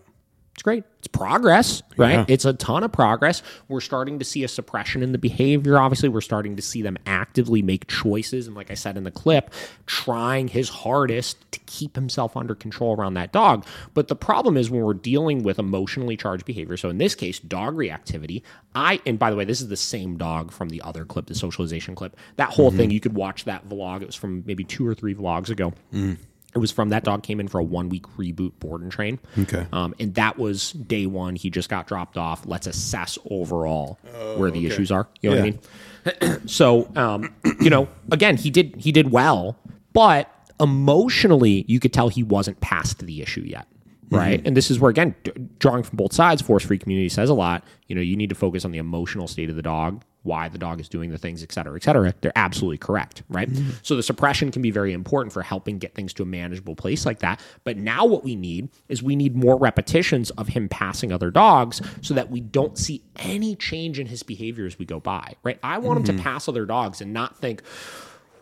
It's 0.55 0.63
great. 0.63 0.85
It's 0.99 1.09
progress, 1.09 1.83
right? 1.97 2.11
Yeah. 2.11 2.25
It's 2.29 2.45
a 2.45 2.53
ton 2.53 2.85
of 2.85 2.93
progress. 2.93 3.43
We're 3.69 3.81
starting 3.81 4.19
to 4.19 4.25
see 4.25 4.45
a 4.45 4.49
suppression 4.49 5.03
in 5.03 5.13
the 5.13 5.19
behavior. 5.19 5.79
Obviously, 5.79 6.11
we're 6.11 6.21
starting 6.21 6.57
to 6.57 6.63
see 6.63 6.83
them 6.83 6.99
actively 7.07 7.63
make 7.63 7.89
choices. 7.89 8.47
And 8.47 8.55
like 8.55 8.71
I 8.71 8.75
said 8.75 8.99
in 8.99 9.05
the 9.05 9.11
clip, 9.11 9.53
trying 9.87 10.49
his 10.49 10.69
hardest 10.69 11.51
to 11.53 11.61
keep 11.61 11.97
himself 11.97 12.37
under 12.37 12.55
control 12.55 12.95
around 12.95 13.15
that 13.15 13.33
dog. 13.33 13.67
But 13.95 14.09
the 14.09 14.15
problem 14.15 14.59
is 14.59 14.71
when 14.71 14.83
we're 14.83 14.93
dealing 14.93 15.43
with 15.43 15.59
emotionally 15.59 16.19
charged 16.19 16.45
behavior. 16.45 16.77
So 16.77 16.91
in 16.91 16.99
this 16.99 17.15
case, 17.15 17.39
dog 17.39 17.75
reactivity. 17.75 18.43
I, 18.75 19.01
and 19.07 19.19
by 19.19 19.31
the 19.31 19.37
way, 19.37 19.47
this 19.47 19.63
is 19.63 19.69
the 19.69 19.77
same 19.77 20.19
dog 20.19 20.53
from 20.53 20.69
the 20.69 20.83
other 20.83 21.07
clip, 21.07 21.27
the 21.27 21.35
socialization 21.35 21.95
clip. 21.95 22.15
That 22.37 22.51
whole 22.51 22.69
mm-hmm. 22.69 22.77
thing, 22.77 22.91
you 22.91 23.01
could 23.01 23.15
watch 23.15 23.45
that 23.47 23.67
vlog. 23.69 24.03
It 24.03 24.07
was 24.07 24.17
from 24.17 24.45
maybe 24.47 24.65
two 24.65 24.87
or 24.87 24.95
three 24.95 25.15
vlogs 25.15 25.49
ago. 25.49 25.73
Mm. 25.95 26.19
It 26.55 26.59
was 26.59 26.71
from 26.71 26.91
that 26.91 27.05
dog 27.05 27.23
came 27.23 27.41
in 27.41 27.49
for 27.49 27.59
a 27.61 27.65
one 27.65 27.89
week 27.89 28.05
reboot 28.19 28.53
board 28.59 28.83
and 28.83 28.93
train. 28.93 29.19
Okay. 29.39 29.67
Um, 29.73 29.95
and 29.99 30.15
that 30.17 30.39
was 30.39 30.73
day 30.73 31.07
one. 31.07 31.35
He 31.37 31.49
just 31.51 31.69
got 31.69 31.87
dropped 31.87 32.19
off. 32.19 32.43
Let's 32.47 32.67
assess 32.67 33.17
overall 33.31 33.99
where 34.37 34.51
the 34.51 34.59
okay. 34.59 34.67
issues 34.67 34.91
are. 34.93 35.09
You 35.23 35.31
know 35.31 35.37
Yeah. 35.37 35.43
what 35.43 36.21
I 36.25 36.31
mean? 36.41 36.41
so, 36.49 36.91
um, 36.97 37.35
you 37.61 37.71
know, 37.71 37.89
again, 38.11 38.37
he 38.37 38.51
did 38.51 38.77
he 38.77 38.93
did 38.93 39.11
well, 39.11 39.57
but 39.93 40.29
emotionally, 40.61 41.65
you 41.69 41.81
could 41.81 41.93
tell 41.93 42.09
he 42.09 42.23
wasn't 42.23 42.61
past 42.61 42.99
the 43.01 43.23
issue 43.23 43.43
yet. 43.43 43.67
Right. 44.11 44.43
And 44.47 44.55
this 44.55 44.71
is 44.71 44.79
where, 44.79 44.91
again, 44.91 45.15
d- 45.25 45.33
drawing 45.59 45.83
from 45.85 45.97
both 45.97 46.13
sides, 46.13 46.43
force 46.43 46.67
free 46.67 46.77
community 46.77 47.09
says 47.09 47.31
a 47.31 47.35
lot. 47.35 47.65
You 47.87 47.95
know, 47.95 48.03
you 48.03 48.15
need 48.15 48.29
to 48.29 48.35
focus 48.35 48.65
on 48.67 48.71
the 48.71 48.77
emotional 48.79 49.27
state 49.27 49.49
of 49.49 49.57
the 49.57 49.63
dog, 49.63 50.03
why 50.25 50.49
the 50.49 50.59
dog 50.59 50.81
is 50.81 50.89
doing 50.89 51.11
the 51.11 51.19
things, 51.19 51.43
et 51.43 51.51
cetera, 51.53 51.75
et 51.75 51.83
cetera. 51.83 52.15
They're 52.21 52.33
absolutely 52.37 52.79
correct. 52.79 53.23
Right. 53.29 53.51
Mm-hmm. 53.51 53.71
So 53.83 53.97
the 53.97 54.03
suppression 54.03 54.51
can 54.51 54.63
be 54.63 54.71
very 54.71 54.93
important 54.93 55.33
for 55.33 55.43
helping 55.43 55.79
get 55.79 55.95
things 55.95 56.13
to 56.15 56.23
a 56.23 56.27
manageable 56.27 56.77
place 56.77 57.05
like 57.05 57.19
that. 57.21 57.41
But 57.65 57.77
now 57.77 58.07
what 58.07 58.23
we 58.23 58.37
need 58.37 58.69
is 58.89 59.03
we 59.03 59.17
need 59.17 59.35
more 59.35 59.59
repetitions 59.59 60.31
of 60.31 60.49
him 60.49 60.69
passing 60.69 61.13
other 61.13 61.31
dogs 61.31 61.81
so 62.03 62.15
that 62.15 62.31
we 62.31 62.41
don't 62.41 62.79
see 62.79 63.03
any 63.17 63.57
change 63.57 63.99
in 63.99 64.07
his 64.07 64.23
behavior 64.23 64.67
as 64.67 64.79
we 64.79 64.85
go 64.85 65.01
by. 65.01 65.35
Right. 65.43 65.59
I 65.63 65.79
want 65.79 65.99
him 65.99 66.05
to 66.05 66.13
mm-hmm. 66.13 66.23
pass 66.23 66.49
other 66.49 66.67
dogs 66.67 67.01
and 67.01 67.13
not 67.13 67.37
think, 67.37 67.63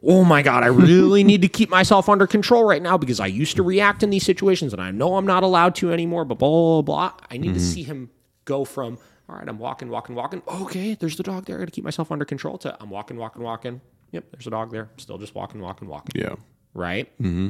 oh 0.03 0.25
my 0.25 0.43
God, 0.43 0.63
I 0.63 0.69
really 0.69 1.25
need 1.25 1.43
to 1.43 1.49
keep 1.49 1.69
myself 1.69 2.09
under 2.09 2.27
control 2.27 2.65
right 2.65 2.81
now 2.81 2.97
because 2.97 3.21
I 3.21 3.27
used 3.27 3.57
to 3.57 3.63
react 3.63 4.03
in 4.03 4.11
these 4.11 4.25
situations 4.25 4.73
and 4.73 4.81
I 4.81 4.91
know 4.91 5.17
I'm 5.17 5.27
not 5.27 5.43
allowed 5.43 5.75
to 5.77 5.93
anymore, 5.93 6.25
but 6.25 6.39
blah, 6.39 6.81
blah, 6.81 6.83
blah. 6.83 7.27
I 7.31 7.37
need 7.37 7.49
to 7.49 7.55
mm-hmm. 7.55 7.61
see 7.61 7.83
him 7.83 8.11
go 8.47 8.65
from, 8.65 8.99
all 9.31 9.37
right, 9.37 9.49
I'm 9.49 9.59
walking, 9.59 9.89
walking, 9.89 10.17
walking. 10.17 10.43
Okay, 10.49 10.95
there's 10.95 11.17
the 11.17 11.23
dog 11.23 11.45
there. 11.45 11.57
I 11.57 11.61
got 11.61 11.67
to 11.67 11.71
keep 11.71 11.85
myself 11.85 12.11
under 12.11 12.25
control 12.25 12.59
to 12.59 12.77
I'm 12.83 12.91
walking, 12.91 13.17
walking, 13.17 13.43
walking. 13.43 13.81
Yep, 14.11 14.25
there's 14.33 14.47
a 14.49 14.51
dog 14.51 14.73
there. 14.73 14.91
Still 14.97 15.19
just 15.19 15.35
walking, 15.37 15.61
walking, 15.61 15.87
walking. 15.87 16.21
Yeah. 16.21 16.35
Right? 16.75 17.17
Mm-hmm. 17.21 17.49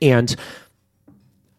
And 0.00 0.34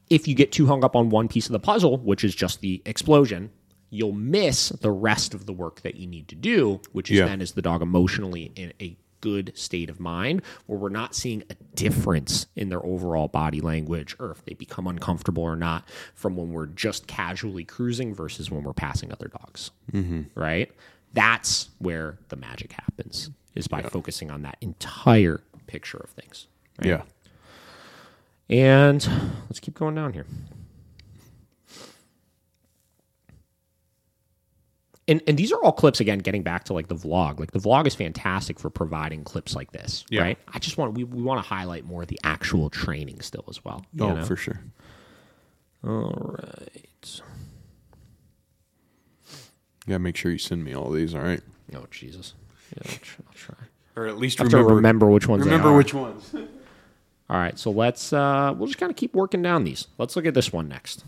if 0.09 0.27
you 0.27 0.33
get 0.33 0.51
too 0.51 0.65
hung 0.65 0.83
up 0.83 0.95
on 0.95 1.09
one 1.11 1.27
piece 1.27 1.45
of 1.45 1.51
the 1.51 1.59
puzzle, 1.59 1.97
which 1.99 2.23
is 2.23 2.33
just 2.33 2.61
the 2.61 2.81
explosion, 2.85 3.51
you'll 3.91 4.11
miss 4.13 4.69
the 4.69 4.89
rest 4.91 5.35
of 5.35 5.45
the 5.45 5.53
work 5.53 5.81
that 5.81 5.95
you 5.95 6.07
need 6.07 6.27
to 6.29 6.35
do, 6.35 6.81
which 6.91 7.11
is 7.11 7.19
Yeah. 7.19 7.25
then 7.25 7.41
is 7.41 7.51
the 7.51 7.61
dog 7.61 7.83
emotionally 7.83 8.51
in 8.55 8.73
a 8.81 8.97
good 9.21 9.51
state 9.55 9.89
of 9.89 9.99
mind 9.99 10.41
where 10.65 10.77
we're 10.77 10.89
not 10.89 11.15
seeing 11.15 11.43
a 11.49 11.55
difference 11.75 12.47
in 12.55 12.69
their 12.69 12.85
overall 12.85 13.27
body 13.27 13.61
language 13.61 14.15
or 14.19 14.31
if 14.31 14.43
they 14.45 14.53
become 14.53 14.87
uncomfortable 14.87 15.43
or 15.43 15.55
not 15.55 15.87
from 16.13 16.35
when 16.35 16.51
we're 16.51 16.65
just 16.65 17.07
casually 17.07 17.63
cruising 17.63 18.13
versus 18.13 18.49
when 18.51 18.63
we're 18.63 18.73
passing 18.73 19.11
other 19.11 19.27
dogs. 19.27 19.71
Mm-hmm. 19.91 20.23
Right? 20.39 20.71
That's 21.13 21.69
where 21.79 22.17
the 22.29 22.35
magic 22.35 22.73
happens 22.73 23.29
is 23.55 23.67
by 23.67 23.81
focusing 23.81 24.29
on 24.29 24.43
that 24.43 24.57
entire 24.61 25.41
picture 25.67 25.97
of 25.97 26.09
things. 26.11 26.47
Right? 26.79 26.89
Yeah. 26.89 27.01
And 28.49 29.07
let's 29.47 29.59
keep 29.59 29.75
going 29.75 29.95
down 29.95 30.13
here. 30.13 30.25
And, 35.09 35.21
and 35.27 35.37
these 35.37 35.51
are 35.51 35.61
all 35.63 35.71
clips 35.71 35.99
again 35.99 36.19
getting 36.19 36.43
back 36.43 36.63
to 36.65 36.73
like 36.73 36.87
the 36.87 36.95
vlog 36.95 37.39
like 37.39 37.51
the 37.51 37.59
vlog 37.59 37.87
is 37.87 37.95
fantastic 37.95 38.59
for 38.59 38.69
providing 38.69 39.23
clips 39.23 39.55
like 39.55 39.71
this 39.71 40.05
Yeah. 40.09 40.21
right 40.21 40.37
i 40.53 40.59
just 40.59 40.77
want 40.77 40.93
we, 40.93 41.03
we 41.03 41.21
want 41.21 41.41
to 41.43 41.47
highlight 41.49 41.83
more 41.83 42.03
of 42.03 42.07
the 42.09 42.19
actual 42.23 42.69
training 42.69 43.19
still 43.21 43.43
as 43.49 43.65
well 43.65 43.83
you 43.93 44.05
Oh, 44.05 44.13
know? 44.15 44.23
for 44.23 44.35
sure. 44.35 44.59
all 45.83 46.37
right 46.43 47.21
Yeah, 49.87 49.97
make 49.97 50.15
sure 50.15 50.31
you 50.31 50.37
send 50.37 50.63
me 50.63 50.75
all 50.75 50.89
these, 50.91 51.15
all 51.15 51.21
right? 51.21 51.41
oh 51.75 51.85
jesus 51.91 52.33
yeah, 52.75 52.83
I'll, 52.91 52.97
tr- 53.01 53.21
I'll 53.27 53.33
try 53.33 53.55
Or 53.95 54.07
at 54.07 54.17
least 54.17 54.39
I 54.39 54.43
have 54.43 54.51
to 54.51 54.63
remember 54.63 55.07
which 55.09 55.27
ones 55.27 55.43
they 55.43 55.49
remember 55.49 55.69
are. 55.73 55.77
which 55.77 55.93
ones. 55.93 56.33
All 57.31 57.37
right, 57.37 57.57
so 57.59 57.69
let's 57.69 58.11
uh 58.11 58.53
we'll 58.57 58.65
just 58.67 58.79
kind 58.79 58.89
of 58.91 58.95
keep 58.95 59.13
working 59.13 59.43
down 59.43 59.63
these. 59.63 59.87
Let's 59.99 60.15
look 60.15 60.25
at 60.25 60.33
this 60.33 60.51
one 60.51 60.67
next. 60.67 61.03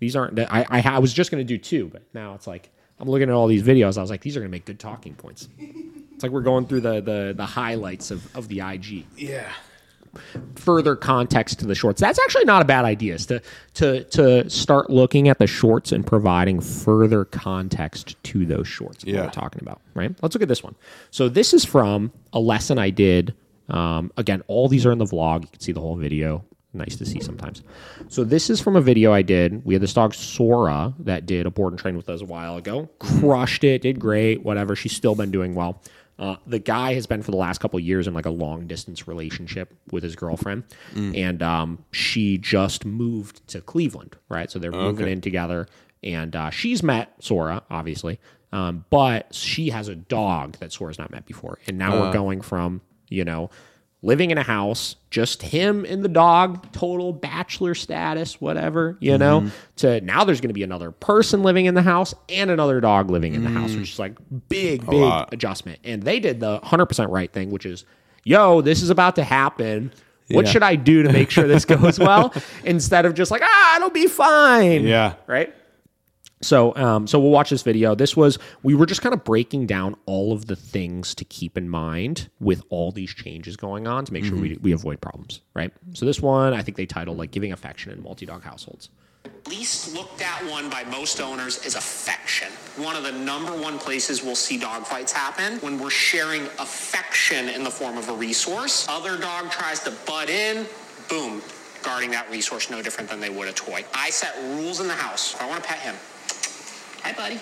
These 0.00 0.16
aren't 0.16 0.36
I 0.40 0.66
I, 0.68 0.80
I 0.82 0.98
was 0.98 1.12
just 1.12 1.30
going 1.30 1.40
to 1.40 1.46
do 1.46 1.58
two, 1.58 1.86
but 1.92 2.02
now 2.12 2.34
it's 2.34 2.48
like 2.48 2.70
I'm 3.00 3.08
looking 3.08 3.28
at 3.28 3.34
all 3.34 3.46
these 3.46 3.62
videos. 3.62 3.96
I 3.96 4.02
was 4.02 4.10
like, 4.10 4.20
these 4.20 4.36
are 4.36 4.40
going 4.40 4.50
to 4.50 4.54
make 4.54 4.66
good 4.66 4.78
talking 4.78 5.14
points. 5.14 5.48
It's 5.58 6.22
like 6.22 6.32
we're 6.32 6.42
going 6.42 6.66
through 6.66 6.82
the 6.82 7.00
the 7.00 7.32
the 7.34 7.46
highlights 7.46 8.10
of 8.10 8.36
of 8.36 8.48
the 8.48 8.60
IG. 8.60 9.06
Yeah. 9.16 9.50
Further 10.56 10.96
context 10.96 11.60
to 11.60 11.66
the 11.66 11.74
shorts. 11.74 12.00
That's 12.00 12.18
actually 12.18 12.44
not 12.44 12.60
a 12.60 12.64
bad 12.64 12.84
idea. 12.84 13.14
Is 13.14 13.26
to 13.26 13.40
to 13.74 14.04
to 14.04 14.50
start 14.50 14.90
looking 14.90 15.28
at 15.28 15.38
the 15.38 15.46
shorts 15.46 15.92
and 15.92 16.06
providing 16.06 16.60
further 16.60 17.24
context 17.24 18.22
to 18.24 18.44
those 18.44 18.68
shorts. 18.68 19.04
Yeah. 19.04 19.22
we're 19.22 19.30
talking 19.30 19.62
about, 19.62 19.80
right? 19.94 20.14
Let's 20.20 20.34
look 20.34 20.42
at 20.42 20.48
this 20.48 20.62
one. 20.62 20.74
So 21.10 21.28
this 21.28 21.54
is 21.54 21.64
from 21.64 22.12
a 22.32 22.40
lesson 22.40 22.78
I 22.78 22.90
did. 22.90 23.34
Um, 23.70 24.12
again, 24.16 24.42
all 24.48 24.68
these 24.68 24.84
are 24.84 24.92
in 24.92 24.98
the 24.98 25.04
vlog. 25.04 25.42
You 25.42 25.48
can 25.48 25.60
see 25.60 25.72
the 25.72 25.80
whole 25.80 25.96
video. 25.96 26.44
Nice 26.72 26.94
to 26.96 27.04
see 27.06 27.20
sometimes. 27.20 27.62
So 28.08 28.22
this 28.22 28.48
is 28.48 28.60
from 28.60 28.76
a 28.76 28.80
video 28.80 29.12
I 29.12 29.22
did. 29.22 29.64
We 29.64 29.74
had 29.74 29.82
this 29.82 29.92
dog 29.92 30.14
Sora 30.14 30.94
that 31.00 31.26
did 31.26 31.44
a 31.46 31.50
board 31.50 31.72
and 31.72 31.80
train 31.80 31.96
with 31.96 32.08
us 32.08 32.20
a 32.22 32.24
while 32.24 32.56
ago. 32.56 32.88
Crushed 33.00 33.64
it, 33.64 33.82
did 33.82 33.98
great, 33.98 34.44
whatever. 34.44 34.76
She's 34.76 34.92
still 34.92 35.16
been 35.16 35.32
doing 35.32 35.54
well. 35.56 35.82
Uh, 36.16 36.36
the 36.46 36.58
guy 36.58 36.92
has 36.94 37.06
been 37.06 37.22
for 37.22 37.30
the 37.32 37.36
last 37.36 37.58
couple 37.58 37.78
of 37.78 37.82
years 37.84 38.06
in 38.06 38.12
like 38.14 38.26
a 38.26 38.30
long 38.30 38.66
distance 38.66 39.08
relationship 39.08 39.74
with 39.90 40.02
his 40.04 40.14
girlfriend, 40.14 40.62
and 40.94 41.42
um, 41.42 41.82
she 41.92 42.36
just 42.38 42.84
moved 42.84 43.44
to 43.48 43.60
Cleveland, 43.62 44.16
right? 44.28 44.50
So 44.50 44.58
they're 44.58 44.70
moving 44.70 45.04
Okay. 45.06 45.12
in 45.12 45.22
together, 45.22 45.66
and 46.04 46.36
uh, 46.36 46.50
she's 46.50 46.82
met 46.82 47.14
Sora, 47.20 47.62
obviously, 47.70 48.20
um, 48.52 48.84
but 48.90 49.34
she 49.34 49.70
has 49.70 49.88
a 49.88 49.94
dog 49.96 50.58
that 50.58 50.72
Sora's 50.74 50.98
not 50.98 51.10
met 51.10 51.24
before, 51.24 51.58
and 51.66 51.78
now 51.78 51.98
we're 51.98 52.12
going 52.12 52.42
from 52.42 52.82
you 53.08 53.24
know 53.24 53.48
living 54.02 54.30
in 54.30 54.38
a 54.38 54.42
house, 54.42 54.96
just 55.10 55.42
him 55.42 55.84
and 55.84 56.02
the 56.02 56.08
dog, 56.08 56.72
total 56.72 57.12
bachelor 57.12 57.74
status, 57.74 58.40
whatever, 58.40 58.96
you 59.00 59.18
know, 59.18 59.48
to 59.76 60.00
now 60.00 60.24
there's 60.24 60.40
going 60.40 60.48
to 60.48 60.54
be 60.54 60.62
another 60.62 60.90
person 60.90 61.42
living 61.42 61.66
in 61.66 61.74
the 61.74 61.82
house 61.82 62.14
and 62.30 62.50
another 62.50 62.80
dog 62.80 63.10
living 63.10 63.34
in 63.34 63.44
the 63.44 63.50
house, 63.50 63.74
which 63.76 63.92
is 63.92 63.98
like 63.98 64.14
big, 64.48 64.80
big 64.88 65.00
lot. 65.00 65.34
adjustment. 65.34 65.80
And 65.84 66.02
they 66.02 66.18
did 66.18 66.40
the 66.40 66.60
100% 66.60 67.10
right 67.10 67.30
thing, 67.30 67.50
which 67.50 67.66
is, 67.66 67.84
yo, 68.24 68.62
this 68.62 68.80
is 68.82 68.88
about 68.90 69.16
to 69.16 69.24
happen. 69.24 69.92
What 70.30 70.46
Yeah. 70.46 70.50
should 70.52 70.62
I 70.62 70.76
do 70.76 71.02
to 71.02 71.12
make 71.12 71.30
sure 71.30 71.46
this 71.46 71.64
goes 71.66 71.98
well? 71.98 72.32
Instead 72.64 73.04
of 73.04 73.14
just 73.14 73.30
like, 73.30 73.42
ah, 73.44 73.76
it'll 73.76 73.90
be 73.90 74.06
fine. 74.06 74.86
Yeah. 74.86 75.14
Right. 75.26 75.52
So, 76.42 76.74
um, 76.76 77.06
so 77.06 77.18
we'll 77.18 77.30
watch 77.30 77.50
this 77.50 77.62
video. 77.62 77.94
This 77.94 78.16
was 78.16 78.38
we 78.62 78.74
were 78.74 78.86
just 78.86 79.02
kind 79.02 79.12
of 79.12 79.24
breaking 79.24 79.66
down 79.66 79.94
all 80.06 80.32
of 80.32 80.46
the 80.46 80.56
things 80.56 81.14
to 81.16 81.24
keep 81.24 81.58
in 81.58 81.68
mind 81.68 82.30
with 82.40 82.62
all 82.70 82.92
these 82.92 83.12
changes 83.12 83.56
going 83.56 83.86
on 83.86 84.06
to 84.06 84.12
make 84.12 84.24
sure 84.24 84.38
we, 84.38 84.56
we 84.62 84.72
avoid 84.72 85.00
problems, 85.02 85.42
right? 85.52 85.70
So 85.92 86.06
this 86.06 86.20
one, 86.20 86.54
I 86.54 86.62
think 86.62 86.78
they 86.78 86.86
titled 86.86 87.18
like 87.18 87.30
giving 87.30 87.52
affection 87.52 87.92
in 87.92 88.02
multi-dog 88.02 88.42
households. 88.42 88.88
least 89.48 89.94
looked 89.94 90.22
at 90.22 90.50
one 90.50 90.70
by 90.70 90.82
most 90.84 91.20
owners 91.20 91.64
is 91.66 91.74
affection. 91.74 92.48
One 92.82 92.96
of 92.96 93.02
the 93.02 93.12
number 93.12 93.52
one 93.52 93.78
places 93.78 94.22
we'll 94.22 94.34
see 94.34 94.56
dog 94.56 94.86
fights 94.86 95.12
happen 95.12 95.58
when 95.58 95.78
we're 95.78 95.90
sharing 95.90 96.46
affection 96.58 97.50
in 97.50 97.64
the 97.64 97.70
form 97.70 97.98
of 97.98 98.08
a 98.08 98.14
resource. 98.14 98.86
Other 98.88 99.18
dog 99.18 99.50
tries 99.50 99.80
to 99.80 99.90
butt 100.06 100.30
in, 100.30 100.66
boom, 101.10 101.42
guarding 101.82 102.10
that 102.12 102.30
resource 102.30 102.70
no 102.70 102.80
different 102.80 103.10
than 103.10 103.20
they 103.20 103.30
would 103.30 103.48
a 103.48 103.52
toy. 103.52 103.84
I 103.94 104.08
set 104.10 104.34
rules 104.56 104.80
in 104.80 104.88
the 104.88 104.94
house. 104.94 105.34
If 105.34 105.42
I 105.42 105.48
want 105.48 105.62
to 105.62 105.68
pet 105.68 105.80
him, 105.80 105.96
hi 107.02 107.12
buddy. 107.12 107.40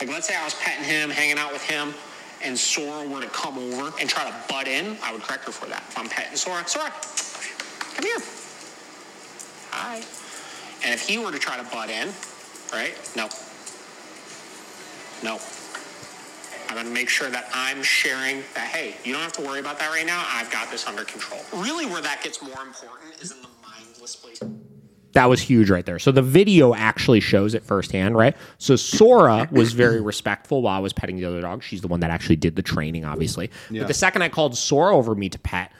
Like 0.00 0.08
let's 0.08 0.26
say 0.26 0.36
I 0.36 0.44
was 0.44 0.54
petting 0.54 0.84
him, 0.84 1.10
hanging 1.10 1.38
out 1.38 1.52
with 1.52 1.62
him, 1.62 1.94
and 2.42 2.58
Sora 2.58 3.06
were 3.06 3.20
to 3.20 3.28
come 3.28 3.58
over 3.58 3.92
and 4.00 4.08
try 4.08 4.24
to 4.28 4.34
butt 4.48 4.66
in, 4.66 4.96
I 5.02 5.12
would 5.12 5.22
correct 5.22 5.44
her 5.44 5.52
for 5.52 5.66
that. 5.66 5.82
If 5.88 5.98
I'm 5.98 6.08
petting 6.08 6.36
Sora, 6.36 6.66
Sora, 6.66 6.90
come 7.94 8.04
here. 8.04 8.18
Hi. 9.70 9.96
And 10.82 10.94
if 10.94 11.06
he 11.06 11.18
were 11.18 11.30
to 11.30 11.38
try 11.38 11.56
to 11.56 11.64
butt 11.64 11.90
in, 11.90 12.08
right? 12.72 12.94
No. 13.14 13.28
No. 15.22 15.38
I'm 16.68 16.76
going 16.76 16.86
to 16.86 16.92
make 16.92 17.08
sure 17.08 17.28
that 17.30 17.50
I'm 17.52 17.82
sharing 17.82 18.44
that, 18.54 18.68
hey, 18.68 18.94
you 19.04 19.12
don't 19.12 19.22
have 19.22 19.32
to 19.32 19.42
worry 19.42 19.58
about 19.58 19.78
that 19.80 19.90
right 19.90 20.06
now. 20.06 20.24
I've 20.28 20.50
got 20.52 20.70
this 20.70 20.86
under 20.86 21.04
control. 21.04 21.40
Really, 21.52 21.84
where 21.84 22.00
that 22.00 22.22
gets 22.22 22.40
more 22.40 22.62
important 22.62 23.20
is 23.20 23.32
in 23.32 23.42
the 23.42 23.48
mindless 23.60 24.14
place. 24.14 24.40
That 25.12 25.26
was 25.26 25.40
huge 25.40 25.70
right 25.70 25.84
there. 25.84 25.98
So 25.98 26.12
the 26.12 26.22
video 26.22 26.74
actually 26.74 27.20
shows 27.20 27.54
it 27.54 27.64
firsthand, 27.64 28.16
right? 28.16 28.36
So 28.58 28.76
Sora 28.76 29.48
was 29.50 29.72
very 29.72 30.00
respectful 30.12 30.62
while 30.62 30.76
I 30.76 30.80
was 30.80 30.92
petting 30.92 31.16
the 31.16 31.24
other 31.24 31.40
dog. 31.40 31.62
She's 31.62 31.80
the 31.80 31.88
one 31.88 32.00
that 32.00 32.10
actually 32.10 32.36
did 32.36 32.56
the 32.56 32.62
training, 32.62 33.04
obviously. 33.04 33.50
Yeah. 33.70 33.82
But 33.82 33.88
the 33.88 33.94
second 33.94 34.22
I 34.22 34.28
called 34.28 34.56
Sora 34.56 34.96
over 34.96 35.14
me 35.14 35.28
to 35.28 35.38
pet, 35.38 35.72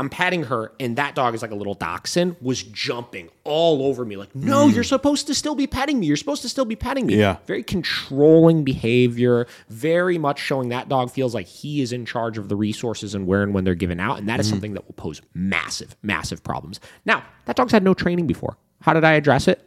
I'm 0.00 0.08
patting 0.08 0.44
her, 0.44 0.72
and 0.80 0.96
that 0.96 1.14
dog 1.14 1.34
is 1.34 1.42
like 1.42 1.50
a 1.50 1.54
little 1.54 1.74
dachshund, 1.74 2.36
was 2.40 2.62
jumping 2.62 3.28
all 3.44 3.82
over 3.84 4.06
me. 4.06 4.16
Like, 4.16 4.34
no, 4.34 4.66
mm. 4.66 4.74
you're 4.74 4.82
supposed 4.82 5.26
to 5.26 5.34
still 5.34 5.54
be 5.54 5.66
petting 5.66 6.00
me. 6.00 6.06
You're 6.06 6.16
supposed 6.16 6.40
to 6.40 6.48
still 6.48 6.64
be 6.64 6.74
petting 6.74 7.04
me. 7.04 7.16
Yeah. 7.16 7.36
Very 7.44 7.62
controlling 7.62 8.64
behavior, 8.64 9.46
very 9.68 10.16
much 10.16 10.38
showing 10.38 10.70
that 10.70 10.88
dog 10.88 11.10
feels 11.10 11.34
like 11.34 11.46
he 11.46 11.82
is 11.82 11.92
in 11.92 12.06
charge 12.06 12.38
of 12.38 12.48
the 12.48 12.56
resources 12.56 13.14
and 13.14 13.26
where 13.26 13.42
and 13.42 13.52
when 13.52 13.64
they're 13.64 13.74
given 13.74 14.00
out. 14.00 14.18
And 14.18 14.26
that 14.30 14.40
is 14.40 14.46
mm-hmm. 14.46 14.54
something 14.54 14.72
that 14.72 14.86
will 14.86 14.94
pose 14.94 15.20
massive, 15.34 15.94
massive 16.02 16.42
problems. 16.42 16.80
Now, 17.04 17.22
that 17.44 17.56
dog's 17.56 17.72
had 17.72 17.82
no 17.82 17.92
training 17.92 18.26
before. 18.26 18.56
How 18.80 18.94
did 18.94 19.04
I 19.04 19.12
address 19.12 19.48
it? 19.48 19.60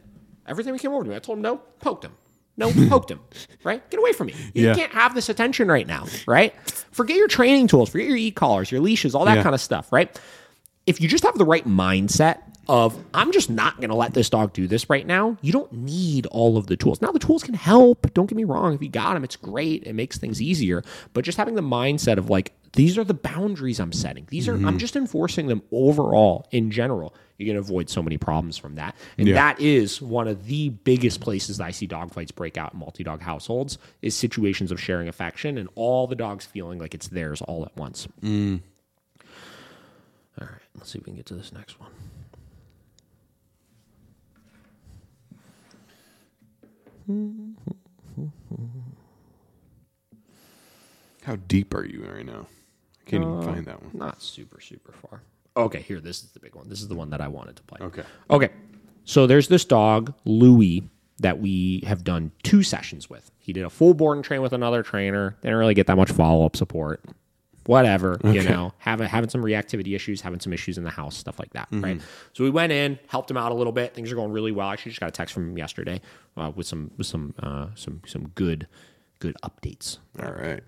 Every 0.48 0.64
time 0.64 0.74
he 0.74 0.80
came 0.80 0.90
over 0.90 1.04
to 1.04 1.10
me, 1.10 1.14
I 1.14 1.20
told 1.20 1.38
him 1.38 1.42
no, 1.42 1.58
poked 1.78 2.04
him. 2.04 2.12
No, 2.56 2.70
poked 2.88 3.10
him. 3.10 3.20
Right? 3.64 3.88
Get 3.90 3.98
away 3.98 4.12
from 4.12 4.28
me. 4.28 4.34
You 4.54 4.66
Yeah. 4.66 4.74
can't 4.74 4.92
have 4.92 5.14
this 5.14 5.28
attention 5.28 5.68
right 5.68 5.86
now. 5.86 6.06
Right? 6.26 6.54
Forget 6.92 7.16
your 7.16 7.28
training 7.28 7.66
tools, 7.66 7.90
forget 7.90 8.06
your 8.06 8.16
e 8.16 8.30
collars, 8.30 8.70
your 8.70 8.80
leashes, 8.80 9.14
all 9.14 9.24
that 9.24 9.36
Yeah. 9.38 9.42
kind 9.42 9.54
of 9.54 9.60
stuff. 9.60 9.92
Right? 9.92 10.18
If 10.86 11.00
you 11.00 11.08
just 11.08 11.24
have 11.24 11.36
the 11.38 11.44
right 11.44 11.66
mindset 11.66 12.38
of, 12.68 13.02
I'm 13.12 13.32
just 13.32 13.50
not 13.50 13.76
going 13.76 13.90
to 13.90 13.96
let 13.96 14.14
this 14.14 14.30
dog 14.30 14.52
do 14.52 14.66
this 14.66 14.88
right 14.88 15.06
now, 15.06 15.36
you 15.42 15.52
don't 15.52 15.72
need 15.72 16.26
all 16.26 16.56
of 16.56 16.66
the 16.66 16.76
tools. 16.76 17.00
Now, 17.00 17.12
the 17.12 17.18
tools 17.18 17.42
can 17.42 17.54
help. 17.54 18.12
Don't 18.14 18.26
get 18.26 18.36
me 18.36 18.44
wrong. 18.44 18.74
If 18.74 18.82
you 18.82 18.88
got 18.88 19.14
them, 19.14 19.24
it's 19.24 19.36
great. 19.36 19.84
It 19.84 19.94
makes 19.94 20.18
things 20.18 20.40
easier. 20.40 20.82
But 21.12 21.24
just 21.24 21.38
having 21.38 21.54
the 21.54 21.62
mindset 21.62 22.18
of, 22.18 22.30
like, 22.30 22.52
these 22.72 22.98
are 22.98 23.04
the 23.04 23.14
boundaries 23.14 23.78
I'm 23.78 23.92
setting. 23.92 24.26
These 24.30 24.48
are, 24.48 24.54
I'm 24.54 24.62
mm-hmm. 24.62 24.76
just 24.78 24.96
enforcing 24.96 25.46
them 25.46 25.62
overall 25.70 26.48
in 26.50 26.70
general. 26.70 27.14
You're 27.38 27.52
going 27.52 27.62
to 27.62 27.68
avoid 27.68 27.88
so 27.88 28.02
many 28.02 28.16
problems 28.16 28.56
from 28.56 28.76
that. 28.76 28.96
And 29.18 29.28
Yeah. 29.28 29.34
that 29.34 29.60
is 29.60 30.00
one 30.02 30.28
of 30.28 30.46
the 30.46 30.70
biggest 30.70 31.20
places 31.20 31.58
that 31.58 31.64
I 31.64 31.70
see 31.70 31.86
dog 31.86 32.12
fights 32.12 32.32
break 32.32 32.56
out 32.56 32.74
in 32.74 32.80
multi-dog 32.80 33.20
households 33.22 33.78
is 34.02 34.16
situations 34.16 34.70
of 34.72 34.80
sharing 34.80 35.08
affection 35.08 35.58
and 35.58 35.68
all 35.74 36.06
the 36.06 36.16
dogs 36.16 36.44
feeling 36.44 36.78
like 36.78 36.94
it's 36.94 37.08
theirs 37.08 37.42
all 37.42 37.64
at 37.64 37.76
once. 37.76 38.08
Mm. 38.22 38.60
All 40.40 40.46
right, 40.48 40.62
let's 40.76 40.90
see 40.90 40.98
if 40.98 41.04
we 41.04 41.10
can 41.10 41.16
get 41.16 41.26
to 41.26 41.34
this 41.34 41.52
next 41.52 41.78
one. 41.78 41.90
How 51.22 51.36
deep 51.48 51.74
are 51.74 51.84
you 51.86 52.04
right 52.04 52.24
now? 52.26 52.46
I 53.06 53.10
can't 53.10 53.24
Uh, 53.24 53.28
even 53.40 53.42
find 53.54 53.66
that 53.66 53.82
one. 53.82 53.90
Not 53.94 54.22
super, 54.22 54.60
super 54.60 54.92
far. 54.92 55.22
Okay, 55.56 55.80
here, 55.82 56.00
this 56.00 56.22
is 56.22 56.30
the 56.30 56.40
big 56.40 56.54
one. 56.54 56.68
This 56.68 56.80
is 56.80 56.88
the 56.88 56.94
one 56.94 57.10
that 57.10 57.20
I 57.20 57.28
wanted 57.28 57.56
to 57.56 57.62
play. 57.62 57.78
Okay. 57.80 58.02
Okay. 58.30 58.50
So 59.04 59.26
there's 59.26 59.48
this 59.48 59.64
dog, 59.64 60.12
Louis, 60.24 60.82
that 61.20 61.38
we 61.38 61.82
have 61.86 62.02
done 62.04 62.32
two 62.42 62.62
sessions 62.62 63.08
with. 63.08 63.30
He 63.38 63.52
did 63.52 63.64
a 63.64 63.70
full 63.70 63.94
board 63.94 64.16
and 64.18 64.24
train 64.24 64.42
with 64.42 64.52
another 64.52 64.82
trainer. 64.82 65.36
Didn't 65.42 65.56
really 65.56 65.74
get 65.74 65.86
that 65.86 65.96
much 65.96 66.10
follow 66.10 66.44
up 66.44 66.56
support. 66.56 67.00
Whatever, 67.66 68.20
you 68.24 68.42
know, 68.42 68.72
having 68.78 69.08
having 69.08 69.30
some 69.30 69.42
reactivity 69.42 69.94
issues, 69.96 70.20
having 70.20 70.40
some 70.40 70.52
issues 70.52 70.76
in 70.78 70.84
the 70.84 70.90
house, 70.90 71.16
stuff 71.16 71.38
like 71.38 71.52
that, 71.54 71.68
right? 71.72 72.00
So 72.34 72.44
we 72.44 72.50
went 72.50 72.72
in, 72.72 72.98
helped 73.08 73.30
him 73.30 73.36
out 73.36 73.52
a 73.52 73.54
little 73.54 73.72
bit. 73.72 73.94
Things 73.94 74.12
are 74.12 74.14
going 74.16 74.32
really 74.32 74.52
well. 74.52 74.68
I 74.68 74.74
actually 74.74 74.90
just 74.90 75.00
got 75.00 75.08
a 75.08 75.12
text 75.12 75.32
from 75.32 75.50
him 75.50 75.58
yesterday 75.58 76.00
uh, 76.36 76.52
with 76.54 76.66
some 76.66 76.90
with 76.98 77.06
some 77.06 77.34
uh, 77.42 77.68
some 77.74 78.02
some 78.06 78.28
good 78.34 78.66
good 79.18 79.36
updates 79.42 79.98
All 80.22 80.32
right. 80.32 80.62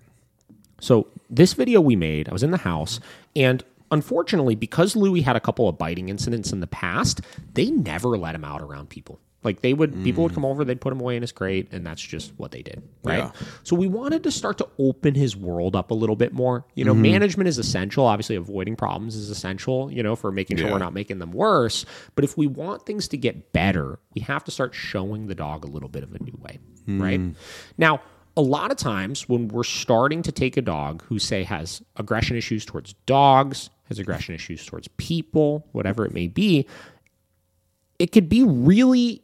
so 0.79 1.07
this 1.29 1.53
video 1.53 1.81
we 1.81 1.95
made, 1.95 2.27
I 2.29 2.33
was 2.33 2.43
in 2.43 2.51
the 2.51 2.57
house, 2.57 2.99
and 3.35 3.63
unfortunately, 3.91 4.55
because 4.55 4.95
Louis 4.95 5.21
had 5.21 5.35
a 5.35 5.39
couple 5.39 5.69
of 5.69 5.77
biting 5.77 6.09
incidents 6.09 6.51
in 6.51 6.59
the 6.61 6.67
past, 6.67 7.21
they 7.53 7.69
never 7.71 8.17
let 8.17 8.33
him 8.35 8.43
out 8.43 8.61
around 8.61 8.89
people. 8.89 9.19
Like 9.47 9.61
they 9.61 9.73
would, 9.73 10.03
people 10.03 10.23
would 10.23 10.33
mm. 10.33 10.35
come 10.35 10.43
over, 10.43 10.65
they'd 10.65 10.81
put 10.81 10.91
him 10.91 10.99
away 10.99 11.15
in 11.15 11.23
his 11.23 11.31
crate, 11.31 11.69
and 11.71 11.87
that's 11.87 12.01
just 12.01 12.33
what 12.35 12.51
they 12.51 12.61
did, 12.61 12.83
right? 13.01 13.19
Yeah. 13.19 13.31
So 13.63 13.77
we 13.77 13.87
wanted 13.87 14.23
to 14.23 14.31
start 14.31 14.57
to 14.57 14.67
open 14.77 15.15
his 15.15 15.37
world 15.37 15.73
up 15.73 15.89
a 15.89 15.93
little 15.93 16.17
bit 16.17 16.33
more. 16.33 16.65
You 16.75 16.83
know, 16.83 16.91
mm-hmm. 16.91 17.03
management 17.03 17.47
is 17.47 17.57
essential. 17.57 18.05
Obviously, 18.05 18.35
avoiding 18.35 18.75
problems 18.75 19.15
is 19.15 19.29
essential. 19.29 19.89
You 19.89 20.03
know, 20.03 20.17
for 20.17 20.33
making 20.33 20.57
sure 20.57 20.67
Yeah. 20.67 20.73
we're 20.73 20.79
not 20.79 20.93
making 20.93 21.19
them 21.19 21.31
worse. 21.31 21.85
But 22.15 22.25
if 22.25 22.37
we 22.37 22.45
want 22.45 22.85
things 22.85 23.07
to 23.07 23.17
get 23.17 23.53
better, 23.53 23.99
we 24.13 24.21
have 24.21 24.43
to 24.43 24.51
start 24.51 24.75
showing 24.75 25.27
the 25.27 25.35
dog 25.35 25.63
a 25.63 25.67
little 25.67 25.87
bit 25.87 26.03
of 26.03 26.13
a 26.13 26.21
new 26.21 26.37
way, 26.41 26.59
mm. 26.85 27.01
right? 27.01 27.21
Now, 27.77 28.01
a 28.35 28.41
lot 28.41 28.69
of 28.69 28.77
times 28.77 29.29
when 29.29 29.47
we're 29.47 29.63
starting 29.63 30.21
to 30.23 30.31
take 30.31 30.57
a 30.57 30.61
dog 30.61 31.03
who 31.03 31.19
say 31.19 31.43
has 31.43 31.81
aggression 31.95 32.35
issues 32.35 32.65
towards 32.65 32.93
dogs, 33.05 33.69
has 33.85 33.97
aggression 33.97 34.35
issues 34.35 34.65
towards 34.65 34.89
people, 34.97 35.65
whatever 35.71 36.05
it 36.05 36.13
may 36.13 36.27
be, 36.27 36.67
it 37.99 38.11
could 38.11 38.29
be 38.29 38.43
really 38.43 39.23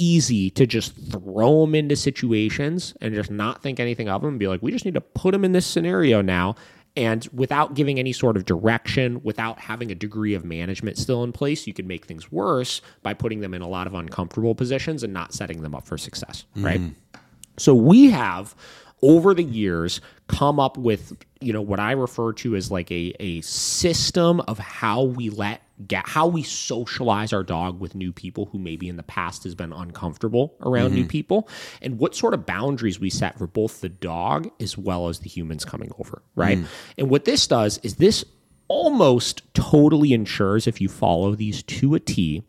easy 0.00 0.50
to 0.50 0.66
just 0.66 0.96
throw 1.10 1.60
them 1.60 1.74
into 1.74 1.94
situations 1.94 2.94
and 3.00 3.14
just 3.14 3.30
not 3.30 3.62
think 3.62 3.78
anything 3.78 4.08
of 4.08 4.22
them 4.22 4.30
and 4.30 4.38
be 4.38 4.48
like, 4.48 4.62
we 4.62 4.72
just 4.72 4.84
need 4.84 4.94
to 4.94 5.00
put 5.00 5.32
them 5.32 5.44
in 5.44 5.52
this 5.52 5.66
scenario 5.66 6.22
now. 6.22 6.56
And 6.96 7.28
without 7.32 7.74
giving 7.74 8.00
any 8.00 8.12
sort 8.12 8.36
of 8.36 8.46
direction, 8.46 9.20
without 9.22 9.60
having 9.60 9.92
a 9.92 9.94
degree 9.94 10.34
of 10.34 10.44
management 10.44 10.98
still 10.98 11.22
in 11.22 11.32
place, 11.32 11.66
you 11.66 11.72
could 11.72 11.86
make 11.86 12.06
things 12.06 12.32
worse 12.32 12.80
by 13.02 13.14
putting 13.14 13.40
them 13.40 13.54
in 13.54 13.62
a 13.62 13.68
lot 13.68 13.86
of 13.86 13.94
uncomfortable 13.94 14.54
positions 14.54 15.04
and 15.04 15.12
not 15.12 15.32
setting 15.32 15.62
them 15.62 15.74
up 15.74 15.86
for 15.86 15.96
success, 15.96 16.46
right? 16.56 16.80
Mm-hmm. 16.80 17.20
So 17.58 17.74
we 17.74 18.10
have 18.10 18.56
over 19.02 19.34
the 19.34 19.44
years 19.44 20.00
come 20.28 20.60
up 20.60 20.76
with 20.76 21.16
you 21.40 21.52
know 21.52 21.62
what 21.62 21.80
I 21.80 21.92
refer 21.92 22.32
to 22.34 22.54
as 22.54 22.70
like 22.70 22.90
a 22.90 23.14
a 23.18 23.40
system 23.40 24.40
of 24.40 24.58
how 24.58 25.02
we 25.02 25.30
let 25.30 25.62
get 25.86 26.06
how 26.08 26.26
we 26.26 26.42
socialize 26.42 27.32
our 27.32 27.42
dog 27.42 27.80
with 27.80 27.94
new 27.94 28.12
people 28.12 28.46
who 28.46 28.58
maybe 28.58 28.88
in 28.88 28.96
the 28.96 29.02
past 29.02 29.44
has 29.44 29.54
been 29.54 29.72
uncomfortable 29.72 30.54
around 30.60 30.92
new 30.92 31.00
mm-hmm. 31.00 31.08
people 31.08 31.48
and 31.80 31.98
what 31.98 32.14
sort 32.14 32.34
of 32.34 32.44
boundaries 32.44 33.00
we 33.00 33.10
set 33.10 33.38
for 33.38 33.46
both 33.46 33.80
the 33.80 33.88
dog 33.88 34.50
as 34.60 34.76
well 34.76 35.08
as 35.08 35.20
the 35.20 35.28
humans 35.28 35.64
coming 35.64 35.90
over 35.98 36.22
right? 36.34 36.58
Mm. 36.58 36.66
And 36.98 37.10
what 37.10 37.24
this 37.24 37.46
does 37.46 37.78
is 37.78 37.96
this 37.96 38.24
almost 38.68 39.42
totally 39.54 40.12
ensures 40.12 40.66
if 40.66 40.80
you 40.80 40.88
follow 40.88 41.34
these 41.34 41.62
to 41.62 41.94
a 41.94 42.00
T 42.00 42.44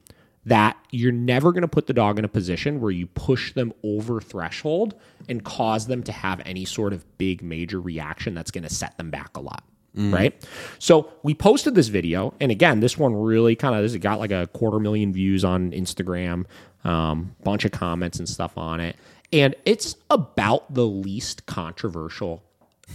that 0.46 0.78
you're 0.90 1.12
never 1.12 1.52
going 1.52 1.62
to 1.62 1.68
put 1.68 1.88
the 1.88 1.94
dog 1.94 2.18
in 2.18 2.26
a 2.26 2.28
position 2.28 2.82
where 2.82 2.92
you 2.92 3.08
push 3.08 3.54
them 3.54 3.74
over 3.84 4.20
threshold 4.20 4.96
and 5.30 5.44
cause 5.44 5.88
them 5.88 6.04
to 6.04 6.12
have 6.12 6.42
any 6.46 6.66
sort 6.66 6.94
of 6.94 7.06
big 7.18 7.42
major 7.42 7.80
reaction 7.80 8.34
that's 8.34 8.52
going 8.52 8.64
to 8.64 8.74
set 8.74 8.98
them 8.98 9.10
back 9.12 9.36
a 9.36 9.42
lot. 9.42 9.64
Right. 9.94 10.48
So 10.80 11.12
we 11.22 11.34
posted 11.34 11.76
this 11.76 11.90
video. 11.90 12.34
And 12.40 12.50
again, 12.50 12.80
this 12.80 12.98
one 12.98 13.14
really 13.14 13.56
kind 13.58 13.76
of 13.76 13.82
this 13.82 13.96
got 13.98 14.20
like 14.20 14.32
a 14.32 14.48
quarter 14.48 14.80
million 14.80 15.12
views 15.12 15.44
on 15.44 15.72
Instagram, 15.72 16.46
um, 16.86 17.36
bunch 17.44 17.66
of 17.66 17.72
comments 17.72 18.18
and 18.18 18.28
stuff 18.28 18.58
on 18.58 18.80
it. 18.80 18.96
And 19.34 19.56
it's 19.66 19.96
about 20.10 20.74
the 20.74 20.86
least 20.86 21.46
controversial 21.46 22.44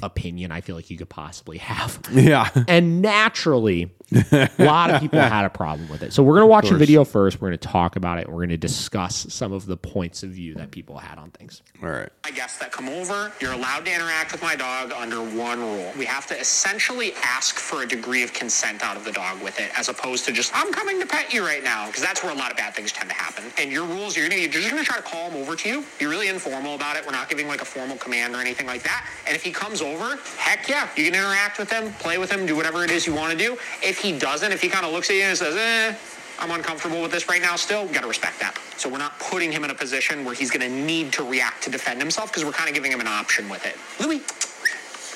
opinion 0.02 0.52
I 0.52 0.60
feel 0.60 0.76
like 0.76 0.90
you 0.90 0.98
could 0.98 1.08
possibly 1.08 1.58
have. 1.58 2.00
Yeah. 2.16 2.48
And 2.66 3.02
naturally, 3.02 3.90
a 4.32 4.50
lot 4.58 4.90
of 4.90 5.00
people 5.00 5.20
had 5.20 5.44
a 5.44 5.50
problem 5.50 5.88
with 5.88 6.02
it. 6.02 6.12
So 6.12 6.22
we're 6.22 6.34
going 6.34 6.44
to 6.44 6.50
watch 6.50 6.68
the 6.68 6.76
video 6.76 7.04
first. 7.04 7.40
We're 7.40 7.48
going 7.48 7.58
to 7.58 7.68
talk 7.68 7.96
about 7.96 8.18
it. 8.18 8.28
We're 8.28 8.36
going 8.36 8.48
to 8.50 8.56
discuss 8.56 9.32
some 9.32 9.52
of 9.52 9.66
the 9.66 9.76
points 9.76 10.22
of 10.22 10.30
view 10.30 10.54
that 10.54 10.70
people 10.70 10.96
had 10.98 11.18
on 11.18 11.30
things. 11.30 11.62
All 11.82 11.90
right. 11.90 12.08
my 12.24 12.30
guests 12.30 12.58
that 12.58 12.72
come 12.72 12.88
over, 12.88 13.32
you're 13.40 13.52
allowed 13.52 13.84
to 13.84 13.94
interact 13.94 14.32
with 14.32 14.42
my 14.42 14.56
dog 14.56 14.92
under 14.92 15.16
one 15.16 15.60
rule. 15.60 15.92
We 15.98 16.04
have 16.04 16.26
to 16.28 16.38
essentially 16.38 17.12
ask 17.22 17.56
for 17.56 17.82
a 17.82 17.86
degree 17.86 18.22
of 18.22 18.32
consent 18.32 18.82
out 18.82 18.96
of 18.96 19.04
the 19.04 19.12
dog 19.12 19.42
with 19.42 19.60
it, 19.60 19.70
as 19.78 19.88
opposed 19.88 20.24
to 20.26 20.32
just, 20.32 20.52
I'm 20.54 20.72
coming 20.72 21.00
to 21.00 21.06
pet 21.06 21.32
you 21.32 21.44
right 21.44 21.62
now, 21.62 21.86
because 21.86 22.02
that's 22.02 22.22
where 22.22 22.32
a 22.32 22.36
lot 22.36 22.50
of 22.50 22.56
bad 22.56 22.74
things 22.74 22.92
tend 22.92 23.10
to 23.10 23.16
happen. 23.16 23.44
And 23.58 23.70
your 23.70 23.84
rules, 23.84 24.16
you're, 24.16 24.28
gonna, 24.28 24.40
you're 24.40 24.50
just 24.50 24.70
going 24.70 24.82
to 24.82 24.88
try 24.88 24.96
to 24.96 25.02
call 25.02 25.30
him 25.30 25.36
over 25.42 25.54
to 25.56 25.68
you. 25.68 25.84
Be 25.98 26.06
really 26.06 26.28
informal 26.28 26.74
about 26.74 26.96
it. 26.96 27.04
We're 27.04 27.12
not 27.12 27.28
giving 27.28 27.48
like 27.48 27.60
a 27.60 27.66
formal 27.66 27.96
command 27.96 28.34
or 28.34 28.38
anything 28.38 28.66
like 28.66 28.82
that. 28.84 29.06
And 29.26 29.36
if 29.36 29.42
he 29.42 29.50
comes 29.50 29.82
over, 29.92 30.16
heck 30.36 30.68
yeah, 30.68 30.88
you 30.96 31.04
can 31.04 31.14
interact 31.14 31.58
with 31.58 31.70
him, 31.70 31.92
play 31.94 32.18
with 32.18 32.30
him, 32.30 32.46
do 32.46 32.56
whatever 32.56 32.84
it 32.84 32.90
is 32.90 33.06
you 33.06 33.14
want 33.14 33.32
to 33.32 33.38
do. 33.38 33.52
If 33.82 33.98
he 33.98 34.18
doesn't, 34.18 34.52
if 34.52 34.60
he 34.60 34.68
kind 34.68 34.84
of 34.84 34.92
looks 34.92 35.10
at 35.10 35.16
you 35.16 35.22
and 35.22 35.38
says, 35.38 35.56
eh, 35.56 35.96
I'm 36.38 36.50
uncomfortable 36.50 37.00
with 37.00 37.12
this 37.12 37.28
right 37.28 37.40
now 37.40 37.56
still. 37.56 37.86
Got 37.86 38.02
to 38.02 38.08
respect 38.08 38.40
that. 38.40 38.58
So 38.76 38.88
we're 38.88 38.98
not 38.98 39.18
putting 39.18 39.50
him 39.50 39.64
in 39.64 39.70
a 39.70 39.74
position 39.74 40.24
where 40.24 40.34
he's 40.34 40.50
going 40.50 40.68
to 40.68 40.76
need 40.84 41.12
to 41.14 41.24
react 41.24 41.62
to 41.64 41.70
defend 41.70 42.00
himself 42.00 42.30
because 42.30 42.44
we're 42.44 42.52
kind 42.52 42.68
of 42.68 42.74
giving 42.74 42.92
him 42.92 43.00
an 43.00 43.06
option 43.06 43.48
with 43.48 43.64
it. 43.64 43.76
Louis, 44.04 44.22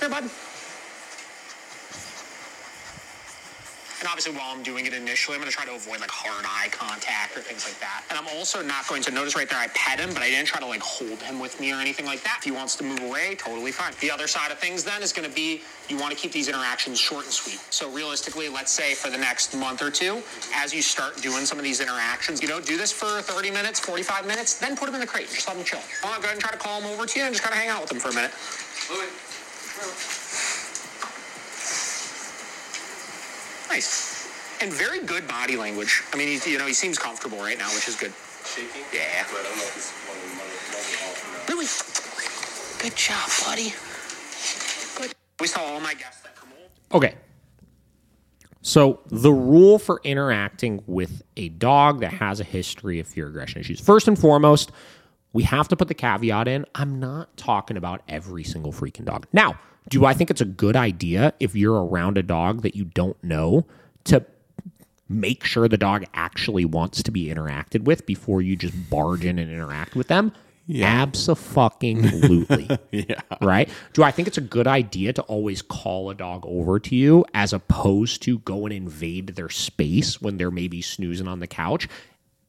here, 0.00 0.08
bud. 0.08 0.30
And 4.00 4.08
obviously, 4.08 4.32
while 4.32 4.50
I'm 4.50 4.62
doing 4.62 4.86
it 4.86 4.94
initially, 4.94 5.34
I'm 5.36 5.42
going 5.42 5.50
to 5.50 5.56
try 5.56 5.66
to 5.66 5.74
avoid 5.74 6.00
like 6.00 6.10
hard 6.10 6.46
eye 6.48 6.68
contact 6.72 7.36
or 7.36 7.40
things 7.40 7.66
like 7.68 7.78
that. 7.80 8.02
And 8.08 8.18
I'm 8.18 8.26
also 8.34 8.62
not 8.62 8.88
going 8.88 9.02
to 9.02 9.10
notice 9.10 9.36
right 9.36 9.48
there 9.48 9.58
I 9.58 9.68
pet 9.68 10.00
him, 10.00 10.08
but 10.14 10.22
I 10.22 10.30
didn't 10.30 10.46
try 10.46 10.58
to 10.58 10.66
like 10.66 10.80
hold 10.80 11.20
him 11.20 11.38
with 11.38 11.60
me 11.60 11.70
or 11.70 11.76
anything 11.76 12.06
like 12.06 12.22
that. 12.22 12.36
If 12.38 12.44
he 12.44 12.50
wants 12.50 12.76
to 12.76 12.84
move 12.84 13.02
away, 13.02 13.34
totally 13.34 13.72
fine. 13.72 13.92
The 14.00 14.10
other 14.10 14.26
side 14.26 14.50
of 14.50 14.58
things 14.58 14.84
then 14.84 15.02
is 15.02 15.12
going 15.12 15.28
to 15.28 15.34
be 15.34 15.60
you 15.90 15.98
want 15.98 16.12
to 16.12 16.18
keep 16.18 16.32
these 16.32 16.48
interactions 16.48 16.98
short 16.98 17.24
and 17.24 17.32
sweet. 17.32 17.60
So 17.68 17.90
realistically, 17.90 18.48
let's 18.48 18.72
say 18.72 18.94
for 18.94 19.10
the 19.10 19.18
next 19.18 19.54
month 19.54 19.82
or 19.82 19.90
two, 19.90 20.22
as 20.54 20.72
you 20.72 20.80
start 20.80 21.20
doing 21.20 21.44
some 21.44 21.58
of 21.58 21.64
these 21.64 21.80
interactions, 21.80 22.40
you 22.40 22.48
know, 22.48 22.60
do 22.60 22.78
this 22.78 22.90
for 22.92 23.20
30 23.20 23.50
minutes, 23.50 23.80
45 23.80 24.26
minutes, 24.26 24.58
then 24.58 24.76
put 24.76 24.88
him 24.88 24.94
in 24.94 25.00
the 25.00 25.06
crate. 25.06 25.28
Just 25.28 25.46
let 25.46 25.58
him 25.58 25.64
chill. 25.64 25.80
I'll 26.04 26.16
go 26.16 26.24
ahead 26.24 26.32
and 26.32 26.40
try 26.40 26.52
to 26.52 26.58
call 26.58 26.80
him 26.80 26.86
over 26.86 27.04
to 27.04 27.18
you 27.18 27.26
and 27.26 27.34
just 27.34 27.44
kind 27.44 27.52
of 27.52 27.60
hang 27.60 27.68
out 27.68 27.82
with 27.82 27.92
him 27.92 27.98
for 27.98 28.08
a 28.08 28.14
minute. 28.14 28.32
Nice. 33.70 34.28
And 34.60 34.72
very 34.72 35.00
good 35.00 35.26
body 35.28 35.56
language. 35.56 36.02
I 36.12 36.16
mean, 36.16 36.28
he's, 36.28 36.46
you 36.46 36.58
know, 36.58 36.66
he 36.66 36.74
seems 36.74 36.98
comfortable 36.98 37.38
right 37.38 37.56
now, 37.56 37.68
which 37.68 37.88
is 37.88 37.96
good. 37.96 38.12
shaking. 38.44 38.82
Yeah. 38.92 39.24
But 39.30 39.40
I 39.40 39.42
don't 39.44 39.56
know 39.56 39.62
if 39.62 39.76
it's 39.76 39.92
one 40.08 40.16
of 40.16 40.22
the 40.22 40.36
money 40.36 40.94
off 41.06 41.48
or 41.48 41.52
not. 41.52 41.56
Louis, 41.56 42.82
good 42.82 42.96
job, 42.96 43.30
buddy. 43.46 43.72
Good. 44.98 45.14
We 45.40 45.48
tell 45.48 45.64
all 45.64 45.80
my 45.80 45.94
guests 45.94 46.22
that 46.22 46.36
come 46.36 46.50
over. 46.52 46.96
Okay. 46.96 47.14
So 48.62 49.00
the 49.06 49.32
rule 49.32 49.78
for 49.78 50.00
interacting 50.04 50.82
with 50.86 51.22
a 51.36 51.48
dog 51.48 52.00
that 52.00 52.12
has 52.12 52.40
a 52.40 52.44
history 52.44 53.00
of 53.00 53.06
fear 53.06 53.28
aggression 53.28 53.60
issues. 53.60 53.80
First 53.80 54.06
and 54.08 54.18
foremost, 54.18 54.72
we 55.32 55.44
have 55.44 55.68
to 55.68 55.76
put 55.76 55.88
the 55.88 55.94
caveat 55.94 56.48
in. 56.48 56.66
I'm 56.74 56.98
not 57.00 57.34
talking 57.36 57.76
about 57.76 58.02
every 58.08 58.44
single 58.44 58.72
freaking 58.72 59.04
dog. 59.06 59.26
Now, 59.32 59.58
do 59.88 60.04
I 60.04 60.14
think 60.14 60.30
it's 60.30 60.40
a 60.40 60.46
good 60.46 60.76
idea 60.76 61.34
if 61.40 61.54
you're 61.54 61.84
around 61.84 62.18
a 62.18 62.22
dog 62.22 62.62
that 62.62 62.76
you 62.76 62.84
don't 62.84 63.22
know 63.24 63.66
to 64.04 64.24
make 65.08 65.44
sure 65.44 65.68
the 65.68 65.76
dog 65.76 66.04
actually 66.14 66.64
wants 66.64 67.02
to 67.02 67.10
be 67.10 67.26
interacted 67.26 67.82
with 67.82 68.06
before 68.06 68.40
you 68.40 68.56
just 68.56 68.74
barge 68.88 69.24
in 69.24 69.38
and 69.38 69.50
interact 69.50 69.96
with 69.96 70.06
them? 70.08 70.32
Yeah. 70.66 71.02
Absolutely. 71.02 72.68
Yeah. 72.92 73.20
right? 73.40 73.68
Do 73.92 74.02
I 74.04 74.12
think 74.12 74.28
it's 74.28 74.38
a 74.38 74.42
good 74.42 74.68
idea 74.68 75.12
to 75.14 75.22
always 75.22 75.62
call 75.62 76.10
a 76.10 76.14
dog 76.14 76.44
over 76.46 76.78
to 76.78 76.94
you 76.94 77.24
as 77.34 77.52
opposed 77.52 78.22
to 78.22 78.38
go 78.40 78.66
and 78.66 78.72
invade 78.72 79.28
their 79.28 79.48
space 79.48 80.20
when 80.20 80.36
they're 80.36 80.50
maybe 80.50 80.80
snoozing 80.80 81.26
on 81.26 81.40
the 81.40 81.46
couch? 81.48 81.88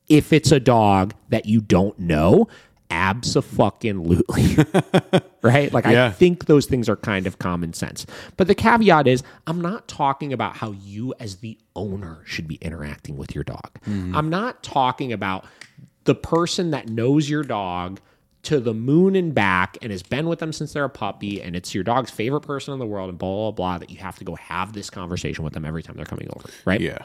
If 0.07 0.33
it's 0.33 0.51
a 0.51 0.59
dog 0.59 1.15
that 1.29 1.45
you 1.47 1.61
don't 1.61 1.97
know, 1.97 2.47
absolutely. 2.91 4.57
right? 5.41 5.73
Like 5.73 5.85
I 5.85 6.11
think 6.11 6.45
those 6.45 6.65
things 6.65 6.89
are 6.89 6.95
kind 6.95 7.25
of 7.25 7.39
common 7.39 7.73
sense. 7.73 8.05
But 8.37 8.47
the 8.47 8.55
caveat 8.55 9.07
is 9.07 9.23
I'm 9.47 9.61
not 9.61 9.87
talking 9.87 10.33
about 10.33 10.57
how 10.57 10.71
you 10.71 11.13
as 11.19 11.37
the 11.37 11.57
owner 11.75 12.21
should 12.25 12.47
be 12.47 12.55
interacting 12.55 13.17
with 13.17 13.33
your 13.33 13.43
dog. 13.43 13.71
Mm-hmm. 13.87 14.15
I'm 14.15 14.29
not 14.29 14.61
talking 14.63 15.13
about 15.13 15.45
the 16.03 16.15
person 16.15 16.71
that 16.71 16.89
knows 16.89 17.29
your 17.29 17.43
dog 17.43 17.99
to 18.43 18.59
the 18.59 18.73
moon 18.73 19.15
and 19.15 19.35
back 19.35 19.77
and 19.81 19.91
has 19.91 20.01
been 20.01 20.27
with 20.27 20.39
them 20.39 20.51
since 20.51 20.73
they're 20.73 20.83
a 20.83 20.89
puppy 20.89 21.41
and 21.41 21.55
it's 21.55 21.75
your 21.75 21.83
dog's 21.83 22.09
favorite 22.09 22.41
person 22.41 22.73
in 22.73 22.79
the 22.79 22.87
world 22.87 23.09
and 23.09 23.19
blah 23.19 23.29
blah 23.29 23.51
blah 23.51 23.77
that 23.77 23.91
you 23.91 23.97
have 23.97 24.17
to 24.17 24.23
go 24.23 24.35
have 24.35 24.73
this 24.73 24.89
conversation 24.89 25.43
with 25.43 25.53
them 25.53 25.63
every 25.63 25.83
time 25.83 25.95
they're 25.95 26.05
coming 26.05 26.27
over, 26.35 26.49
right? 26.65 26.81
Yeah. 26.81 27.03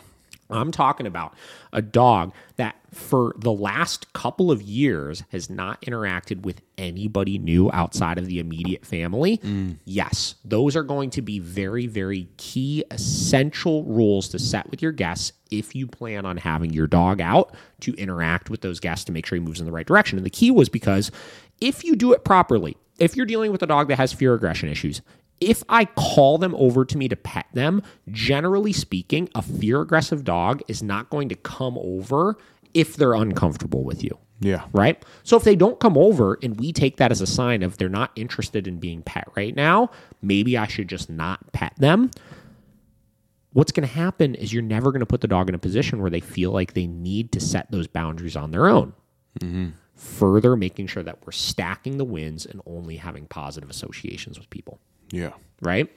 I'm 0.49 0.71
talking 0.71 1.07
about 1.07 1.35
a 1.73 1.83
dog 1.83 2.33
that 2.57 2.77
for 2.93 3.35
the 3.37 3.53
last 3.53 4.13
couple 4.13 4.51
of 4.51 4.63
years 4.63 5.23
has 5.31 5.51
not 5.51 5.83
interacted 5.83 6.43
with 6.43 6.61
anybody 6.79 7.37
new 7.39 7.71
outside 7.73 8.17
of 8.17 8.27
the 8.27 8.39
immediate 8.39 8.87
family. 8.87 9.41
Yes, 9.85 10.37
those 10.45 10.77
are 10.77 10.83
going 10.83 11.11
to 11.11 11.23
be 11.23 11.39
very, 11.39 11.87
very 11.87 12.29
key, 12.37 12.85
essential 12.91 13.85
rules 13.85 14.29
to 14.31 14.39
set 14.39 14.71
with 14.71 14.81
your 14.81 14.93
guests 14.93 15.33
if 15.51 15.75
you 15.75 15.87
plan 15.87 16.25
on 16.25 16.37
having 16.37 16.73
your 16.73 16.87
dog 16.87 17.21
out 17.21 17.55
to 17.81 17.93
interact 17.95 18.49
with 18.49 18.61
those 18.63 18.81
guests 18.81 19.05
to 19.07 19.13
make 19.13 19.27
sure 19.27 19.37
he 19.37 19.45
moves 19.45 19.61
in 19.61 19.67
the 19.67 19.73
right 19.73 19.87
direction. 19.87 20.19
And 20.19 20.25
the 20.25 20.31
key 20.31 20.51
was 20.51 20.69
because 20.69 21.11
if 21.61 21.85
you 21.85 21.97
do 21.97 22.13
it 22.13 22.25
properly, 22.25 22.77
if 22.99 23.17
you're 23.17 23.27
dealing 23.27 23.53
with 23.53 23.63
a 23.63 23.67
dog 23.67 23.89
that 23.89 23.97
has 23.97 24.13
fear 24.13 24.35
aggression 24.35 24.69
issues, 24.69 25.03
if 25.41 25.63
I 25.69 25.85
call 25.85 26.39
them 26.39 26.55
over 26.55 26.85
to 26.85 26.99
me 26.99 27.09
to 27.09 27.17
pet 27.17 27.47
them, 27.53 27.83
generally 28.11 28.73
speaking, 28.73 29.29
a 29.35 29.43
fear 29.43 29.81
aggressive 29.81 30.25
dog 30.25 30.63
is 30.69 30.83
not 30.83 31.11
going 31.11 31.29
to 31.29 31.35
come 31.35 31.79
over 31.79 32.37
if 32.75 32.97
they're 32.97 33.15
uncomfortable 33.15 33.85
with 33.85 34.03
you. 34.03 34.19
Yeah. 34.41 34.65
Right? 34.73 35.03
So 35.23 35.37
if 35.37 35.45
they 35.45 35.57
don't 35.57 35.81
come 35.81 35.97
over 35.97 36.39
and 36.43 36.59
we 36.59 36.73
take 36.73 36.99
that 36.99 37.11
as 37.11 37.21
a 37.21 37.27
sign 37.27 37.63
of 37.63 37.79
they're 37.79 37.89
not 37.89 38.13
interested 38.17 38.69
in 38.69 38.79
being 38.79 39.03
pet 39.03 39.29
right 39.35 39.55
now, 39.55 39.91
maybe 40.21 40.59
I 40.59 40.67
should 40.67 40.89
just 40.89 41.09
not 41.09 41.53
pet 41.53 41.73
them. 41.79 42.11
What's 43.53 43.73
going 43.73 43.89
to 43.89 43.95
happen 43.95 44.35
is 44.35 44.53
you're 44.53 44.63
never 44.63 44.93
going 44.93 45.01
to 45.01 45.07
put 45.07 45.23
the 45.23 45.29
dog 45.29 45.49
in 45.49 45.55
a 45.55 45.59
position 45.59 46.03
where 46.03 46.11
they 46.11 46.21
feel 46.21 46.51
like 46.51 46.75
they 46.75 46.87
need 46.87 47.33
to 47.33 47.41
set 47.41 47.71
those 47.71 47.87
boundaries 47.87 48.37
on 48.37 48.51
their 48.51 48.67
own 48.67 48.93
mm-hmm. 49.41 49.69
further 49.95 50.57
making 50.57 50.87
sure 50.87 51.03
that 51.03 51.25
we're 51.25 51.33
stacking 51.33 51.97
the 51.97 52.05
wins 52.05 52.47
and 52.47 52.61
only 52.67 52.97
having 52.97 53.27
positive 53.27 53.71
associations 53.71 54.39
with 54.39 54.51
people, 54.51 54.79
Yeah. 55.11 55.33
right? 55.61 55.91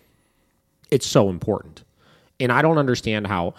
It's 0.92 1.06
so 1.06 1.30
important. 1.30 1.84
And 2.40 2.52
I 2.52 2.62
don't 2.62 2.78
understand 2.78 3.28
how, 3.28 3.54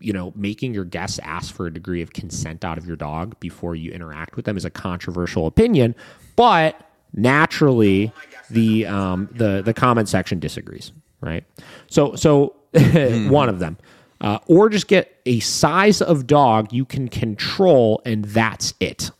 you 0.00 0.12
know, 0.12 0.32
making 0.34 0.74
your 0.74 0.84
guests 0.84 1.18
ask 1.22 1.54
for 1.54 1.66
a 1.66 1.72
degree 1.72 2.02
of 2.02 2.12
consent 2.12 2.64
out 2.64 2.78
of 2.78 2.86
your 2.86 2.96
dog 2.96 3.38
before 3.40 3.74
you 3.74 3.92
interact 3.92 4.36
with 4.36 4.44
them 4.44 4.56
is 4.56 4.64
a 4.64 4.70
controversial 4.70 5.46
opinion, 5.46 5.94
but 6.34 6.80
naturally 7.14 8.12
the 8.50 8.86
um, 8.86 9.28
the 9.32 9.62
the 9.62 9.74
comment 9.74 10.08
section 10.08 10.38
disagrees, 10.38 10.92
right? 11.20 11.44
So 11.88 12.14
so 12.14 12.54
one 12.72 13.48
of 13.48 13.58
them. 13.58 13.78
Uh, 14.18 14.38
or 14.46 14.70
just 14.70 14.88
get 14.88 15.20
a 15.26 15.40
size 15.40 16.00
of 16.00 16.26
dog 16.26 16.72
you 16.72 16.86
can 16.86 17.06
control 17.06 18.00
and 18.06 18.24
that's 18.24 18.72
it. 18.80 19.10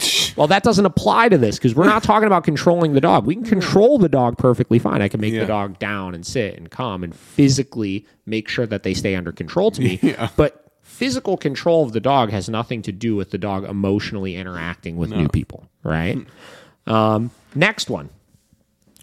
Well, 0.36 0.48
that 0.48 0.64
doesn't 0.64 0.84
apply 0.84 1.28
to 1.28 1.38
this 1.38 1.56
because 1.58 1.76
we're 1.76 1.86
not 1.86 2.02
talking 2.02 2.26
about 2.26 2.42
controlling 2.42 2.92
the 2.94 3.00
dog. 3.00 3.24
We 3.24 3.36
can 3.36 3.44
control 3.44 3.98
the 3.98 4.08
dog 4.08 4.36
perfectly 4.36 4.80
fine. 4.80 5.00
I 5.00 5.06
can 5.08 5.20
make 5.20 5.32
Yeah. 5.32 5.40
the 5.42 5.46
dog 5.46 5.78
down 5.78 6.12
and 6.14 6.26
sit 6.26 6.56
and 6.56 6.68
come 6.68 7.04
and 7.04 7.14
physically 7.14 8.04
make 8.26 8.48
sure 8.48 8.66
that 8.66 8.82
they 8.82 8.94
stay 8.94 9.14
under 9.14 9.30
control 9.30 9.70
to 9.70 9.80
me. 9.80 10.00
But 10.36 10.72
physical 10.82 11.36
control 11.36 11.84
of 11.84 11.92
the 11.92 12.00
dog 12.00 12.30
has 12.30 12.48
nothing 12.48 12.82
to 12.82 12.92
do 12.92 13.14
with 13.14 13.30
the 13.30 13.38
dog 13.38 13.64
emotionally 13.64 14.34
interacting 14.36 14.96
with 14.96 15.10
new 15.10 15.28
people, 15.28 15.68
right? 15.84 16.18
Um, 16.88 17.30
next 17.54 17.88
one 17.88 18.10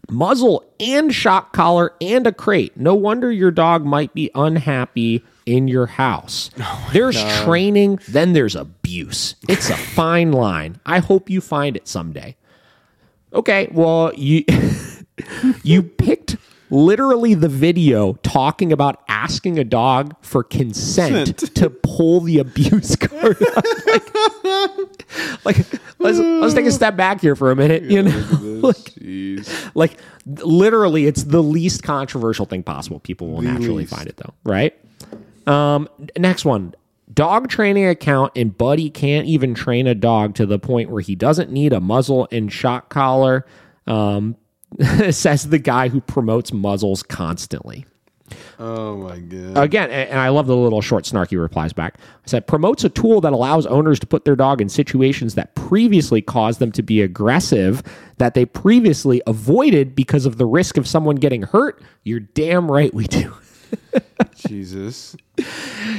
muzzle 0.10 0.66
and 0.80 1.14
shock 1.14 1.54
collar 1.54 1.94
and 2.02 2.28
a 2.28 2.34
crate. 2.34 2.76
No 2.76 2.96
wonder 2.96 3.32
your 3.32 3.52
dog 3.52 3.86
might 3.86 4.14
be 4.14 4.30
unhappy 4.36 5.24
in 5.46 5.68
your 5.68 5.88
house. 5.88 6.50
there's 6.94 7.22
training, 7.44 8.00
then 8.08 8.34
there's 8.34 8.56
abuse. 8.56 9.36
It's 9.48 9.70
a 9.70 9.78
fine 9.96 10.32
line. 10.32 10.80
I 10.86 11.00
hope 11.00 11.30
you 11.30 11.42
find 11.42 11.76
it 11.76 11.88
someday. 11.88 12.36
Okay, 13.34 13.70
well, 13.72 14.14
you 14.16 14.44
you 15.64 15.84
picked 15.84 16.36
literally 16.70 17.34
the 17.34 17.48
video 17.48 18.14
talking 18.24 18.72
about 18.72 19.04
asking 19.08 19.60
a 19.60 19.64
dog 19.64 20.16
for 20.22 20.44
consent 20.44 21.38
to 21.56 21.70
pull 21.70 22.22
the 22.22 22.40
abuse 22.40 22.96
card. 22.96 23.38
like, 25.46 25.46
like, 25.46 25.58
let's 26.00 26.18
let's 26.18 26.54
take 26.54 26.66
a 26.66 26.72
step 26.72 26.98
back 26.98 27.22
here 27.22 27.36
for 27.36 27.52
a 27.52 27.56
minute. 27.56 27.84
You 27.84 28.04
know, 28.04 28.64
like, 28.64 28.94
like 29.76 30.00
literally, 30.26 31.06
it's 31.06 31.24
the 31.24 31.44
least 31.44 31.84
controversial 31.84 32.46
thing 32.46 32.64
possible. 32.64 33.00
People 33.00 33.30
will 33.30 33.42
naturally 33.42 33.84
least. 33.84 33.96
find 33.96 34.08
it 34.08 34.18
though, 34.18 34.34
right? 34.44 34.78
Um, 35.52 35.90
next 36.18 36.46
one. 36.46 36.74
Dog 37.14 37.50
training 37.50 37.88
account 37.88 38.32
and 38.38 38.58
Buddy 38.58 38.90
can't 38.90 39.28
even 39.28 39.54
train 39.54 39.86
a 39.86 39.96
dog 39.96 40.36
to 40.36 40.46
the 40.46 40.58
point 40.58 40.90
where 40.90 41.02
he 41.02 41.14
doesn't 41.14 41.52
need 41.52 41.74
a 41.74 41.82
muzzle 41.82 42.28
and 42.32 42.52
shock 42.52 42.90
collar. 42.90 43.46
Um, 43.86 44.38
says 45.10 45.50
the 45.50 45.60
guy 45.60 45.90
who 45.90 46.00
promotes 46.00 46.54
muzzles 46.54 47.04
constantly. 47.04 47.86
Oh 48.60 48.96
my 48.96 49.20
god. 49.20 49.58
Again, 49.58 49.92
and 49.92 50.18
I 50.18 50.30
love 50.30 50.48
the 50.48 50.56
little 50.56 50.82
short 50.82 51.04
snarky 51.04 51.38
replies 51.38 51.74
back. 51.74 51.98
I 52.00 52.28
said 52.28 52.48
promotes 52.48 52.86
a 52.86 52.90
tool 52.90 53.20
that 53.22 53.34
allows 53.34 53.66
owners 53.66 54.00
to 54.00 54.08
put 54.08 54.24
their 54.24 54.38
dog 54.38 54.62
in 54.62 54.70
situations 54.70 55.36
that 55.36 55.54
previously 55.56 56.22
caused 56.22 56.60
them 56.60 56.72
to 56.74 56.84
be 56.84 57.02
aggressive 57.02 57.84
that 58.18 58.34
they 58.34 58.46
previously 58.46 59.22
avoided 59.28 59.96
because 59.96 60.26
of 60.26 60.38
the 60.38 60.46
risk 60.46 60.78
of 60.78 60.88
someone 60.88 61.18
getting 61.18 61.42
hurt. 61.42 61.84
You're 62.04 62.22
damn 62.22 62.72
right 62.72 62.94
we 62.94 63.08
do. 63.08 63.34
Jesus. 64.44 65.16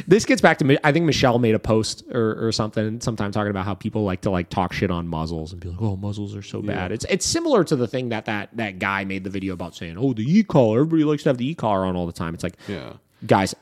this 0.07 0.25
gets 0.25 0.41
back 0.41 0.59
to 0.59 0.65
Mi- 0.65 0.79
I 0.85 0.93
think 0.93 1.05
Michelle 1.07 1.39
made 1.39 1.55
a 1.55 1.59
post 1.59 2.05
or, 2.13 2.47
or 2.47 2.53
something 2.53 3.01
sometime 3.01 3.33
talking 3.33 3.51
about 3.51 3.65
how 3.65 3.75
people 3.75 4.05
like 4.05 4.21
to 4.23 4.31
like 4.31 4.49
talk 4.49 4.73
shit 4.73 4.91
on 4.91 5.09
muzzles 5.09 5.53
and 5.53 5.61
be 5.61 5.69
like, 5.69 5.81
oh, 5.81 5.97
muzzles 5.97 6.35
are 6.37 6.43
so 6.43 6.63
bad. 6.63 6.93
It's 6.93 7.05
it's 7.09 7.27
similar 7.27 7.65
to 7.65 7.77
the 7.77 7.89
thing 7.89 8.11
that 8.11 8.27
that 8.27 8.51
that 8.57 8.79
guy 8.79 9.05
made 9.05 9.25
the 9.25 9.31
video 9.31 9.55
about 9.55 9.75
saying, 9.75 9.97
oh, 9.99 10.13
the 10.13 10.23
e 10.23 10.43
collar. 10.43 10.81
Everybody 10.81 11.05
likes 11.05 11.23
to 11.25 11.29
have 11.31 11.39
the 11.39 11.49
e 11.49 11.55
collar 11.55 11.85
on 11.85 11.97
all 11.97 12.07
the 12.07 12.13
time. 12.13 12.35
It's 12.35 12.45
like, 12.45 12.57
Yeah. 12.69 12.95
guys, 13.27 13.55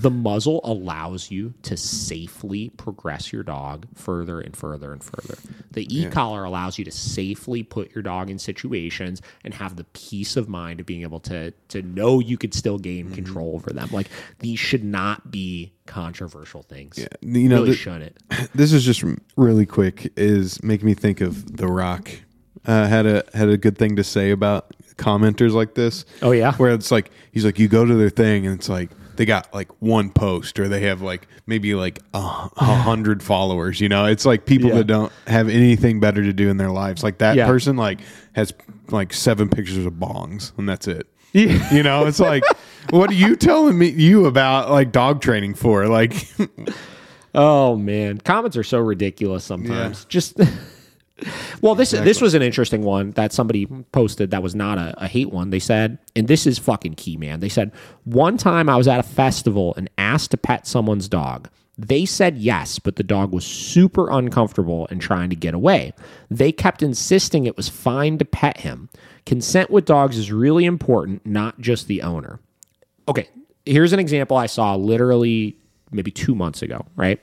the 0.00 0.10
muzzle 0.10 0.60
allows 0.64 1.30
you 1.30 1.54
to 1.62 1.76
safely 1.76 2.70
progress 2.70 3.32
your 3.32 3.42
dog 3.44 3.86
further 3.94 4.40
and 4.40 4.56
further 4.56 4.92
and 4.92 5.02
further. 5.02 5.38
The 5.70 5.86
e 5.96 6.06
collar 6.10 6.42
allows 6.44 6.78
you 6.78 6.84
to 6.84 6.90
safely 6.90 7.62
put 7.62 7.94
your 7.94 8.02
dog 8.02 8.28
in 8.28 8.38
situations 8.38 9.22
and 9.44 9.54
have 9.54 9.76
the 9.76 9.84
peace 9.84 10.36
of 10.36 10.48
mind 10.48 10.80
of 10.80 10.86
being 10.86 11.02
able 11.02 11.20
to 11.20 11.52
to 11.68 11.82
know 11.82 12.18
you 12.18 12.36
could 12.36 12.54
still 12.54 12.78
gain 12.78 13.06
Mm-hmm. 13.06 13.14
control 13.14 13.54
over 13.54 13.70
them. 13.70 13.88
Like 13.92 14.08
these 14.40 14.58
should 14.58 14.84
not 14.84 15.30
be 15.30 15.72
controversial 15.86 16.62
things. 16.62 16.98
Yeah, 16.98 17.06
You 17.20 17.48
know, 17.48 17.62
really 17.62 17.74
shouldn't. 17.76 18.16
this 18.54 18.72
is 18.72 18.84
just 18.84 19.04
really 19.36 19.66
quick 19.66 20.12
is 20.16 20.62
making 20.62 20.86
me 20.86 20.94
think 20.94 21.20
of 21.20 21.56
the 21.56 21.66
rock 21.66 22.10
uh, 22.66 22.86
had 22.86 23.06
a 23.06 23.24
had 23.34 23.48
a 23.48 23.56
good 23.56 23.76
thing 23.78 23.96
to 23.96 24.04
say 24.04 24.30
about 24.30 24.74
commenters 24.96 25.52
like 25.52 25.74
this 25.74 26.04
Oh, 26.22 26.30
yeah? 26.32 26.52
where 26.54 26.72
it's 26.72 26.90
like 26.90 27.10
he's 27.32 27.44
like 27.44 27.58
you 27.58 27.68
go 27.68 27.84
to 27.84 27.94
their 27.94 28.10
thing 28.10 28.46
and 28.46 28.54
it's 28.58 28.68
like 28.68 28.90
they 29.16 29.24
got 29.24 29.52
like 29.54 29.70
one 29.80 30.10
post 30.10 30.58
or 30.58 30.68
they 30.68 30.80
have 30.80 31.02
like 31.02 31.26
maybe 31.46 31.74
like 31.74 32.00
a, 32.14 32.18
a 32.18 32.64
hundred 32.64 33.22
followers 33.22 33.80
you 33.80 33.88
know 33.88 34.04
it's 34.06 34.24
like 34.26 34.46
people 34.46 34.70
Yeah. 34.70 34.76
that 34.76 34.86
don't 34.86 35.12
have 35.26 35.48
anything 35.48 36.00
better 36.00 36.22
to 36.22 36.32
do 36.32 36.48
in 36.50 36.56
their 36.56 36.70
lives 36.70 37.02
like 37.02 37.18
that 37.18 37.36
Yeah. 37.36 37.46
person 37.46 37.76
like 37.76 38.00
has 38.34 38.52
like 38.90 39.12
seven 39.12 39.48
pictures 39.48 39.84
of 39.86 39.92
bongs 39.94 40.52
and 40.58 40.68
that's 40.68 40.86
it 40.88 41.06
Yeah. 41.32 41.72
you 41.74 41.82
know 41.82 42.06
it's 42.06 42.20
like 42.20 42.44
what 42.90 43.10
are 43.10 43.14
you 43.14 43.36
telling 43.36 43.78
me 43.78 43.88
you 43.90 44.26
about 44.26 44.70
like 44.70 44.92
dog 44.92 45.20
training 45.20 45.54
for 45.54 45.86
like 45.88 46.14
Oh 47.36 47.74
man, 47.76 48.18
comments 48.18 48.56
are 48.56 48.62
so 48.62 48.78
ridiculous 48.78 49.42
sometimes. 49.42 50.04
Just 50.04 50.38
well, 51.62 51.74
this 51.74 51.92
this 51.92 52.20
was 52.20 52.34
an 52.34 52.42
interesting 52.42 52.82
one 52.82 53.12
that 53.12 53.32
somebody 53.32 53.66
posted 53.92 54.30
that 54.30 54.42
was 54.42 54.54
not 54.54 54.78
a, 54.78 54.94
a 55.04 55.08
hate 55.08 55.30
one. 55.30 55.50
They 55.50 55.58
said, 55.58 55.98
and 56.16 56.28
this 56.28 56.46
is 56.46 56.58
fucking 56.58 56.94
key, 56.94 57.16
man. 57.16 57.40
They 57.40 57.48
said 57.48 57.72
one 58.04 58.36
time 58.36 58.68
I 58.68 58.76
was 58.76 58.88
at 58.88 59.00
a 59.00 59.04
festival 59.04 59.74
and 59.76 59.88
asked 59.98 60.32
to 60.32 60.36
pet 60.36 60.66
someone's 60.66 61.08
dog. 61.08 61.48
They 61.76 62.04
said 62.04 62.38
yes, 62.38 62.78
but 62.78 62.96
the 62.96 63.02
dog 63.02 63.32
was 63.32 63.44
super 63.44 64.08
uncomfortable 64.08 64.86
and 64.90 65.00
trying 65.00 65.30
to 65.30 65.36
get 65.36 65.54
away. 65.54 65.92
They 66.30 66.52
kept 66.52 66.82
insisting 66.82 67.46
it 67.46 67.56
was 67.56 67.68
fine 67.68 68.18
to 68.18 68.24
pet 68.24 68.60
him. 68.60 68.88
Consent 69.26 69.70
with 69.70 69.84
dogs 69.84 70.16
is 70.16 70.30
really 70.30 70.66
important, 70.66 71.26
not 71.26 71.60
just 71.60 71.88
the 71.88 72.02
owner 72.02 72.38
okay, 73.08 73.28
here's 73.64 73.92
an 73.92 73.98
example 73.98 74.36
I 74.36 74.46
saw 74.46 74.74
literally 74.76 75.56
maybe 75.90 76.10
two 76.10 76.34
months 76.34 76.62
ago, 76.62 76.84
right? 76.96 77.20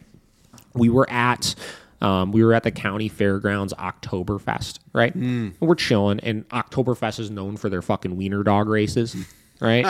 We 0.74 0.90
were 0.90 1.10
at 1.10 1.56
um, 2.02 2.32
we 2.32 2.44
were 2.44 2.54
at 2.54 2.64
the 2.64 2.72
county 2.72 3.08
fairgrounds 3.08 3.74
Oktoberfest, 3.74 4.80
right? 4.94 5.14
And 5.14 5.56
we're 5.60 5.76
chilling, 5.76 6.20
and 6.22 6.48
Oktoberfest 6.50 7.20
is 7.20 7.30
known 7.32 7.58
for 7.58 7.70
their 7.70 7.82
fucking 7.82 8.18
wiener 8.18 8.44
dog 8.44 8.68
races, 8.68 9.16
right? 9.62 9.86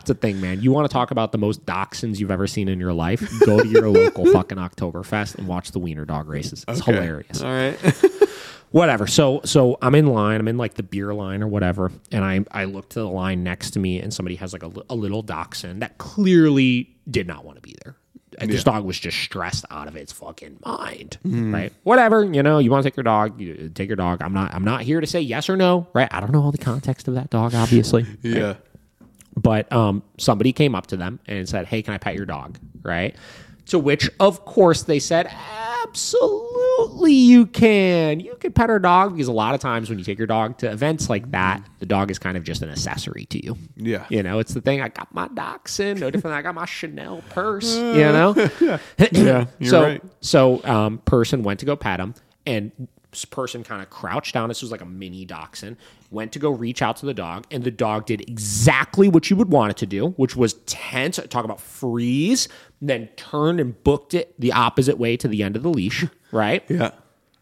it's 0.00 0.10
a 0.10 0.14
thing, 0.14 0.40
man. 0.40 0.60
You 0.60 0.72
want 0.72 0.88
to 0.88 0.92
talk 0.92 1.10
about 1.10 1.32
the 1.32 1.38
most 1.38 1.64
dachshunds 1.64 2.18
you've 2.18 2.30
ever 2.30 2.46
seen 2.46 2.68
in 2.68 2.78
your 2.78 2.92
life? 2.92 3.26
Go 3.44 3.60
to 3.60 3.68
your 3.68 3.88
local 3.88 4.26
fucking 4.32 4.58
Oktoberfest 4.58 5.36
and 5.36 5.48
watch 5.48 5.72
the 5.72 5.78
wiener 5.78 6.04
dog 6.04 6.28
races. 6.28 6.64
It's 6.68 6.84
hilarious 6.84 7.42
all 7.42 7.50
right 7.50 7.78
whatever. 8.70 9.06
So 9.06 9.40
so 9.44 9.78
I'm 9.82 9.94
in 9.94 10.06
line. 10.06 10.40
I'm 10.40 10.48
in 10.48 10.58
like 10.58 10.74
the 10.74 10.82
beer 10.82 11.14
line 11.14 11.42
or 11.42 11.48
whatever, 11.48 11.90
and 12.12 12.24
I 12.24 12.44
I 12.50 12.64
look 12.64 12.90
to 12.90 13.00
the 13.00 13.08
line 13.08 13.42
next 13.42 13.70
to 13.72 13.78
me, 13.78 14.00
and 14.00 14.12
somebody 14.12 14.36
has 14.36 14.52
like 14.52 14.62
a, 14.62 14.70
a 14.90 14.94
little 14.94 15.22
dachshund 15.22 15.82
that 15.82 15.98
clearly 15.98 16.94
did 17.10 17.26
not 17.26 17.44
want 17.44 17.56
to 17.56 17.62
be 17.62 17.74
there. 17.84 17.96
And 18.40 18.50
This 18.50 18.62
dog 18.64 18.84
was 18.84 18.98
just 18.98 19.18
stressed 19.18 19.64
out 19.70 19.88
of 19.88 19.96
its 19.96 20.12
fucking 20.12 20.60
mind, 20.64 21.18
right? 21.24 21.72
Whatever, 21.82 22.24
you 22.24 22.42
know. 22.42 22.58
You 22.58 22.70
want 22.70 22.84
to 22.84 22.90
take 22.90 22.96
your 22.96 23.04
dog, 23.04 23.40
you 23.40 23.70
take 23.74 23.88
your 23.88 23.96
dog. 23.96 24.22
I'm 24.22 24.32
not. 24.32 24.54
I'm 24.54 24.64
not 24.64 24.82
here 24.82 25.00
to 25.00 25.06
say 25.06 25.20
yes 25.20 25.48
or 25.48 25.56
no, 25.56 25.88
right? 25.92 26.08
I 26.10 26.20
don't 26.20 26.30
know 26.32 26.42
all 26.42 26.52
the 26.52 26.58
context 26.58 27.08
of 27.08 27.14
that 27.14 27.30
dog, 27.30 27.54
obviously. 27.54 28.06
yeah 28.22 28.54
But 29.36 29.72
um, 29.72 30.02
somebody 30.18 30.52
came 30.52 30.74
up 30.74 30.86
to 30.88 30.96
them 30.96 31.20
and 31.26 31.48
said, 31.48 31.66
"Hey, 31.66 31.82
can 31.82 31.94
I 31.94 31.98
pet 31.98 32.14
your 32.14 32.26
dog?" 32.26 32.58
Right? 32.82 33.16
To 33.68 33.78
which, 33.78 34.10
of 34.18 34.44
course, 34.44 34.82
they 34.82 34.98
said, 34.98 35.26
"Absolutely, 35.84 37.12
you 37.12 37.46
can. 37.46 38.20
You 38.20 38.34
can 38.36 38.52
pet 38.52 38.70
our 38.70 38.78
dog 38.78 39.12
because 39.12 39.28
a 39.28 39.32
lot 39.32 39.54
of 39.54 39.60
times 39.60 39.88
when 39.88 39.98
you 39.98 40.04
take 40.04 40.18
your 40.18 40.26
dog 40.26 40.58
to 40.58 40.70
events 40.70 41.08
like 41.10 41.30
that, 41.32 41.62
the 41.78 41.86
dog 41.86 42.10
is 42.10 42.18
kind 42.18 42.36
of 42.36 42.44
just 42.44 42.62
an 42.62 42.70
accessory 42.70 43.26
to 43.26 43.44
you. 43.44 43.56
Yeah. 43.76 44.06
you 44.08 44.22
know, 44.22 44.38
it's 44.38 44.54
the 44.54 44.60
thing. 44.60 44.80
I 44.80 44.88
got 44.88 45.12
my 45.14 45.28
dachshund, 45.28 46.00
no 46.00 46.10
different 46.10 46.32
than 46.32 46.38
I 46.38 46.42
got 46.42 46.54
my 46.54 46.64
Chanel 46.66 47.22
purse. 47.30 47.76
You 47.76 47.92
know, 47.94 48.34
Yeah, 48.60 48.78
you're 49.58 49.70
so 49.70 49.82
right. 49.82 50.02
so 50.20 50.64
um, 50.64 50.98
person 50.98 51.42
went 51.42 51.60
to 51.60 51.66
go 51.66 51.76
pet 51.76 52.00
him, 52.00 52.14
and 52.46 52.72
person 53.30 53.64
kind 53.64 53.82
of 53.82 53.88
crouched 53.90 54.34
down. 54.34 54.48
This 54.48 54.60
was 54.62 54.70
like 54.70 54.82
a 54.82 54.86
mini 54.86 55.24
dachshund. 55.24 55.76
Went 56.10 56.32
to 56.32 56.38
go 56.38 56.50
reach 56.50 56.82
out 56.82 56.96
to 56.98 57.06
the 57.06 57.14
dog, 57.14 57.46
and 57.50 57.64
the 57.64 57.70
dog 57.70 58.06
did 58.06 58.20
exactly 58.28 59.08
what 59.08 59.28
you 59.30 59.36
would 59.36 59.50
want 59.50 59.70
it 59.70 59.76
to 59.78 59.86
do, 59.86 60.08
which 60.10 60.36
was 60.36 60.54
tense. 60.66 61.18
Talk 61.28 61.44
about 61.44 61.60
freeze. 61.60 62.48
Then 62.80 63.08
turned 63.16 63.58
and 63.60 63.82
booked 63.82 64.14
it 64.14 64.34
the 64.38 64.52
opposite 64.52 64.98
way 64.98 65.16
to 65.16 65.26
the 65.28 65.42
end 65.42 65.56
of 65.56 65.62
the 65.62 65.70
leash. 65.70 66.04
Right? 66.30 66.62
yeah 66.68 66.90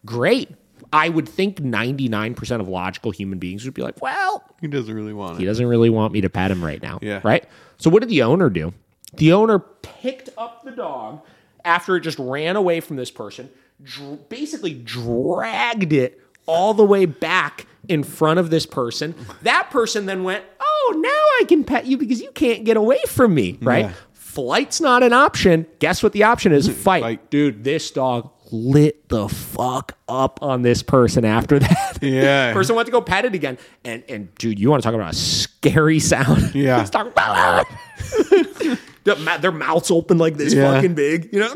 Great. 0.05 0.51
I 0.93 1.09
would 1.09 1.29
think 1.29 1.59
ninety 1.59 2.09
nine 2.09 2.35
percent 2.35 2.63
of 2.63 2.69
logical 2.69 3.11
human 3.11 3.39
beings 3.41 3.65
would 3.65 3.75
be 3.75 3.83
like, 3.83 4.01
well, 4.01 4.45
he 4.61 4.69
doesn't 4.69 4.95
really 4.95 5.13
want 5.13 5.39
he 5.39 5.45
it 5.45 5.47
doesn't 5.49 5.67
really 5.67 5.91
want 5.91 6.13
me 6.13 6.21
to 6.21 6.31
pet 6.31 6.51
him 6.53 6.65
right 6.65 6.81
now. 6.81 7.01
Yeah. 7.03 7.21
Right? 7.25 7.45
So 7.79 7.91
what 7.91 8.01
did 8.01 8.09
the 8.09 8.23
owner 8.23 8.49
do? 8.49 8.73
The 9.15 9.33
owner 9.33 9.59
picked 9.59 10.29
up 10.39 10.63
the 10.65 10.71
dog 10.71 11.23
after 11.65 11.97
it 11.97 12.03
just 12.03 12.19
ran 12.21 12.55
away 12.55 12.79
from 12.81 12.97
this 12.97 13.11
person, 13.11 13.51
dr- 13.83 14.29
basically 14.29 14.75
dragged 14.75 15.93
it 15.93 16.21
all 16.47 16.75
the 16.75 16.85
way 16.85 17.07
back 17.07 17.67
in 17.89 18.05
front 18.05 18.39
of 18.39 18.51
this 18.51 18.67
person. 18.67 19.15
That 19.43 19.71
person 19.71 20.07
then 20.07 20.23
went, 20.23 20.45
"Oh, 20.61 20.95
now 20.97 21.43
I 21.43 21.45
can 21.49 21.65
pet 21.65 21.87
you 21.87 21.97
because 21.99 22.21
you 22.21 22.31
can't 22.33 22.65
get 22.65 22.77
away 22.77 23.01
from 23.09 23.35
me." 23.35 23.59
Right? 23.61 23.87
Yeah. 23.87 23.93
Flight's 24.37 24.83
not 24.83 25.03
an 25.03 25.15
option. 25.15 25.67
Guess 25.79 26.03
what 26.03 26.13
the 26.13 26.25
option 26.25 26.53
is? 26.53 26.69
Mm, 26.69 26.75
fight. 26.75 27.03
Fight. 27.03 27.31
Dude, 27.31 27.65
this 27.65 27.91
dog 27.91 28.31
lit 28.53 29.09
the 29.09 29.31
fuck 29.31 29.97
up 30.11 30.41
on 30.43 30.61
this 30.61 30.83
person 30.83 31.25
after 31.25 31.59
that. 31.59 31.99
Yeah. 32.03 32.53
person 32.53 32.77
went 32.77 32.85
to 32.85 32.93
go 32.93 33.01
pet 33.01 33.25
it 33.25 33.35
again. 33.35 33.57
And 33.83 34.05
and 34.11 34.35
dude, 34.35 34.59
you 34.59 34.69
want 34.69 34.83
to 34.83 34.87
talk 34.87 34.95
about 34.95 35.15
a 35.15 35.17
scary 35.17 36.01
sound? 36.01 36.55
Yeah. 36.55 36.83
It's 36.83 36.91
talking 36.91 37.13
about 37.13 37.65
ah! 37.65 38.79
ma- 39.25 39.39
their 39.39 39.53
mouths 39.53 39.91
open 39.91 40.19
like 40.19 40.37
this 40.37 40.53
Yeah. 40.53 40.71
fucking 40.75 40.95
big, 40.95 41.31
you 41.33 41.41
know? 41.41 41.55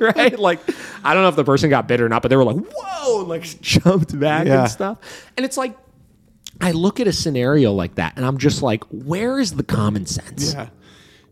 right? 0.00 0.36
Like, 0.36 0.58
I 1.04 1.14
don't 1.14 1.22
know 1.22 1.28
if 1.28 1.36
the 1.36 1.44
person 1.44 1.70
got 1.70 1.86
bit 1.86 2.00
or 2.00 2.08
not, 2.08 2.22
but 2.22 2.28
they 2.28 2.36
were 2.36 2.44
like, 2.44 2.56
whoa, 2.56 3.20
and 3.20 3.28
like 3.28 3.44
jumped 3.60 4.18
back 4.18 4.48
Yeah. 4.48 4.62
and 4.62 4.70
stuff. 4.70 4.98
And 5.36 5.46
it's 5.46 5.56
like, 5.56 5.76
I 6.60 6.72
look 6.72 6.98
at 6.98 7.06
a 7.06 7.12
scenario 7.12 7.72
like 7.72 7.94
that 7.94 8.14
and 8.16 8.26
I'm 8.26 8.36
just 8.38 8.62
like, 8.62 8.82
where 8.90 9.38
is 9.38 9.52
the 9.54 9.62
common 9.62 10.06
sense? 10.06 10.54
yeah 10.54 10.70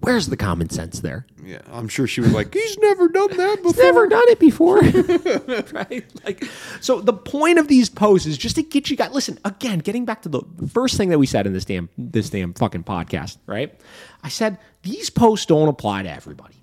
Where's 0.01 0.29
the 0.29 0.37
common 0.37 0.71
sense 0.71 1.01
there? 1.01 1.27
yeah 1.49 1.63
i'm 1.73 1.89
sure 1.89 2.07
she 2.07 2.21
was 2.21 2.33
like 2.35 2.53
he's 2.53 2.77
never 2.79 3.09
done 3.09 3.35
that 3.37 3.63
before 3.63 3.83
Never 3.83 4.07
done 4.07 4.25
it 4.29 4.39
before. 4.39 4.81
right? 5.73 6.05
Like 6.25 6.45
so 6.81 7.01
the 7.01 7.13
point 7.13 7.59
of 7.59 7.69
these 7.69 7.89
posts 7.89 8.27
is 8.27 8.37
just 8.37 8.57
to 8.57 8.63
get 8.63 8.91
you 8.91 8.97
guys 8.97 9.13
listen, 9.13 9.39
again, 9.45 9.79
getting 9.79 10.05
back 10.05 10.23
to 10.23 10.29
the 10.29 10.43
first 10.73 10.97
thing 10.97 11.09
that 11.09 11.19
we 11.19 11.27
said 11.27 11.47
in 11.47 11.53
this 11.53 11.65
damn 11.65 11.89
this 11.97 12.31
damn 12.31 12.53
fucking 12.55 12.85
podcast, 12.85 13.39
right? 13.47 13.79
I 14.23 14.29
said 14.29 14.59
these 14.83 15.11
posts 15.11 15.47
don't 15.47 15.69
apply 15.69 16.03
to 16.03 16.11
everybody. 16.11 16.55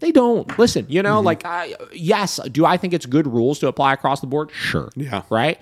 They 0.00 0.12
don't. 0.12 0.56
Listen, 0.58 0.86
you 0.88 1.02
know, 1.02 1.16
mm-hmm. 1.16 1.26
like 1.26 1.44
I 1.44 1.74
yes, 1.92 2.38
do 2.52 2.64
I 2.64 2.76
think 2.76 2.94
it's 2.94 3.06
good 3.06 3.26
rules 3.26 3.58
to 3.60 3.66
apply 3.68 3.92
across 3.92 4.20
the 4.20 4.28
board? 4.28 4.50
Sure. 4.52 4.90
Yeah. 4.94 5.22
Right? 5.30 5.58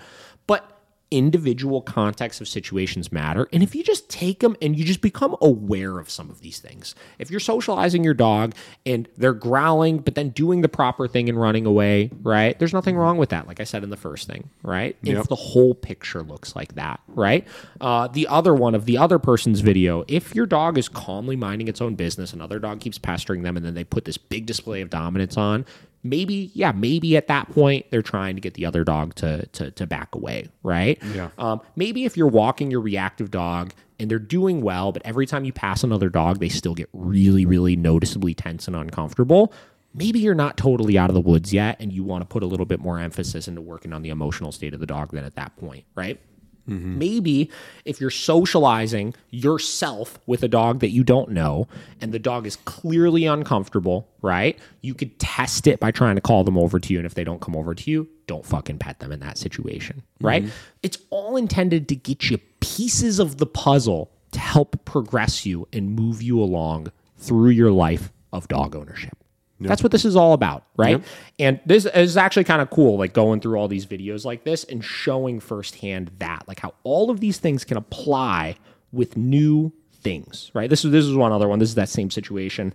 Individual 1.11 1.83
context 1.83 2.41
of 2.41 2.49
situations 2.49 3.13
matter. 3.13 3.49
And 3.53 3.63
if 3.63 3.77
you 3.77 3.85
just 3.85 4.09
take 4.09 4.41
them 4.41 4.57
and 4.61 4.77
you 4.77 4.85
just 4.85 5.01
become 5.01 5.37
aware 5.41 6.01
of 6.01 6.11
some 6.11 6.31
of 6.31 6.41
these 6.41 6.59
things, 6.59 6.97
if 7.21 7.31
you're 7.31 7.39
socializing 7.39 8.03
your 8.03 8.13
dog 8.15 8.55
and 8.85 9.09
they're 9.17 9.33
growling, 9.33 9.99
but 9.99 10.17
then 10.17 10.31
doing 10.31 10.63
the 10.63 10.69
proper 10.69 11.07
thing 11.07 11.29
and 11.29 11.41
running 11.41 11.65
away, 11.65 12.11
right? 12.23 12.59
There's 12.59 12.73
nothing 12.73 12.97
wrong 12.97 13.19
with 13.19 13.29
that, 13.29 13.47
like 13.47 13.61
I 13.61 13.65
said 13.65 13.85
in 13.85 13.91
the 13.91 13.97
first 13.97 14.27
thing, 14.27 14.51
right? 14.65 14.97
If 15.21 15.29
the 15.29 15.37
whole 15.37 15.75
picture 15.75 16.23
looks 16.23 16.57
like 16.57 16.75
that, 16.75 16.99
right? 17.07 17.47
Uh, 17.81 18.09
the 18.09 18.27
other 18.27 18.53
one 18.55 18.75
of 18.75 18.85
the 18.85 18.99
other 18.99 19.21
person's 19.21 19.61
video, 19.61 20.05
if 20.09 20.35
your 20.35 20.47
dog 20.47 20.77
is 20.77 20.89
calmly 20.89 21.37
minding 21.37 21.69
its 21.69 21.81
own 21.81 21.95
business, 21.95 22.33
another 22.33 22.59
dog 22.59 22.81
keeps 22.81 22.99
pestering 22.99 23.43
them, 23.43 23.57
and 23.57 23.65
then 23.65 23.75
they 23.75 23.85
put 23.85 24.07
this 24.07 24.19
big 24.19 24.45
display 24.45 24.81
of 24.81 24.91
dominance 24.91 25.37
on, 25.37 25.65
maybe 26.09 26.51
yeah 26.55 26.73
maybe 26.73 27.17
at 27.17 27.27
that 27.29 27.51
point 27.51 27.87
they're 27.91 28.03
trying 28.03 28.35
to 28.35 28.41
get 28.41 28.55
the 28.55 28.67
other 28.67 28.85
dog 28.85 29.15
to 29.15 29.47
to, 29.47 29.71
to 29.73 29.87
back 29.87 30.15
away 30.15 30.49
right? 30.63 31.03
Yeah. 31.15 31.31
um, 31.39 31.61
maybe 31.77 32.05
if 32.05 32.17
you're 32.17 32.29
walking 32.29 32.71
your 32.71 32.81
reactive 32.81 33.31
dog 33.31 33.73
and 33.99 34.11
they're 34.11 34.19
doing 34.19 34.61
well 34.61 34.93
but 34.93 35.03
every 35.05 35.27
time 35.27 35.45
you 35.45 35.53
pass 35.53 35.83
another 35.85 36.09
dog 36.09 36.39
they 36.41 36.49
still 36.49 36.75
get 36.75 36.89
really 36.93 37.47
really 37.47 37.77
noticeably 37.77 38.35
tense 38.35 38.67
and 38.67 38.77
uncomfortable. 38.77 39.53
Maybe 39.95 40.19
you're 40.19 40.35
not 40.35 40.59
totally 40.59 40.99
out 40.99 41.09
of 41.09 41.15
the 41.15 41.23
woods 41.23 41.55
yet 41.55 41.77
and 41.81 41.91
you 41.91 42.05
want 42.05 42.21
to 42.21 42.27
put 42.27 42.43
a 42.43 42.47
little 42.47 42.67
bit 42.67 42.81
more 42.81 42.99
emphasis 42.99 43.49
into 43.49 43.63
working 43.63 43.95
on 43.95 44.03
the 44.03 44.11
emotional 44.11 44.53
state 44.53 44.75
of 44.75 44.81
the 44.81 44.87
dog 44.87 45.13
than 45.13 45.25
at 45.25 45.37
that 45.37 45.57
point 45.57 45.85
right 45.95 46.21
Mm-hmm. 46.69 46.99
Maybe 46.99 47.51
if 47.85 48.01
you're 48.01 48.11
socializing 48.11 49.15
yourself 49.31 50.19
with 50.27 50.43
a 50.43 50.49
dog 50.49 50.81
that 50.81 50.91
you 50.91 51.05
don't 51.05 51.31
know 51.31 51.69
and 52.01 52.13
the 52.13 52.19
dog 52.19 52.47
is 52.47 52.57
clearly 52.57 53.27
uncomfortable, 53.27 54.09
right? 54.23 54.59
You 54.81 54.95
could 54.95 55.19
test 55.19 55.67
it 55.67 55.81
by 55.81 55.91
trying 55.91 56.17
to 56.17 56.21
call 56.21 56.45
them 56.45 56.59
over 56.59 56.81
to 56.81 56.93
you. 56.93 56.99
And 56.99 57.07
if 57.07 57.15
they 57.15 57.25
don't 57.25 57.41
come 57.41 57.57
over 57.57 57.75
to 57.75 57.91
you, 57.91 58.09
don't 58.27 58.45
fucking 58.45 58.79
pet 58.79 58.99
them 58.99 59.13
in 59.13 59.21
that 59.21 59.39
situation, 59.39 60.03
right? 60.21 60.43
Mm-hmm. 60.43 60.53
It's 60.83 60.99
all 61.11 61.37
intended 61.37 61.89
to 61.89 61.97
get 61.97 62.31
you 62.31 62.39
pieces 62.61 63.19
of 63.19 63.39
the 63.39 63.47
puzzle 63.47 64.11
to 64.33 64.41
help 64.41 64.85
progress 64.85 65.47
you 65.47 65.69
and 65.73 65.95
move 65.95 66.21
you 66.23 66.41
along 66.41 66.91
through 67.17 67.51
your 67.51 67.71
life 67.71 68.13
of 68.33 68.49
dog 68.49 68.75
ownership. 68.75 69.17
That's 69.61 69.83
what 69.83 69.93
this 69.93 70.05
is 70.05 70.17
all 70.17 70.33
about, 70.33 70.65
right? 70.77 71.03
And 71.39 71.61
this 71.65 71.87
is 71.87 72.17
actually 72.17 72.45
kind 72.45 72.61
of 72.61 72.71
cool, 72.71 72.99
like 72.99 73.13
going 73.13 73.41
through 73.41 73.57
all 73.59 73.69
these 73.69 73.87
videos 73.87 74.25
like 74.25 74.45
this 74.45 74.65
and 74.65 74.85
showing 74.85 75.41
firsthand 75.41 76.11
that, 76.19 76.47
like 76.47 76.61
how 76.61 76.75
all 76.85 77.11
of 77.11 77.21
these 77.21 77.39
things 77.39 77.65
can 77.65 77.77
apply 77.77 78.57
with 78.93 79.17
new 79.17 79.73
things, 79.95 80.51
right? 80.55 80.69
This 80.69 80.85
is 80.85 80.93
this 80.93 81.05
is 81.05 81.15
one 81.15 81.33
other 81.33 81.49
one. 81.49 81.59
This 81.59 81.71
is 81.71 81.75
that 81.77 81.89
same 81.89 82.11
situation. 82.11 82.75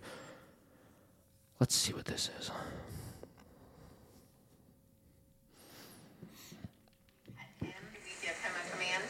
Let's 1.60 1.76
see 1.76 1.94
what 1.94 2.06
this 2.06 2.30
is. 2.40 2.52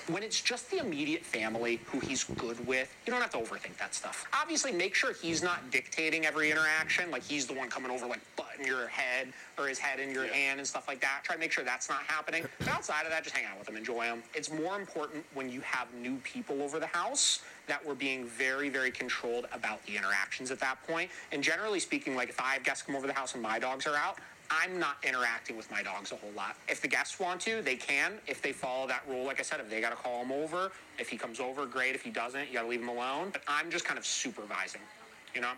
When 0.07 0.23
it's 0.23 0.41
just 0.41 0.71
the 0.71 0.79
immediate 0.79 1.23
family 1.23 1.79
who 1.85 1.99
he's 1.99 2.23
good 2.23 2.65
with, 2.65 2.93
you 3.05 3.11
don't 3.11 3.21
have 3.21 3.31
to 3.31 3.37
overthink 3.37 3.77
that 3.77 3.93
stuff. 3.93 4.25
Obviously, 4.33 4.71
make 4.71 4.95
sure 4.95 5.13
he's 5.13 5.43
not 5.43 5.69
dictating 5.69 6.25
every 6.25 6.49
interaction, 6.49 7.11
like 7.11 7.23
he's 7.23 7.45
the 7.45 7.53
one 7.53 7.69
coming 7.69 7.91
over, 7.91 8.07
like 8.07 8.21
butting 8.35 8.65
your 8.65 8.87
head 8.87 9.27
or 9.59 9.67
his 9.67 9.77
head 9.77 9.99
in 9.99 10.11
your 10.11 10.25
hand 10.25 10.59
and 10.59 10.67
stuff 10.67 10.87
like 10.87 10.99
that. 11.01 11.21
Try 11.23 11.35
to 11.35 11.39
make 11.39 11.51
sure 11.51 11.63
that's 11.63 11.87
not 11.87 12.01
happening. 12.07 12.45
But 12.59 12.69
outside 12.69 13.03
of 13.03 13.11
that, 13.11 13.23
just 13.23 13.35
hang 13.35 13.45
out 13.45 13.59
with 13.59 13.69
him, 13.69 13.77
enjoy 13.77 14.05
him. 14.05 14.23
It's 14.33 14.51
more 14.51 14.79
important 14.79 15.23
when 15.33 15.51
you 15.51 15.61
have 15.61 15.87
new 15.93 16.15
people 16.17 16.61
over 16.63 16.79
the 16.79 16.87
house 16.87 17.41
that 17.67 17.85
we're 17.85 17.93
being 17.93 18.25
very, 18.25 18.69
very 18.69 18.91
controlled 18.91 19.47
about 19.53 19.85
the 19.85 19.95
interactions 19.95 20.51
at 20.51 20.59
that 20.59 20.81
point. 20.87 21.11
And 21.31 21.43
generally 21.43 21.79
speaking, 21.79 22.15
like 22.15 22.29
if 22.29 22.39
I 22.41 22.53
have 22.53 22.63
guests 22.63 22.83
come 22.83 22.95
over 22.95 23.07
the 23.07 23.13
house 23.13 23.33
and 23.33 23.43
my 23.43 23.59
dogs 23.59 23.85
are 23.85 23.95
out, 23.95 24.17
I'm 24.51 24.77
not 24.77 24.97
interacting 25.03 25.55
with 25.55 25.71
my 25.71 25.81
dogs 25.81 26.11
a 26.11 26.15
whole 26.15 26.31
lot. 26.35 26.57
If 26.67 26.81
the 26.81 26.87
guests 26.87 27.19
want 27.19 27.39
to, 27.41 27.61
they 27.61 27.75
can. 27.75 28.13
If 28.27 28.41
they 28.41 28.51
follow 28.51 28.85
that 28.87 29.03
rule, 29.07 29.25
like 29.25 29.39
I 29.39 29.43
said, 29.43 29.61
if 29.61 29.69
they 29.69 29.79
got 29.79 29.91
to 29.91 29.95
call 29.95 30.21
him 30.21 30.31
over, 30.31 30.71
if 30.99 31.09
he 31.09 31.17
comes 31.17 31.39
over, 31.39 31.65
great. 31.65 31.95
If 31.95 32.01
he 32.01 32.09
doesn't, 32.09 32.47
you 32.49 32.53
got 32.53 32.63
to 32.63 32.67
leave 32.67 32.81
him 32.81 32.89
alone. 32.89 33.29
But 33.31 33.43
I'm 33.47 33.71
just 33.71 33.85
kind 33.85 33.97
of 33.97 34.05
supervising, 34.05 34.81
you 35.33 35.41
know? 35.41 35.51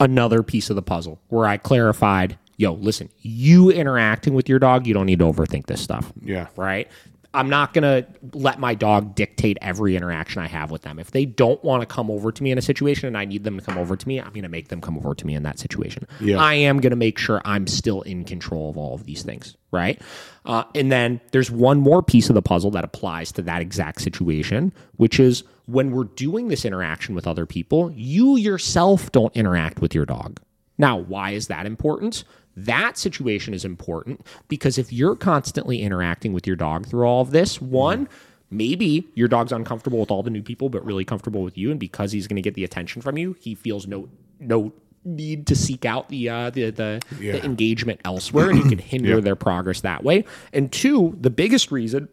Another 0.00 0.42
piece 0.42 0.70
of 0.70 0.76
the 0.76 0.82
puzzle 0.82 1.18
where 1.28 1.46
I 1.46 1.56
clarified, 1.56 2.38
yo, 2.56 2.72
listen, 2.74 3.10
you 3.20 3.70
interacting 3.70 4.32
with 4.32 4.48
your 4.48 4.58
dog, 4.58 4.86
you 4.86 4.94
don't 4.94 5.06
need 5.06 5.18
to 5.18 5.24
overthink 5.24 5.66
this 5.66 5.82
stuff. 5.82 6.12
Yeah. 6.22 6.46
Right? 6.56 6.88
I'm 7.34 7.50
not 7.50 7.74
going 7.74 7.82
to 7.82 8.06
let 8.32 8.58
my 8.58 8.74
dog 8.74 9.14
dictate 9.14 9.58
every 9.60 9.96
interaction 9.96 10.40
I 10.40 10.46
have 10.46 10.70
with 10.70 10.82
them. 10.82 10.98
If 10.98 11.10
they 11.10 11.24
don't 11.26 11.62
want 11.64 11.82
to 11.82 11.86
come 11.86 12.10
over 12.10 12.30
to 12.30 12.42
me 12.42 12.52
in 12.52 12.58
a 12.58 12.62
situation 12.62 13.08
and 13.08 13.18
I 13.18 13.24
need 13.24 13.44
them 13.44 13.58
to 13.58 13.64
come 13.64 13.76
over 13.76 13.96
to 13.96 14.08
me, 14.08 14.20
I'm 14.20 14.30
going 14.30 14.42
to 14.42 14.48
make 14.48 14.68
them 14.68 14.80
come 14.80 14.96
over 14.96 15.14
to 15.14 15.26
me 15.26 15.34
in 15.34 15.42
that 15.42 15.58
situation. 15.58 16.06
Yeah. 16.20 16.38
I 16.38 16.54
am 16.54 16.80
going 16.80 16.90
to 16.90 16.96
make 16.96 17.18
sure 17.18 17.42
I'm 17.44 17.66
still 17.66 18.02
in 18.02 18.24
control 18.24 18.70
of 18.70 18.78
all 18.78 18.94
of 18.94 19.04
these 19.04 19.22
things. 19.22 19.56
Right. 19.70 20.00
Uh, 20.44 20.64
and 20.74 20.92
then 20.92 21.20
there's 21.32 21.50
one 21.50 21.80
more 21.80 22.02
piece 22.02 22.28
of 22.28 22.34
the 22.34 22.42
puzzle 22.42 22.70
that 22.72 22.84
applies 22.84 23.32
to 23.32 23.42
that 23.42 23.60
exact 23.60 24.00
situation, 24.00 24.72
which 24.96 25.18
is 25.18 25.42
when 25.66 25.90
we're 25.90 26.04
doing 26.04 26.48
this 26.48 26.64
interaction 26.64 27.14
with 27.14 27.26
other 27.26 27.46
people, 27.46 27.90
you 27.92 28.36
yourself 28.36 29.10
don't 29.10 29.34
interact 29.34 29.80
with 29.80 29.94
your 29.94 30.06
dog. 30.06 30.40
Now, 30.78 30.98
why 30.98 31.30
is 31.30 31.48
that 31.48 31.66
important? 31.66 32.24
That 32.56 32.96
situation 32.98 33.52
is 33.54 33.64
important 33.64 34.24
because 34.48 34.78
if 34.78 34.92
you're 34.92 35.16
constantly 35.16 35.82
interacting 35.82 36.32
with 36.32 36.46
your 36.46 36.56
dog 36.56 36.86
through 36.86 37.04
all 37.06 37.20
of 37.20 37.30
this, 37.32 37.60
one, 37.60 38.08
maybe 38.50 39.08
your 39.14 39.28
dog's 39.28 39.52
uncomfortable 39.52 39.98
with 39.98 40.10
all 40.10 40.22
the 40.22 40.30
new 40.30 40.42
people, 40.42 40.68
but 40.68 40.84
really 40.84 41.04
comfortable 41.04 41.42
with 41.42 41.58
you, 41.58 41.70
and 41.70 41.80
because 41.80 42.12
he's 42.12 42.26
going 42.28 42.36
to 42.36 42.42
get 42.42 42.54
the 42.54 42.64
attention 42.64 43.02
from 43.02 43.18
you, 43.18 43.36
he 43.40 43.54
feels 43.54 43.86
no 43.86 44.08
no 44.40 44.72
need 45.04 45.46
to 45.48 45.54
seek 45.56 45.84
out 45.84 46.08
the 46.08 46.28
uh, 46.28 46.50
the 46.50 46.70
the, 46.70 47.00
Yeah. 47.20 47.32
the 47.32 47.44
engagement 47.44 48.00
elsewhere, 48.04 48.50
and 48.50 48.58
you 48.58 48.64
can 48.64 48.78
hinder 48.92 49.20
their 49.20 49.36
progress 49.36 49.80
that 49.82 50.04
way. 50.04 50.24
And 50.52 50.70
two, 50.70 51.16
the 51.20 51.30
biggest 51.30 51.72
reason 51.72 52.08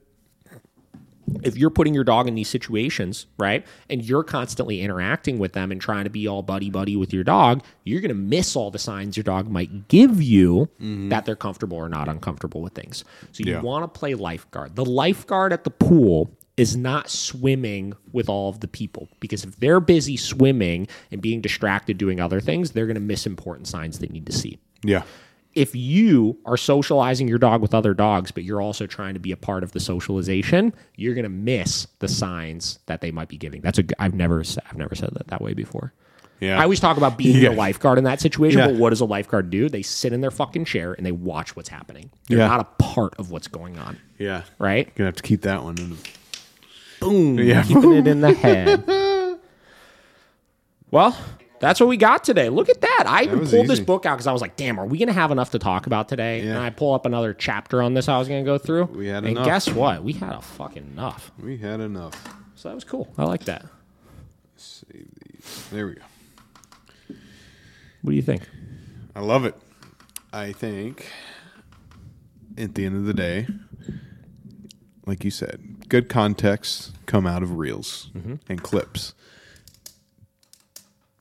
if 1.43 1.57
you're 1.57 1.69
putting 1.69 1.93
your 1.93 2.03
dog 2.03 2.27
in 2.27 2.35
these 2.35 2.49
situations, 2.49 3.27
right, 3.37 3.65
and 3.89 4.03
you're 4.03 4.23
constantly 4.23 4.81
interacting 4.81 5.39
with 5.39 5.53
them 5.53 5.71
and 5.71 5.79
trying 5.81 6.03
to 6.03 6.09
be 6.09 6.27
all 6.27 6.41
buddy 6.41 6.69
buddy 6.69 6.95
with 6.95 7.13
your 7.13 7.23
dog, 7.23 7.63
you're 7.83 8.01
going 8.01 8.09
to 8.09 8.15
miss 8.15 8.55
all 8.55 8.71
the 8.71 8.79
signs 8.79 9.15
your 9.15 9.23
dog 9.23 9.49
might 9.49 9.87
give 9.87 10.21
you 10.21 10.69
mm-hmm. 10.81 11.09
that 11.09 11.25
they're 11.25 11.35
comfortable 11.35 11.77
or 11.77 11.89
not 11.89 12.07
uncomfortable 12.07 12.61
with 12.61 12.73
things. 12.73 13.03
So 13.31 13.43
you 13.43 13.53
Yeah. 13.53 13.61
want 13.61 13.83
to 13.91 13.99
play 13.99 14.13
lifeguard. 14.13 14.75
The 14.75 14.85
lifeguard 14.85 15.53
at 15.53 15.63
the 15.63 15.71
pool 15.71 16.31
is 16.57 16.75
not 16.75 17.09
swimming 17.09 17.93
with 18.11 18.27
all 18.29 18.49
of 18.49 18.59
the 18.59 18.67
people 18.67 19.07
because 19.19 19.43
if 19.43 19.55
they're 19.57 19.79
busy 19.79 20.17
swimming 20.17 20.87
and 21.09 21.21
being 21.21 21.41
distracted 21.41 21.97
doing 21.97 22.19
other 22.19 22.39
things, 22.41 22.71
they're 22.71 22.85
going 22.85 22.95
to 22.95 22.99
miss 23.01 23.25
important 23.25 23.67
signs 23.67 23.99
they 23.99 24.07
need 24.07 24.25
to 24.25 24.33
see 24.33 24.59
Yeah. 24.83 25.03
If 25.53 25.75
you 25.75 26.37
are 26.45 26.55
socializing 26.57 27.27
your 27.27 27.37
dog 27.37 27.61
with 27.61 27.73
other 27.73 27.93
dogs, 27.93 28.31
but 28.31 28.43
you're 28.43 28.61
also 28.61 28.87
trying 28.87 29.13
to 29.15 29.19
be 29.19 29.31
a 29.31 29.37
part 29.37 29.63
of 29.63 29.73
the 29.73 29.79
socialization, 29.79 30.73
you're 30.95 31.13
going 31.13 31.23
to 31.23 31.29
miss 31.29 31.87
the 31.99 32.07
signs 32.07 32.79
that 32.85 33.01
they 33.01 33.11
might 33.11 33.27
be 33.27 33.37
giving. 33.37 33.61
That's 33.61 33.77
a 33.79 33.83
I've 33.99 34.13
never 34.13 34.39
I've 34.69 34.77
never 34.77 34.95
said 34.95 35.09
that 35.13 35.27
that 35.27 35.41
way 35.41 35.53
before. 35.53 35.93
Yeah. 36.39 36.57
I 36.59 36.63
always 36.63 36.79
talk 36.79 36.97
about 36.97 37.17
being 37.17 37.35
Yeah. 37.41 37.49
the 37.49 37.55
lifeguard 37.55 37.97
in 37.99 38.05
that 38.05 38.19
situation, 38.21 38.59
Yeah. 38.59 38.67
but 38.67 38.75
what 38.77 38.89
does 38.91 39.01
a 39.01 39.05
lifeguard 39.05 39.49
do? 39.51 39.69
They 39.69 39.83
sit 39.83 40.11
in 40.13 40.21
their 40.21 40.31
fucking 40.31 40.65
chair 40.65 40.93
and 40.93 41.05
they 41.05 41.11
watch 41.11 41.55
what's 41.55 41.69
happening. 41.69 42.09
They're 42.27 42.39
Yeah. 42.39 42.47
not 42.47 42.61
a 42.61 42.83
part 42.83 43.13
of 43.19 43.29
what's 43.29 43.47
going 43.47 43.77
on, 43.77 43.97
Yeah. 44.17 44.43
right? 44.57 44.87
You're 44.87 44.93
Gonna 44.95 45.07
have 45.09 45.15
to 45.17 45.23
keep 45.23 45.41
that 45.41 45.63
one 45.63 45.77
in. 45.77 45.97
Boom. 46.99 47.37
Yeah. 47.39 47.61
Keeping 47.63 47.93
it 47.93 48.07
in 48.07 48.21
the 48.21 48.33
head. 48.35 48.85
Well, 50.91 51.15
that's 51.61 51.79
what 51.79 51.87
we 51.87 51.95
got 51.95 52.23
today. 52.23 52.49
Look 52.49 52.69
at 52.69 52.81
that. 52.81 53.03
I 53.05 53.23
even 53.23 53.47
pulled 53.47 53.67
this 53.67 53.79
book 53.79 54.05
out 54.05 54.15
because 54.15 54.25
I 54.27 54.33
was 54.33 54.41
like, 54.41 54.55
damn, 54.55 54.79
are 54.79 54.85
we 54.85 54.97
going 54.97 55.07
to 55.07 55.13
have 55.13 55.31
enough 55.31 55.51
to 55.51 55.59
talk 55.59 55.85
about 55.85 56.09
today? 56.09 56.41
Yeah. 56.41 56.55
And 56.55 56.59
I 56.59 56.71
pull 56.71 56.93
up 56.93 57.05
another 57.05 57.33
chapter 57.35 57.83
on 57.83 57.93
this 57.93 58.09
I 58.09 58.17
was 58.17 58.27
going 58.27 58.43
to 58.43 58.45
go 58.45 58.57
through. 58.57 58.85
We 58.85 59.07
had 59.07 59.23
and 59.23 59.33
enough. 59.33 59.45
guess 59.45 59.69
what? 59.69 60.03
We 60.03 60.13
had 60.13 60.33
a 60.33 60.41
fucking 60.41 60.83
enough. 60.83 61.31
We 61.39 61.57
had 61.57 61.79
enough. 61.79 62.15
So 62.55 62.69
that 62.69 62.75
was 62.75 62.83
cool. 62.83 63.13
I 63.17 63.25
like 63.25 63.45
that. 63.45 63.65
Save 64.57 65.07
these. 65.23 65.67
There 65.71 65.87
we 65.87 65.93
go. 65.93 66.01
What 68.01 68.11
do 68.11 68.15
you 68.15 68.23
think? 68.23 68.49
I 69.15 69.19
love 69.19 69.45
it. 69.45 69.55
I 70.33 70.53
think 70.53 71.07
at 72.57 72.73
the 72.73 72.85
end 72.85 72.95
of 72.95 73.05
the 73.05 73.13
day, 73.13 73.47
like 75.05 75.23
you 75.23 75.29
said, 75.31 75.87
good 75.89 76.09
context 76.09 76.91
come 77.05 77.27
out 77.27 77.43
of 77.43 77.57
reels 77.57 78.09
mm-hmm. 78.15 78.35
and 78.49 78.63
clips. 78.63 79.13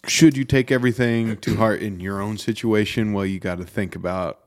Should 0.07 0.37
you 0.37 0.45
take 0.45 0.71
everything 0.71 1.37
to 1.39 1.57
heart 1.57 1.83
in 1.83 2.01
your 2.01 2.21
own 2.21 2.39
situation? 2.39 3.13
Well, 3.13 3.27
you 3.27 3.39
got 3.39 3.59
to 3.59 3.65
think 3.65 3.95
about. 3.95 4.39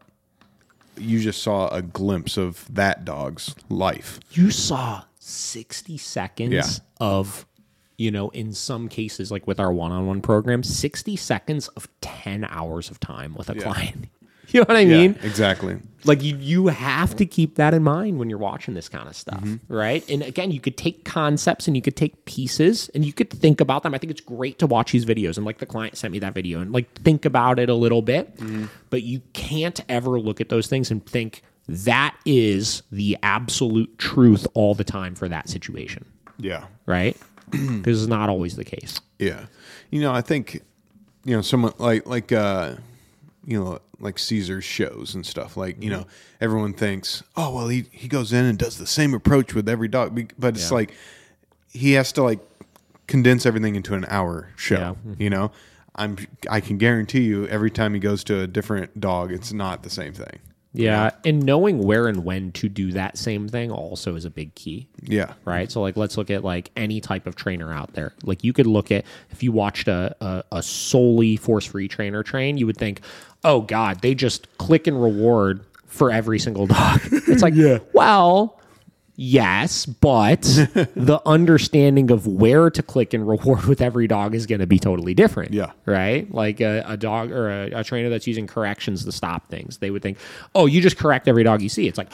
You 0.98 1.20
just 1.20 1.42
saw 1.42 1.70
a 1.70 1.82
glimpse 1.82 2.38
of 2.38 2.66
that 2.74 3.04
dog's 3.06 3.56
life. 3.70 4.20
You 4.32 4.52
saw 4.52 5.04
60 5.20 5.98
seconds 5.98 6.52
Yeah. 6.54 6.70
of, 7.00 7.48
you 7.98 8.12
know, 8.12 8.30
in 8.30 8.54
some 8.54 8.88
cases, 8.88 9.32
like 9.32 9.48
with 9.48 9.60
our 9.60 9.74
one 9.74 9.92
on 9.92 10.06
one 10.06 10.22
program, 10.22 10.62
60 10.64 11.16
seconds 11.16 11.68
of 11.70 11.88
10 12.02 12.46
hours 12.46 12.92
of 12.92 13.00
time 13.00 13.34
with 13.36 13.50
a 13.50 13.56
client. 13.56 14.06
You 14.54 14.60
know 14.62 14.66
what 14.68 14.78
I 14.78 14.86
mean? 14.86 15.16
yeah, 15.20 15.26
exactly. 15.28 15.80
like 16.06 16.22
you 16.22 16.36
you 16.38 16.68
have 16.68 17.16
to 17.16 17.26
keep 17.26 17.56
that 17.56 17.74
in 17.74 17.82
mind 17.84 18.20
when 18.20 18.30
you're 18.30 18.38
watching 18.38 18.74
this 18.76 18.88
kind 18.88 19.08
of 19.08 19.16
stuff 19.16 19.44
right? 19.68 20.08
And 20.10 20.22
again 20.22 20.52
you 20.52 20.60
could 20.60 20.78
take 20.78 21.06
concepts 21.06 21.66
and 21.68 21.76
you 21.76 21.82
could 21.82 21.96
take 21.96 22.26
pieces 22.26 22.90
and 22.94 23.04
you 23.06 23.14
could 23.14 23.30
think 23.32 23.60
about 23.62 23.82
them. 23.84 23.94
I 23.96 23.98
think 23.98 24.12
it's 24.12 24.22
great 24.22 24.60
to 24.60 24.68
watch 24.68 24.92
these 24.92 25.06
videos. 25.06 25.38
And 25.38 25.46
like 25.46 25.58
the 25.58 25.66
client 25.66 25.98
sent 25.98 26.12
me 26.12 26.20
that 26.20 26.34
video 26.36 26.60
and 26.62 26.72
like 26.72 26.94
think 27.02 27.26
about 27.26 27.58
it 27.58 27.70
a 27.70 27.74
little 27.76 28.02
bit. 28.04 28.38
But 28.92 29.02
you 29.04 29.22
can't 29.34 29.80
ever 29.90 30.20
look 30.20 30.40
at 30.40 30.50
those 30.50 30.68
things 30.68 30.92
and 30.92 31.04
think 31.06 31.42
that 31.68 32.16
is 32.26 32.84
the 32.92 33.18
absolute 33.24 33.98
truth 33.98 34.46
all 34.54 34.76
the 34.76 34.84
time 34.84 35.16
for 35.16 35.28
that 35.30 35.50
situation. 35.50 36.06
Yeah. 36.38 36.66
right? 36.86 37.18
Because 37.52 38.02
it's 38.04 38.10
not 38.10 38.30
always 38.30 38.56
the 38.56 38.66
case. 38.66 39.00
Yeah. 39.20 39.46
You 39.90 40.02
know, 40.02 40.12
I 40.14 40.22
think 40.22 40.62
you 41.26 41.34
know 41.36 41.42
someone 41.42 41.74
like 41.80 42.06
like 42.06 42.32
uh 42.34 42.76
you 43.46 43.58
know 43.64 43.80
like 44.04 44.20
Cesar's 44.20 44.64
shows 44.64 45.16
and 45.16 45.26
stuff. 45.26 45.58
Like 45.58 45.82
you 45.82 45.90
mm-hmm. 45.90 46.02
know, 46.02 46.08
everyone 46.42 46.74
thinks, 46.74 47.24
oh 47.36 47.54
well, 47.56 47.68
he 47.70 47.86
he 47.92 48.08
goes 48.08 48.34
in 48.34 48.46
and 48.46 48.58
does 48.58 48.78
the 48.78 48.88
same 48.88 49.14
approach 49.14 49.54
with 49.54 49.68
every 49.68 49.88
dog, 49.88 50.34
but 50.38 50.56
it's 50.56 50.70
Yeah. 50.70 50.76
like 50.76 50.94
he 51.72 51.94
has 51.94 52.12
to 52.14 52.24
like 52.24 52.40
condense 53.08 53.46
everything 53.46 53.76
into 53.76 53.96
an 53.96 54.06
hour 54.08 54.50
show. 54.56 54.76
Yeah. 54.76 54.90
Mm-hmm. 54.90 55.22
You 55.22 55.30
know, 55.30 55.52
I'm 55.96 56.18
I 56.50 56.60
can 56.60 56.78
guarantee 56.78 57.22
you 57.22 57.48
every 57.48 57.72
time 57.72 57.94
he 57.94 58.00
goes 58.00 58.24
to 58.26 58.42
a 58.42 58.48
different 58.48 59.00
dog, 59.00 59.32
it's 59.32 59.54
not 59.54 59.84
the 59.84 59.90
same 59.90 60.14
thing. 60.14 60.40
Yeah 60.74 61.12
and 61.24 61.44
knowing 61.44 61.78
where 61.80 62.08
and 62.08 62.26
when 62.26 62.52
to 62.52 62.68
do 62.68 62.92
that 62.94 63.18
same 63.18 63.48
thing 63.48 63.72
also 63.72 64.16
is 64.16 64.26
a 64.26 64.30
big 64.30 64.54
key 64.56 64.88
Yeah. 65.04 65.34
right? 65.46 65.72
So 65.72 65.82
like 65.82 65.96
let's 65.98 66.18
look 66.18 66.30
at 66.32 66.44
like 66.44 66.72
any 66.76 67.00
type 67.00 67.28
of 67.28 67.36
trainer 67.36 67.72
out 67.72 67.94
there. 67.94 68.14
Like 68.24 68.44
you 68.44 68.54
could 68.54 68.66
look 68.68 68.92
at 68.92 69.06
if 69.30 69.44
you 69.44 69.52
watched 69.52 69.88
a 69.88 70.16
a, 70.20 70.44
a 70.52 70.64
solely 70.64 71.38
force 71.38 71.66
free 71.66 71.88
trainer 71.88 72.24
train, 72.24 72.58
you 72.58 72.66
would 72.66 72.78
think, 72.78 73.02
oh 73.44 73.62
god, 73.62 74.02
they 74.02 74.16
just 74.16 74.48
click 74.58 74.88
and 74.88 75.02
reward 75.02 75.64
for 75.86 76.12
every 76.12 76.40
single 76.40 76.66
dog. 76.68 77.00
It's 77.12 77.44
like, 77.44 77.54
yeah. 77.56 77.78
well. 77.94 78.60
Yes, 79.16 79.86
but 79.86 80.42
the 80.42 81.22
understanding 81.26 82.10
of 82.10 82.26
where 82.26 82.70
to 82.72 82.82
click 82.82 83.14
and 83.14 83.28
reward 83.28 83.66
with 83.66 83.82
every 83.82 84.08
dog 84.08 84.34
is 84.34 84.46
going 84.48 84.62
to 84.62 84.68
be 84.68 84.80
totally 84.80 85.14
different. 85.14 85.54
Yeah. 85.54 85.72
Right? 85.86 86.32
Like 86.34 86.62
a, 86.62 86.84
a 86.88 86.98
dog 86.98 87.32
or 87.32 87.50
a, 87.50 87.72
a 87.72 87.84
trainer 87.84 88.10
that's 88.10 88.26
using 88.26 88.48
corrections 88.48 89.06
to 89.06 89.12
stop 89.12 89.48
things. 89.50 89.78
They 89.78 89.92
would 89.92 90.02
think, 90.02 90.18
oh, 90.56 90.66
you 90.66 90.82
just 90.82 90.98
correct 90.98 91.28
every 91.28 91.44
dog 91.44 91.62
you 91.62 91.70
see. 91.70 91.88
It's 91.88 91.98
like, 91.98 92.12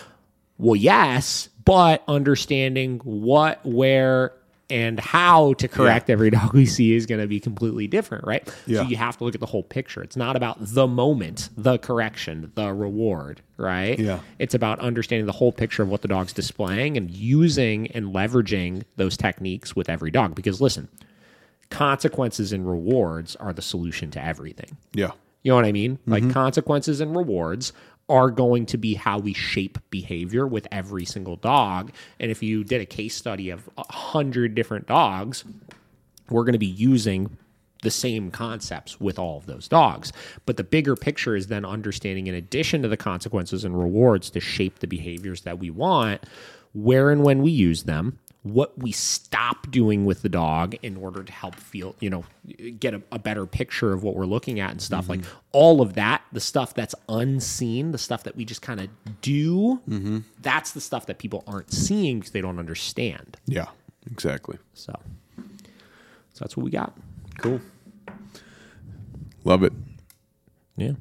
well, 0.57 0.75
yes, 0.75 1.47
but 1.63 2.03
understanding 2.07 2.99
what, 3.03 3.65
where, 3.65 4.33
and 4.70 4.99
how 4.99 5.53
to 5.53 5.67
correct 5.67 6.09
every 6.09 6.30
dog 6.30 6.53
we 6.53 6.65
see 6.65 6.93
is 6.93 7.05
going 7.05 7.22
to 7.22 7.28
be 7.28 7.39
completely 7.39 7.88
different, 7.88 8.26
right? 8.26 8.47
Yeah. 8.67 8.84
So 8.84 8.89
you 8.89 8.97
have 8.97 9.17
to 9.17 9.24
look 9.24 9.34
at 9.34 9.41
the 9.41 9.47
whole 9.47 9.63
picture. 9.63 10.01
It's 10.03 10.15
not 10.15 10.36
about 10.36 10.57
the 10.59 10.88
moment, 10.88 11.49
the 11.57 11.80
correction, 11.80 12.51
the 12.55 12.74
reward, 12.74 13.41
right? 13.57 13.97
Yeah. 13.97 14.20
It's 14.38 14.53
about 14.53 14.80
understanding 14.80 15.26
the 15.26 15.32
whole 15.32 15.51
picture 15.51 15.82
of 15.82 15.89
what 15.89 16.01
the 16.01 16.07
dog's 16.07 16.34
displaying 16.34 16.97
and 16.97 17.09
using 17.09 17.88
and 17.91 18.13
leveraging 18.13 18.84
those 18.95 19.17
techniques 19.17 19.76
with 19.76 19.89
every 19.89 20.11
dog. 20.11 20.36
Because 20.36 20.61
listen, 20.61 20.88
consequences 21.70 22.53
and 22.53 22.70
rewards 22.70 23.36
are 23.38 23.53
the 23.53 23.61
solution 23.61 24.11
to 24.11 24.24
everything. 24.24 24.78
Yeah. 24.93 25.11
You 25.43 25.51
know 25.51 25.55
what 25.55 25.65
I 25.65 25.72
mean? 25.72 25.99
Like 26.05 26.24
mm-hmm. 26.24 26.32
consequences 26.32 27.01
and 27.01 27.15
rewards 27.15 27.74
are 28.10 28.32
going 28.32 28.66
to 28.66 28.78
be 28.78 28.95
how 28.95 29.20
we 29.20 29.34
shape 29.34 29.78
behavior 29.89 30.47
with 30.47 30.68
every 30.72 31.05
single 31.05 31.36
dog. 31.36 31.91
And 32.20 32.32
if 32.32 32.41
you 32.41 32.64
did 32.64 32.82
a 32.82 32.86
case 32.86 33.16
study 33.16 33.51
of 33.51 33.70
a 33.78 33.91
hundred 33.91 34.55
different 34.55 34.88
dogs, 34.88 35.43
we're 36.30 36.43
going 36.43 36.53
to 36.53 36.60
be 36.60 36.66
using 36.66 37.38
the 37.82 37.91
same 37.91 38.30
concepts 38.30 38.99
with 38.99 39.18
all 39.18 39.38
of 39.38 39.45
those 39.45 39.68
dogs. 39.68 40.12
But 40.45 40.57
the 40.57 40.64
bigger 40.64 40.95
picture 40.95 41.36
is 41.36 41.47
then 41.47 41.64
understanding, 41.64 42.28
in 42.28 42.36
addition 42.36 42.82
to 42.82 42.88
the 42.88 42.97
consequences 42.97 43.64
and 43.64 43.80
rewards, 43.80 44.30
to 44.32 44.39
shape 44.39 44.80
the 44.80 44.88
behaviors 44.88 45.41
that 45.41 45.60
we 45.60 45.70
want, 45.70 46.24
where 46.74 47.10
and 47.10 47.24
when 47.24 47.41
we 47.41 47.51
use 47.51 47.84
them, 47.84 48.20
what 48.43 48.77
we 48.77 48.91
stop 48.91 49.69
doing 49.69 50.05
with 50.05 50.21
the 50.21 50.29
dog 50.29 50.75
in 50.81 50.95
order 50.95 51.23
to 51.23 51.31
help 51.31 51.55
feel, 51.55 51.95
you 51.99 52.09
know, 52.09 52.23
get 52.79 52.93
a, 52.93 53.01
a 53.11 53.19
better 53.19 53.45
picture 53.45 53.91
of 53.91 54.01
what 54.01 54.15
we're 54.15 54.25
looking 54.25 54.59
at 54.59 54.71
and 54.71 54.81
stuff 54.81 55.09
like 55.09 55.19
mm-hmm. 55.19 55.37
all 55.51 55.81
of 55.81 55.93
that, 55.93 56.21
the 56.31 56.39
stuff 56.39 56.73
that's 56.73 56.95
unseen, 57.09 57.91
the 57.91 57.97
stuff 57.97 58.23
that 58.23 58.37
we 58.37 58.45
just 58.45 58.61
kind 58.61 58.79
of 58.79 58.89
do, 59.21 59.81
mm-hmm. 59.87 60.19
that's 60.41 60.71
the 60.71 60.79
stuff 60.81 61.05
that 61.07 61.17
people 61.17 61.43
aren't 61.47 61.73
seeing 61.73 62.19
because 62.19 62.31
they 62.31 62.41
don't 62.41 62.59
understand. 62.59 63.37
Yeah. 63.45 63.67
Exactly. 64.09 64.57
So, 64.73 64.93
so 65.35 66.39
that's 66.39 66.55
what 66.55 66.63
we 66.63 66.71
got. 66.71 66.97
Cool. 67.39 67.59
Love 69.43 69.63
it. 69.63 69.73
Yeah. 70.77 70.93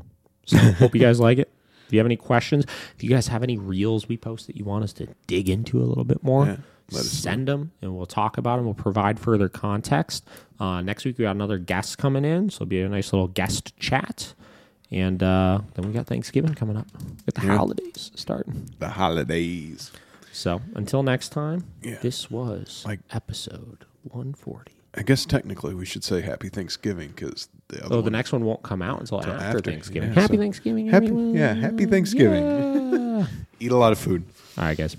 So 0.47 0.59
hope 0.59 0.95
you 0.95 1.01
guys 1.01 1.20
like 1.20 1.39
it. 1.39 1.53
If 1.86 1.93
you 1.93 2.01
have 2.01 2.07
any 2.07 2.16
questions, 2.16 2.66
if 2.97 3.03
you 3.03 3.09
guys 3.09 3.28
have 3.28 3.43
any 3.43 3.57
reels 3.57 4.09
we 4.09 4.16
post 4.16 4.47
that 4.47 4.57
you 4.57 4.64
want 4.64 4.84
us 4.84 4.93
to 4.95 5.09
dig 5.26 5.49
into 5.49 5.78
a 5.78 5.86
little 5.86 6.05
bit 6.05 6.22
more, 6.22 6.47
Yeah, 6.47 6.57
send 6.91 7.49
them 7.49 7.72
and 7.82 7.97
we'll 7.97 8.07
talk 8.07 8.39
about 8.39 8.57
them. 8.57 8.64
We'll 8.64 8.74
provide 8.74 9.18
further 9.18 9.49
context. 9.49 10.24
Uh, 10.61 10.80
next 10.80 11.05
week 11.05 11.18
we 11.18 11.22
got 11.24 11.36
another 11.36 11.59
guest 11.59 11.99
coming 11.99 12.24
in, 12.24 12.51
so 12.51 12.57
it'll 12.57 12.66
be 12.66 12.80
a 12.80 12.89
nice 12.89 13.12
little 13.12 13.28
guest 13.28 13.76
chat. 13.78 14.34
And 14.91 15.22
uh, 15.22 15.61
then 15.74 15.86
we 15.86 15.93
got 15.93 16.07
Thanksgiving 16.07 16.55
coming 16.55 16.76
up. 16.76 16.86
Get 17.26 17.34
the 17.34 17.41
holidays 17.43 18.11
starting. 18.14 18.70
The 18.78 18.89
holidays. 18.89 19.93
So 20.32 20.61
until 20.74 21.03
next 21.03 21.28
time, 21.30 21.64
Yeah. 21.82 21.99
this 22.01 22.30
was 22.30 22.84
Like- 22.86 23.01
episode 23.11 23.84
140. 24.05 24.72
I 24.97 25.03
guess 25.03 25.26
technically 25.26 25.74
we 25.74 25.84
should 25.84 26.03
say 26.03 26.22
Happy 26.22 26.49
Thanksgiving 26.49 27.11
because 27.11 27.49
the 27.68 27.84
other 27.84 27.97
Oh, 27.97 28.01
the 28.01 28.11
next 28.11 28.32
one 28.32 28.43
won't 28.45 28.62
come 28.62 28.80
out 28.80 28.99
until, 29.01 29.18
after, 29.18 29.30
after, 29.32 29.61
Thanksgiving. 29.61 30.09
yeah, 30.14 30.20
Happy 30.22 30.34
so- 30.36 30.41
Thanksgiving. 30.41 30.86
Happy, 30.89 31.07
everyone. 31.07 31.34
yeah, 31.34 31.53
Happy 31.55 31.84
Thanksgiving. 31.84 33.26
Eat 33.61 33.70
a 33.70 33.76
lot 33.76 33.93
of 33.93 33.99
food. 33.99 34.24
All 34.57 34.64
right, 34.64 34.76
guys. 34.78 34.97